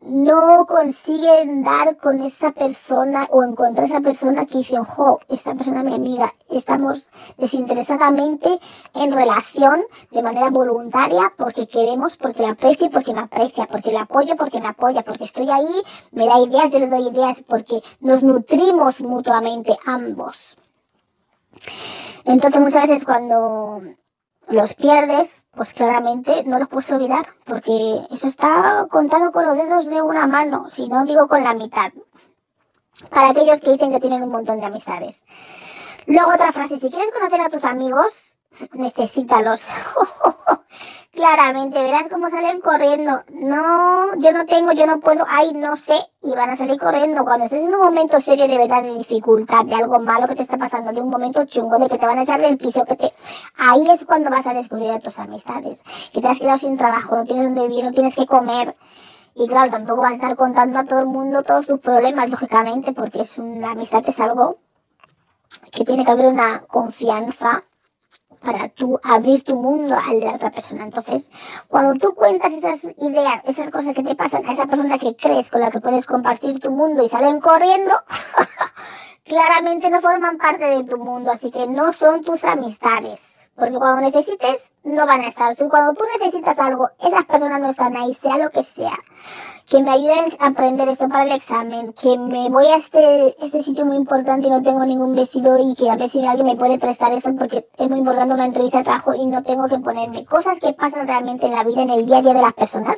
no 0.00 0.64
consiguen 0.66 1.64
dar 1.64 1.96
con 1.96 2.22
esa 2.22 2.52
persona 2.52 3.26
o 3.30 3.42
encontrar 3.42 3.86
esa 3.86 4.00
persona 4.00 4.46
que 4.46 4.58
dice, 4.58 4.78
ojo, 4.78 5.18
esta 5.28 5.54
persona 5.54 5.80
es 5.80 5.86
mi 5.86 5.94
amiga, 5.94 6.32
estamos 6.50 7.10
desinteresadamente 7.36 8.60
en 8.94 9.12
relación 9.12 9.82
de 10.10 10.22
manera 10.22 10.50
voluntaria 10.50 11.32
porque 11.36 11.66
queremos, 11.66 12.16
porque 12.16 12.42
la 12.42 12.50
aprecio, 12.50 12.90
porque 12.90 13.12
me 13.12 13.20
aprecia, 13.20 13.66
porque 13.66 13.90
le 13.90 13.98
apoyo, 13.98 14.36
porque 14.36 14.60
me 14.60 14.68
apoya, 14.68 15.02
porque 15.02 15.24
estoy 15.24 15.50
ahí, 15.50 15.82
me 16.12 16.26
da 16.26 16.38
ideas, 16.38 16.70
yo 16.70 16.78
le 16.78 16.88
doy 16.88 17.08
ideas, 17.08 17.42
porque 17.46 17.82
nos 18.00 18.22
nutrimos 18.22 19.00
mutuamente 19.00 19.76
ambos. 19.84 20.56
Entonces 22.24 22.60
muchas 22.60 22.86
veces 22.86 23.04
cuando 23.04 23.82
los 24.48 24.74
pierdes, 24.74 25.44
pues 25.54 25.74
claramente 25.74 26.42
no 26.44 26.58
los 26.58 26.68
puedes 26.68 26.90
olvidar, 26.90 27.26
porque 27.44 28.00
eso 28.10 28.28
está 28.28 28.86
contado 28.90 29.30
con 29.30 29.46
los 29.46 29.56
dedos 29.56 29.86
de 29.86 30.00
una 30.00 30.26
mano, 30.26 30.68
si 30.68 30.88
no 30.88 31.04
digo 31.04 31.28
con 31.28 31.44
la 31.44 31.54
mitad. 31.54 31.92
Para 33.10 33.30
aquellos 33.30 33.60
que 33.60 33.72
dicen 33.72 33.92
que 33.92 34.00
tienen 34.00 34.22
un 34.22 34.30
montón 34.30 34.60
de 34.60 34.66
amistades. 34.66 35.24
Luego 36.06 36.32
otra 36.32 36.52
frase, 36.52 36.78
si 36.78 36.90
quieres 36.90 37.12
conocer 37.12 37.40
a 37.40 37.50
tus 37.50 37.64
amigos, 37.64 38.38
necesítalos. 38.72 39.66
Claramente, 41.18 41.82
verás 41.82 42.08
cómo 42.08 42.30
salen 42.30 42.60
corriendo. 42.60 43.24
No, 43.32 44.14
yo 44.18 44.32
no 44.32 44.46
tengo, 44.46 44.70
yo 44.70 44.86
no 44.86 45.00
puedo, 45.00 45.24
ay, 45.28 45.52
no 45.52 45.74
sé. 45.74 45.96
Y 46.22 46.30
van 46.30 46.50
a 46.50 46.54
salir 46.54 46.78
corriendo. 46.78 47.24
Cuando 47.24 47.46
estés 47.46 47.64
en 47.64 47.74
un 47.74 47.80
momento 47.80 48.20
serio 48.20 48.46
de 48.46 48.56
verdad, 48.56 48.84
de 48.84 48.94
dificultad, 48.94 49.64
de 49.64 49.74
algo 49.74 49.98
malo 49.98 50.28
que 50.28 50.36
te 50.36 50.42
está 50.42 50.56
pasando, 50.56 50.92
de 50.92 51.00
un 51.00 51.10
momento 51.10 51.44
chungo, 51.44 51.76
de 51.78 51.88
que 51.88 51.98
te 51.98 52.06
van 52.06 52.20
a 52.20 52.22
echar 52.22 52.40
del 52.40 52.56
piso, 52.56 52.84
que 52.84 52.94
te... 52.94 53.12
Ahí 53.56 53.84
es 53.90 54.04
cuando 54.04 54.30
vas 54.30 54.46
a 54.46 54.54
descubrir 54.54 54.92
a 54.92 55.00
tus 55.00 55.18
amistades. 55.18 55.82
Que 56.12 56.20
te 56.20 56.28
has 56.28 56.38
quedado 56.38 56.58
sin 56.58 56.76
trabajo, 56.76 57.16
no 57.16 57.24
tienes 57.24 57.46
dónde 57.46 57.66
vivir, 57.66 57.84
no 57.84 57.90
tienes 57.90 58.14
que 58.14 58.26
comer. 58.26 58.76
Y 59.34 59.48
claro, 59.48 59.72
tampoco 59.72 60.02
vas 60.02 60.12
a 60.12 60.14
estar 60.14 60.36
contando 60.36 60.78
a 60.78 60.84
todo 60.84 61.00
el 61.00 61.06
mundo 61.06 61.42
todos 61.42 61.66
tus 61.66 61.80
problemas, 61.80 62.30
lógicamente, 62.30 62.92
porque 62.92 63.22
es 63.22 63.38
una 63.38 63.72
amistad 63.72 64.04
es 64.06 64.20
algo 64.20 64.58
que 65.72 65.84
tiene 65.84 66.04
que 66.04 66.12
haber 66.12 66.26
una 66.26 66.60
confianza 66.60 67.64
para 68.40 68.68
tú 68.68 68.98
abrir 69.02 69.42
tu 69.44 69.56
mundo 69.56 69.96
al 69.96 70.20
de 70.20 70.26
la 70.26 70.34
otra 70.34 70.50
persona. 70.50 70.84
Entonces, 70.84 71.30
cuando 71.68 71.94
tú 71.94 72.14
cuentas 72.14 72.52
esas 72.52 72.84
ideas, 72.98 73.42
esas 73.44 73.70
cosas 73.70 73.94
que 73.94 74.02
te 74.02 74.14
pasan 74.14 74.46
a 74.46 74.52
esa 74.52 74.66
persona 74.66 74.98
que 74.98 75.16
crees 75.16 75.50
con 75.50 75.60
la 75.60 75.70
que 75.70 75.80
puedes 75.80 76.06
compartir 76.06 76.60
tu 76.60 76.70
mundo 76.70 77.02
y 77.02 77.08
salen 77.08 77.40
corriendo, 77.40 77.94
claramente 79.24 79.90
no 79.90 80.00
forman 80.00 80.38
parte 80.38 80.64
de 80.64 80.84
tu 80.84 80.98
mundo, 80.98 81.32
así 81.32 81.50
que 81.50 81.66
no 81.66 81.92
son 81.92 82.22
tus 82.22 82.44
amistades. 82.44 83.34
Porque 83.54 83.74
cuando 83.74 84.02
necesites, 84.02 84.70
no 84.84 85.04
van 85.04 85.22
a 85.22 85.26
estar. 85.26 85.56
Tú, 85.56 85.68
cuando 85.68 85.92
tú 85.94 86.04
necesitas 86.18 86.56
algo, 86.60 86.88
esas 87.00 87.24
personas 87.24 87.60
no 87.60 87.68
están 87.68 87.96
ahí, 87.96 88.14
sea 88.14 88.38
lo 88.38 88.50
que 88.50 88.62
sea 88.62 88.96
que 89.68 89.82
me 89.82 89.90
ayuden 89.90 90.32
a 90.38 90.46
aprender 90.46 90.88
esto 90.88 91.08
para 91.08 91.24
el 91.24 91.32
examen, 91.32 91.92
que 91.92 92.16
me 92.16 92.48
voy 92.48 92.66
a 92.66 92.76
este, 92.76 93.36
este 93.44 93.62
sitio 93.62 93.84
muy 93.84 93.96
importante 93.96 94.46
y 94.46 94.50
no 94.50 94.62
tengo 94.62 94.84
ningún 94.86 95.14
vestido 95.14 95.58
y 95.58 95.74
que 95.74 95.90
a 95.90 95.96
ver 95.96 96.08
si 96.08 96.24
alguien 96.24 96.46
me 96.46 96.56
puede 96.56 96.78
prestar 96.78 97.12
esto 97.12 97.34
porque 97.38 97.66
es 97.76 97.90
muy 97.90 97.98
importante 97.98 98.34
una 98.34 98.46
entrevista 98.46 98.78
de 98.78 98.84
trabajo 98.84 99.14
y 99.14 99.26
no 99.26 99.42
tengo 99.42 99.68
que 99.68 99.78
ponerme 99.78 100.24
cosas 100.24 100.58
que 100.58 100.72
pasan 100.72 101.06
realmente 101.06 101.46
en 101.46 101.52
la 101.52 101.64
vida, 101.64 101.82
en 101.82 101.90
el 101.90 102.06
día 102.06 102.18
a 102.18 102.22
día 102.22 102.34
de 102.34 102.42
las 102.42 102.54
personas 102.54 102.96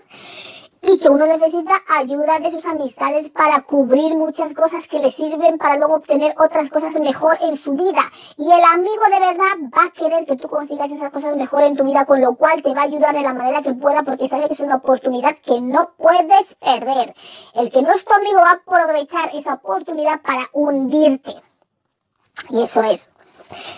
y 0.92 0.98
que 0.98 1.08
uno 1.08 1.24
necesita 1.26 1.74
ayuda 1.88 2.40
de 2.40 2.50
sus 2.50 2.64
amistades 2.66 3.30
para 3.30 3.60
cubrir 3.62 4.16
muchas 4.16 4.54
cosas 4.54 4.88
que 4.88 4.98
le 4.98 5.12
sirven 5.12 5.56
para 5.56 5.76
luego 5.76 5.96
obtener 5.96 6.34
otras 6.36 6.68
cosas 6.70 6.98
mejor 6.98 7.38
en 7.40 7.56
su 7.56 7.74
vida. 7.74 8.02
Y 8.36 8.50
el 8.50 8.64
amigo 8.64 9.02
de 9.10 9.20
verdad 9.20 9.70
va 9.76 9.84
a 9.84 9.90
querer 9.90 10.26
que 10.26 10.36
tú 10.36 10.48
consigas 10.48 10.90
esas 10.90 11.12
cosas 11.12 11.36
mejor 11.36 11.62
en 11.62 11.76
tu 11.76 11.84
vida, 11.84 12.04
con 12.04 12.20
lo 12.20 12.34
cual 12.34 12.62
te 12.62 12.74
va 12.74 12.82
a 12.82 12.84
ayudar 12.84 13.14
de 13.14 13.22
la 13.22 13.34
manera 13.34 13.62
que 13.62 13.72
pueda 13.74 14.02
porque 14.02 14.28
sabe 14.28 14.48
que 14.48 14.54
es 14.54 14.60
una 14.60 14.76
oportunidad 14.76 15.36
que 15.36 15.60
no 15.60 15.92
puedes 15.96 16.56
perder. 16.56 17.14
El 17.54 17.70
que 17.70 17.82
no 17.82 17.92
es 17.92 18.04
tu 18.04 18.12
amigo 18.12 18.40
va 18.40 18.50
a 18.50 18.54
aprovechar 18.54 19.30
esa 19.34 19.54
oportunidad 19.54 20.20
para 20.22 20.48
hundirte. 20.52 21.36
Y 22.48 22.62
eso 22.62 22.82
es. 22.82 23.12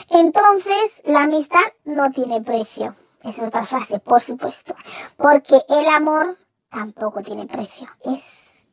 Entonces, 0.09 1.03
la 1.05 1.25
amistad 1.25 1.61
no 1.85 2.11
tiene 2.11 2.41
precio. 2.41 2.95
Esa 3.23 3.43
es 3.43 3.49
otra 3.49 3.67
frase, 3.67 3.99
por 4.01 4.21
supuesto. 4.21 4.75
Porque 5.17 5.63
el 5.69 5.87
amor 5.89 6.37
tampoco 6.73 7.23
tiene 7.23 7.47
precio. 7.47 7.89
Es 8.05 8.69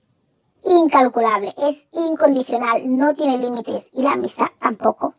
incalculable, 0.63 1.53
es 1.57 1.87
incondicional, 1.91 2.97
no 2.97 3.13
tiene 3.13 3.37
límites 3.37 3.91
y 3.93 4.01
la 4.01 4.13
amistad 4.13 4.47
tampoco. 4.59 5.13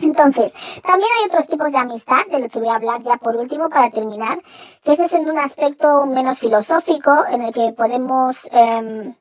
Entonces, 0.00 0.54
también 0.82 1.10
hay 1.18 1.28
otros 1.28 1.48
tipos 1.48 1.72
de 1.72 1.78
amistad, 1.78 2.24
de 2.30 2.38
lo 2.38 2.48
que 2.48 2.58
voy 2.58 2.68
a 2.68 2.76
hablar 2.76 3.02
ya 3.02 3.16
por 3.16 3.36
último 3.36 3.68
para 3.68 3.90
terminar, 3.90 4.40
que 4.82 4.92
eso 4.92 5.04
es 5.04 5.12
en 5.12 5.28
un 5.28 5.38
aspecto 5.38 6.06
menos 6.06 6.38
filosófico, 6.38 7.26
en 7.28 7.42
el 7.42 7.52
que 7.52 7.72
podemos 7.72 8.48
em, 8.52 9.14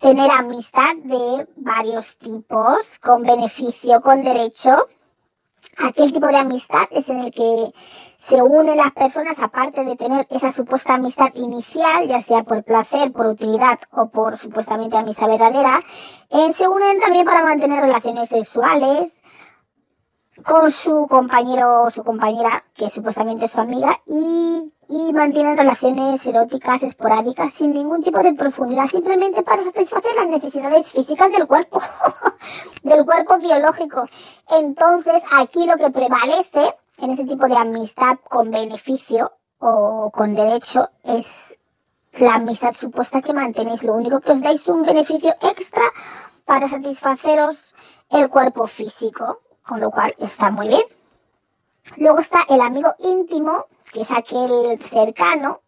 tener 0.00 0.30
amistad 0.30 0.96
de 1.04 1.46
varios 1.56 2.16
tipos, 2.18 2.98
con 2.98 3.22
beneficio, 3.22 4.00
con 4.00 4.24
derecho. 4.24 4.88
Aquel 5.78 6.10
tipo 6.12 6.26
de 6.26 6.36
amistad 6.36 6.86
es 6.90 7.10
en 7.10 7.18
el 7.18 7.32
que 7.32 7.70
se 8.14 8.42
unen 8.42 8.78
las 8.78 8.92
personas, 8.92 9.38
aparte 9.38 9.84
de 9.84 9.94
tener 9.94 10.26
esa 10.30 10.50
supuesta 10.50 10.94
amistad 10.94 11.34
inicial, 11.34 12.08
ya 12.08 12.22
sea 12.22 12.44
por 12.44 12.64
placer, 12.64 13.12
por 13.12 13.26
utilidad 13.26 13.78
o 13.92 14.08
por 14.08 14.38
supuestamente 14.38 14.96
amistad 14.96 15.28
verdadera, 15.28 15.82
eh, 16.30 16.52
se 16.54 16.66
unen 16.66 16.98
también 17.00 17.26
para 17.26 17.42
mantener 17.42 17.82
relaciones 17.82 18.30
sexuales 18.30 19.22
con 20.44 20.70
su 20.70 21.06
compañero 21.08 21.82
o 21.82 21.90
su 21.90 22.04
compañera, 22.04 22.64
que 22.74 22.86
es 22.86 22.92
supuestamente 22.92 23.46
su 23.46 23.60
amiga, 23.60 23.98
y, 24.06 24.72
y 24.88 25.12
mantienen 25.12 25.56
relaciones 25.56 26.24
eróticas 26.26 26.82
esporádicas 26.82 27.52
sin 27.52 27.72
ningún 27.72 28.02
tipo 28.02 28.22
de 28.22 28.34
profundidad, 28.34 28.86
simplemente 28.86 29.42
para 29.42 29.62
satisfacer 29.62 30.14
las 30.14 30.28
necesidades 30.28 30.92
físicas 30.92 31.32
del 31.32 31.46
cuerpo, 31.46 31.80
del 32.82 33.04
cuerpo 33.04 33.38
biológico. 33.38 34.06
Entonces, 34.48 35.22
aquí 35.32 35.66
lo 35.66 35.76
que 35.76 35.90
prevalece 35.90 36.76
en 36.98 37.10
ese 37.10 37.24
tipo 37.24 37.46
de 37.48 37.56
amistad 37.56 38.18
con 38.28 38.50
beneficio 38.50 39.32
o 39.58 40.10
con 40.12 40.34
derecho 40.34 40.88
es 41.02 41.58
la 42.12 42.34
amistad 42.34 42.74
supuesta 42.74 43.22
que 43.22 43.32
mantenéis. 43.32 43.82
Lo 43.82 43.94
único 43.94 44.20
que 44.20 44.32
os 44.32 44.40
dais 44.40 44.66
un 44.68 44.82
beneficio 44.82 45.34
extra 45.42 45.82
para 46.44 46.68
satisfaceros 46.68 47.74
el 48.10 48.28
cuerpo 48.28 48.66
físico, 48.66 49.40
con 49.62 49.80
lo 49.80 49.90
cual 49.90 50.14
está 50.18 50.50
muy 50.50 50.68
bien. 50.68 50.95
Luego 51.96 52.18
está 52.18 52.44
el 52.48 52.60
amigo 52.60 52.94
íntimo, 52.98 53.66
que 53.92 54.02
es 54.02 54.10
aquel 54.10 54.78
cercano, 54.90 55.62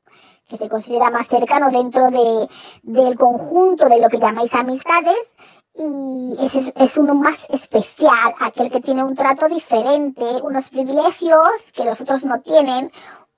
que 0.49 0.57
se 0.57 0.69
considera 0.69 1.11
más 1.11 1.29
cercano 1.29 1.71
dentro 1.71 2.11
de, 2.11 2.49
del 2.83 3.17
conjunto 3.17 3.89
de 3.89 4.01
lo 4.01 4.09
que 4.09 4.19
llamáis 4.19 4.55
amistades, 4.55 5.37
y 5.75 6.37
ese 6.41 6.73
es, 6.75 6.97
uno 6.97 7.15
más 7.15 7.47
especial, 7.51 8.35
aquel 8.41 8.71
que 8.71 8.81
tiene 8.81 9.05
un 9.05 9.15
trato 9.15 9.49
diferente, 9.49 10.25
unos 10.43 10.71
privilegios 10.71 11.73
que 11.73 11.85
los 11.85 12.01
otros 12.01 12.25
no 12.25 12.41
tienen, 12.41 12.91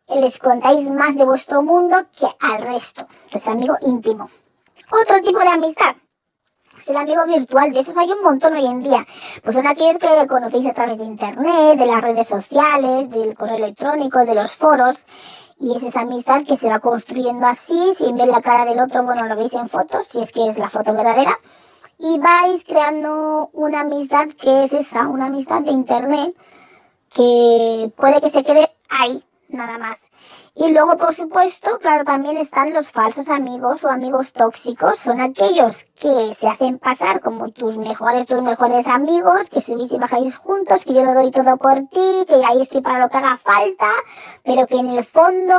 les 0.08 0.38
contáis 0.38 0.90
más 0.90 1.16
de 1.16 1.24
vuestro 1.24 1.62
mundo 1.62 1.96
que 2.18 2.26
al 2.40 2.62
resto, 2.62 3.06
que 3.30 3.38
es 3.38 3.46
amigo 3.46 3.76
íntimo. 3.82 4.30
Otro 4.90 5.20
tipo 5.20 5.38
de 5.38 5.48
amistad, 5.48 5.96
es 6.80 6.88
el 6.88 6.96
amigo 6.96 7.24
virtual, 7.26 7.72
de 7.72 7.80
esos 7.80 7.96
hay 7.96 8.10
un 8.10 8.22
montón 8.22 8.54
hoy 8.54 8.66
en 8.66 8.82
día. 8.82 9.06
Pues 9.42 9.56
son 9.56 9.66
aquellos 9.66 9.98
que 9.98 10.26
conocéis 10.26 10.66
a 10.66 10.74
través 10.74 10.98
de 10.98 11.04
internet, 11.04 11.78
de 11.78 11.86
las 11.86 12.02
redes 12.02 12.26
sociales, 12.26 13.10
del 13.10 13.34
correo 13.34 13.56
electrónico, 13.56 14.24
de 14.24 14.34
los 14.34 14.56
foros. 14.56 15.06
Y 15.58 15.76
es 15.76 15.82
esa 15.82 16.00
amistad 16.00 16.42
que 16.44 16.56
se 16.56 16.68
va 16.68 16.80
construyendo 16.80 17.46
así, 17.46 17.92
sin 17.94 18.16
ver 18.16 18.28
la 18.28 18.40
cara 18.40 18.64
del 18.64 18.80
otro, 18.80 19.02
bueno, 19.02 19.26
lo 19.26 19.36
veis 19.36 19.52
en 19.52 19.68
fotos, 19.68 20.06
si 20.06 20.22
es 20.22 20.32
que 20.32 20.46
es 20.46 20.58
la 20.58 20.70
foto 20.70 20.94
verdadera 20.94 21.38
y 22.02 22.18
vais 22.18 22.64
creando 22.64 23.50
una 23.52 23.80
amistad 23.80 24.28
que 24.28 24.64
es 24.64 24.72
esa, 24.72 25.06
una 25.06 25.26
amistad 25.26 25.60
de 25.60 25.70
internet 25.70 26.34
que 27.12 27.92
puede 27.94 28.22
que 28.22 28.30
se 28.30 28.42
quede 28.42 28.70
ahí, 28.88 29.22
nada 29.52 29.78
más. 29.78 30.10
Y 30.54 30.70
luego, 30.70 30.96
por 30.96 31.14
supuesto, 31.14 31.78
claro, 31.80 32.04
también 32.04 32.36
están 32.36 32.72
los 32.72 32.90
falsos 32.90 33.28
amigos 33.28 33.84
o 33.84 33.88
amigos 33.88 34.32
tóxicos. 34.32 34.98
Son 34.98 35.20
aquellos 35.20 35.84
que 36.00 36.34
se 36.34 36.48
hacen 36.48 36.78
pasar 36.78 37.20
como 37.20 37.50
tus 37.50 37.78
mejores, 37.78 38.26
tus 38.26 38.42
mejores 38.42 38.86
amigos, 38.86 39.50
que 39.50 39.60
subís 39.60 39.92
y 39.92 39.98
bajáis 39.98 40.36
juntos, 40.36 40.84
que 40.84 40.94
yo 40.94 41.04
lo 41.04 41.14
doy 41.14 41.30
todo 41.30 41.56
por 41.56 41.76
ti, 41.88 42.24
que 42.28 42.42
ahí 42.46 42.62
estoy 42.62 42.80
para 42.80 42.98
lo 42.98 43.08
que 43.08 43.18
haga 43.18 43.38
falta, 43.38 43.90
pero 44.44 44.66
que 44.66 44.76
en 44.76 44.88
el 44.88 45.04
fondo 45.04 45.54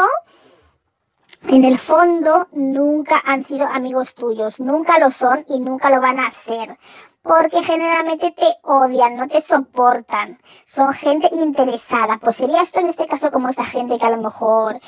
en 1.47 1.63
el 1.63 1.79
fondo 1.79 2.47
nunca 2.51 3.19
han 3.25 3.41
sido 3.41 3.65
amigos 3.65 4.13
tuyos, 4.13 4.59
nunca 4.59 4.99
lo 4.99 5.09
son 5.09 5.43
y 5.47 5.59
nunca 5.59 5.89
lo 5.89 5.99
van 5.99 6.19
a 6.19 6.29
ser. 6.31 6.77
Porque 7.23 7.63
generalmente 7.63 8.31
te 8.31 8.47
odian, 8.63 9.15
no 9.15 9.27
te 9.27 9.41
soportan. 9.41 10.39
Son 10.65 10.91
gente 10.93 11.29
interesada. 11.33 12.19
Pues 12.21 12.37
sería 12.37 12.61
esto 12.61 12.79
en 12.79 12.87
este 12.87 13.07
caso 13.07 13.31
como 13.31 13.49
esta 13.49 13.63
gente 13.63 13.97
que 13.97 14.05
a 14.05 14.11
lo 14.11 14.21
mejor 14.21 14.79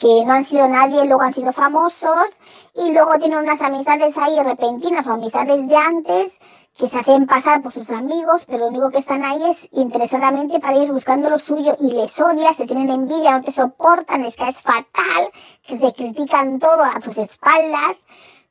que 0.00 0.24
no 0.24 0.32
han 0.32 0.44
sido 0.44 0.66
nadie, 0.66 1.04
luego 1.04 1.22
han 1.22 1.32
sido 1.32 1.52
famosos 1.52 2.40
y 2.74 2.92
luego 2.92 3.18
tienen 3.18 3.38
unas 3.38 3.60
amistades 3.60 4.16
ahí 4.16 4.38
repentinas 4.40 5.06
o 5.06 5.12
amistades 5.12 5.68
de 5.68 5.76
antes 5.76 6.38
que 6.80 6.88
se 6.88 6.98
hacen 6.98 7.26
pasar 7.26 7.60
por 7.60 7.72
sus 7.72 7.90
amigos, 7.90 8.46
pero 8.46 8.60
lo 8.60 8.68
único 8.68 8.90
que 8.90 8.98
están 8.98 9.22
ahí 9.22 9.50
es 9.50 9.68
interesadamente 9.72 10.58
para 10.60 10.76
ellos 10.76 10.92
buscando 10.92 11.28
lo 11.28 11.38
suyo 11.38 11.76
y 11.78 11.92
les 11.92 12.18
odias, 12.18 12.56
te 12.56 12.66
tienen 12.66 12.88
envidia, 12.88 13.32
no 13.32 13.42
te 13.42 13.52
soportan, 13.52 14.22
les 14.22 14.36
caes 14.36 14.62
fatal, 14.62 15.30
que 15.66 15.76
te 15.76 15.92
critican 15.92 16.58
todo 16.58 16.82
a 16.82 16.98
tus 17.00 17.18
espaldas, 17.18 18.06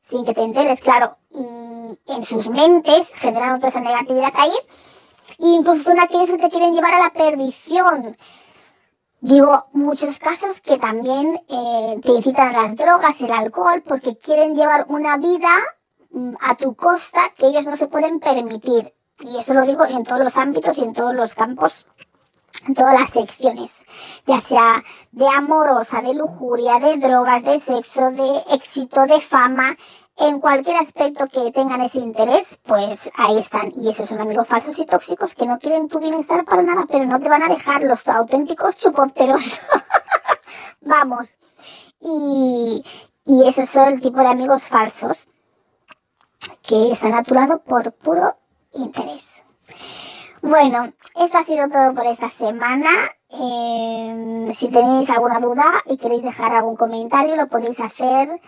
sin 0.09 0.25
que 0.25 0.33
te 0.33 0.41
enteres, 0.41 0.81
claro, 0.81 1.17
y 1.29 1.99
en 2.07 2.25
sus 2.25 2.49
mentes 2.49 3.13
generando 3.15 3.57
toda 3.57 3.69
esa 3.69 3.81
negatividad 3.81 4.33
ahí, 4.35 4.55
e 5.37 5.47
incluso 5.47 5.83
son 5.83 5.99
aquellos 5.99 6.29
que 6.29 6.37
te 6.37 6.49
quieren 6.49 6.73
llevar 6.73 6.93
a 6.93 6.99
la 6.99 7.13
perdición. 7.13 8.17
Digo, 9.21 9.65
muchos 9.73 10.17
casos 10.19 10.61
que 10.61 10.77
también 10.77 11.41
eh, 11.49 11.99
te 12.01 12.11
incitan 12.13 12.55
a 12.55 12.63
las 12.63 12.75
drogas, 12.75 13.19
el 13.21 13.31
alcohol, 13.31 13.83
porque 13.85 14.17
quieren 14.17 14.55
llevar 14.55 14.85
una 14.87 15.17
vida 15.17 15.49
Mm, 16.11 16.33
a 16.41 16.55
tu 16.55 16.75
costa 16.75 17.33
que 17.37 17.47
ellos 17.47 17.67
no 17.67 17.77
se 17.77 17.87
pueden 17.87 18.19
permitir. 18.19 18.93
Y 19.19 19.37
eso 19.37 19.53
lo 19.53 19.61
digo 19.63 19.85
en 19.85 20.03
todos 20.03 20.21
los 20.21 20.37
ámbitos 20.37 20.77
y 20.77 20.83
en 20.83 20.93
todos 20.93 21.13
los 21.13 21.35
campos, 21.35 21.85
en 22.67 22.73
todas 22.73 22.99
las 22.99 23.11
secciones, 23.11 23.85
ya 24.25 24.39
sea 24.39 24.83
de 25.11 25.27
amorosa, 25.27 26.01
de 26.01 26.15
lujuria, 26.15 26.79
de 26.79 26.97
drogas, 26.97 27.43
de 27.43 27.59
sexo, 27.59 28.09
de 28.11 28.43
éxito, 28.51 29.05
de 29.05 29.21
fama, 29.21 29.77
en 30.19 30.39
cualquier 30.39 30.77
aspecto 30.77 31.27
que 31.27 31.51
tengan 31.51 31.81
ese 31.81 31.99
interés, 31.99 32.59
pues 32.65 33.09
ahí 33.15 33.37
están. 33.37 33.71
Y 33.75 33.89
esos 33.89 34.07
son 34.07 34.19
amigos 34.19 34.47
falsos 34.47 34.77
y 34.77 34.85
tóxicos 34.85 35.33
que 35.33 35.45
no 35.45 35.57
quieren 35.59 35.87
tu 35.87 35.99
bienestar 35.99 36.43
para 36.43 36.61
nada, 36.61 36.85
pero 36.89 37.05
no 37.05 37.19
te 37.19 37.29
van 37.29 37.43
a 37.43 37.47
dejar 37.47 37.83
los 37.83 38.07
auténticos 38.07 38.75
chupópteros. 38.75 39.61
Vamos. 40.81 41.37
Y, 42.01 42.83
y 43.25 43.47
esos 43.47 43.69
son 43.69 43.93
el 43.93 44.01
tipo 44.01 44.19
de 44.19 44.27
amigos 44.27 44.63
falsos 44.63 45.27
que 46.67 46.91
están 46.91 47.13
a 47.13 47.23
tu 47.23 47.33
lado 47.33 47.61
por 47.63 47.91
puro 47.93 48.35
interés. 48.73 49.43
Bueno, 50.41 50.93
esto 51.15 51.37
ha 51.37 51.43
sido 51.43 51.69
todo 51.69 51.93
por 51.93 52.05
esta 52.05 52.29
semana. 52.29 52.89
Eh, 53.29 54.51
si 54.55 54.69
tenéis 54.69 55.09
alguna 55.09 55.39
duda 55.39 55.65
y 55.85 55.97
queréis 55.97 56.23
dejar 56.23 56.53
algún 56.53 56.75
comentario, 56.75 57.35
lo 57.35 57.47
podéis 57.47 57.79
hacer 57.79 58.41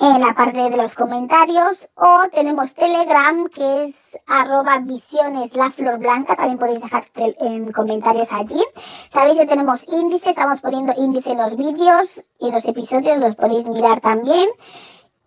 en 0.00 0.20
la 0.20 0.34
parte 0.34 0.70
de 0.70 0.76
los 0.78 0.96
comentarios 0.96 1.90
o 1.94 2.22
tenemos 2.32 2.74
Telegram 2.74 3.46
que 3.50 3.84
es 3.84 4.18
arroba 4.26 4.78
visiones 4.78 5.54
la 5.54 5.70
blanca, 5.98 6.36
también 6.36 6.58
podéis 6.58 6.80
dejar 6.80 7.04
en 7.14 7.70
comentarios 7.70 8.32
allí. 8.32 8.64
Sabéis 9.10 9.38
que 9.38 9.46
tenemos 9.46 9.86
índice, 9.88 10.30
estamos 10.30 10.62
poniendo 10.62 10.94
índice 10.96 11.32
en 11.32 11.38
los 11.38 11.54
vídeos 11.54 12.26
y 12.38 12.50
los 12.50 12.64
episodios, 12.64 13.18
los 13.18 13.36
podéis 13.36 13.68
mirar 13.68 14.00
también. 14.00 14.48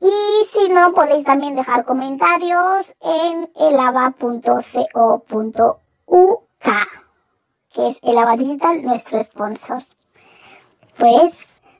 Y 0.01 0.45
si 0.51 0.69
no, 0.69 0.93
podéis 0.93 1.23
también 1.23 1.55
dejar 1.55 1.85
comentarios 1.85 2.95
en 2.99 3.51
elava.co.uk, 3.55 4.23
que 7.73 7.87
es 7.87 7.99
Elava 8.01 8.35
Digital, 8.35 8.83
nuestro 8.83 9.23
sponsor. 9.23 9.83
Pues 10.97 11.52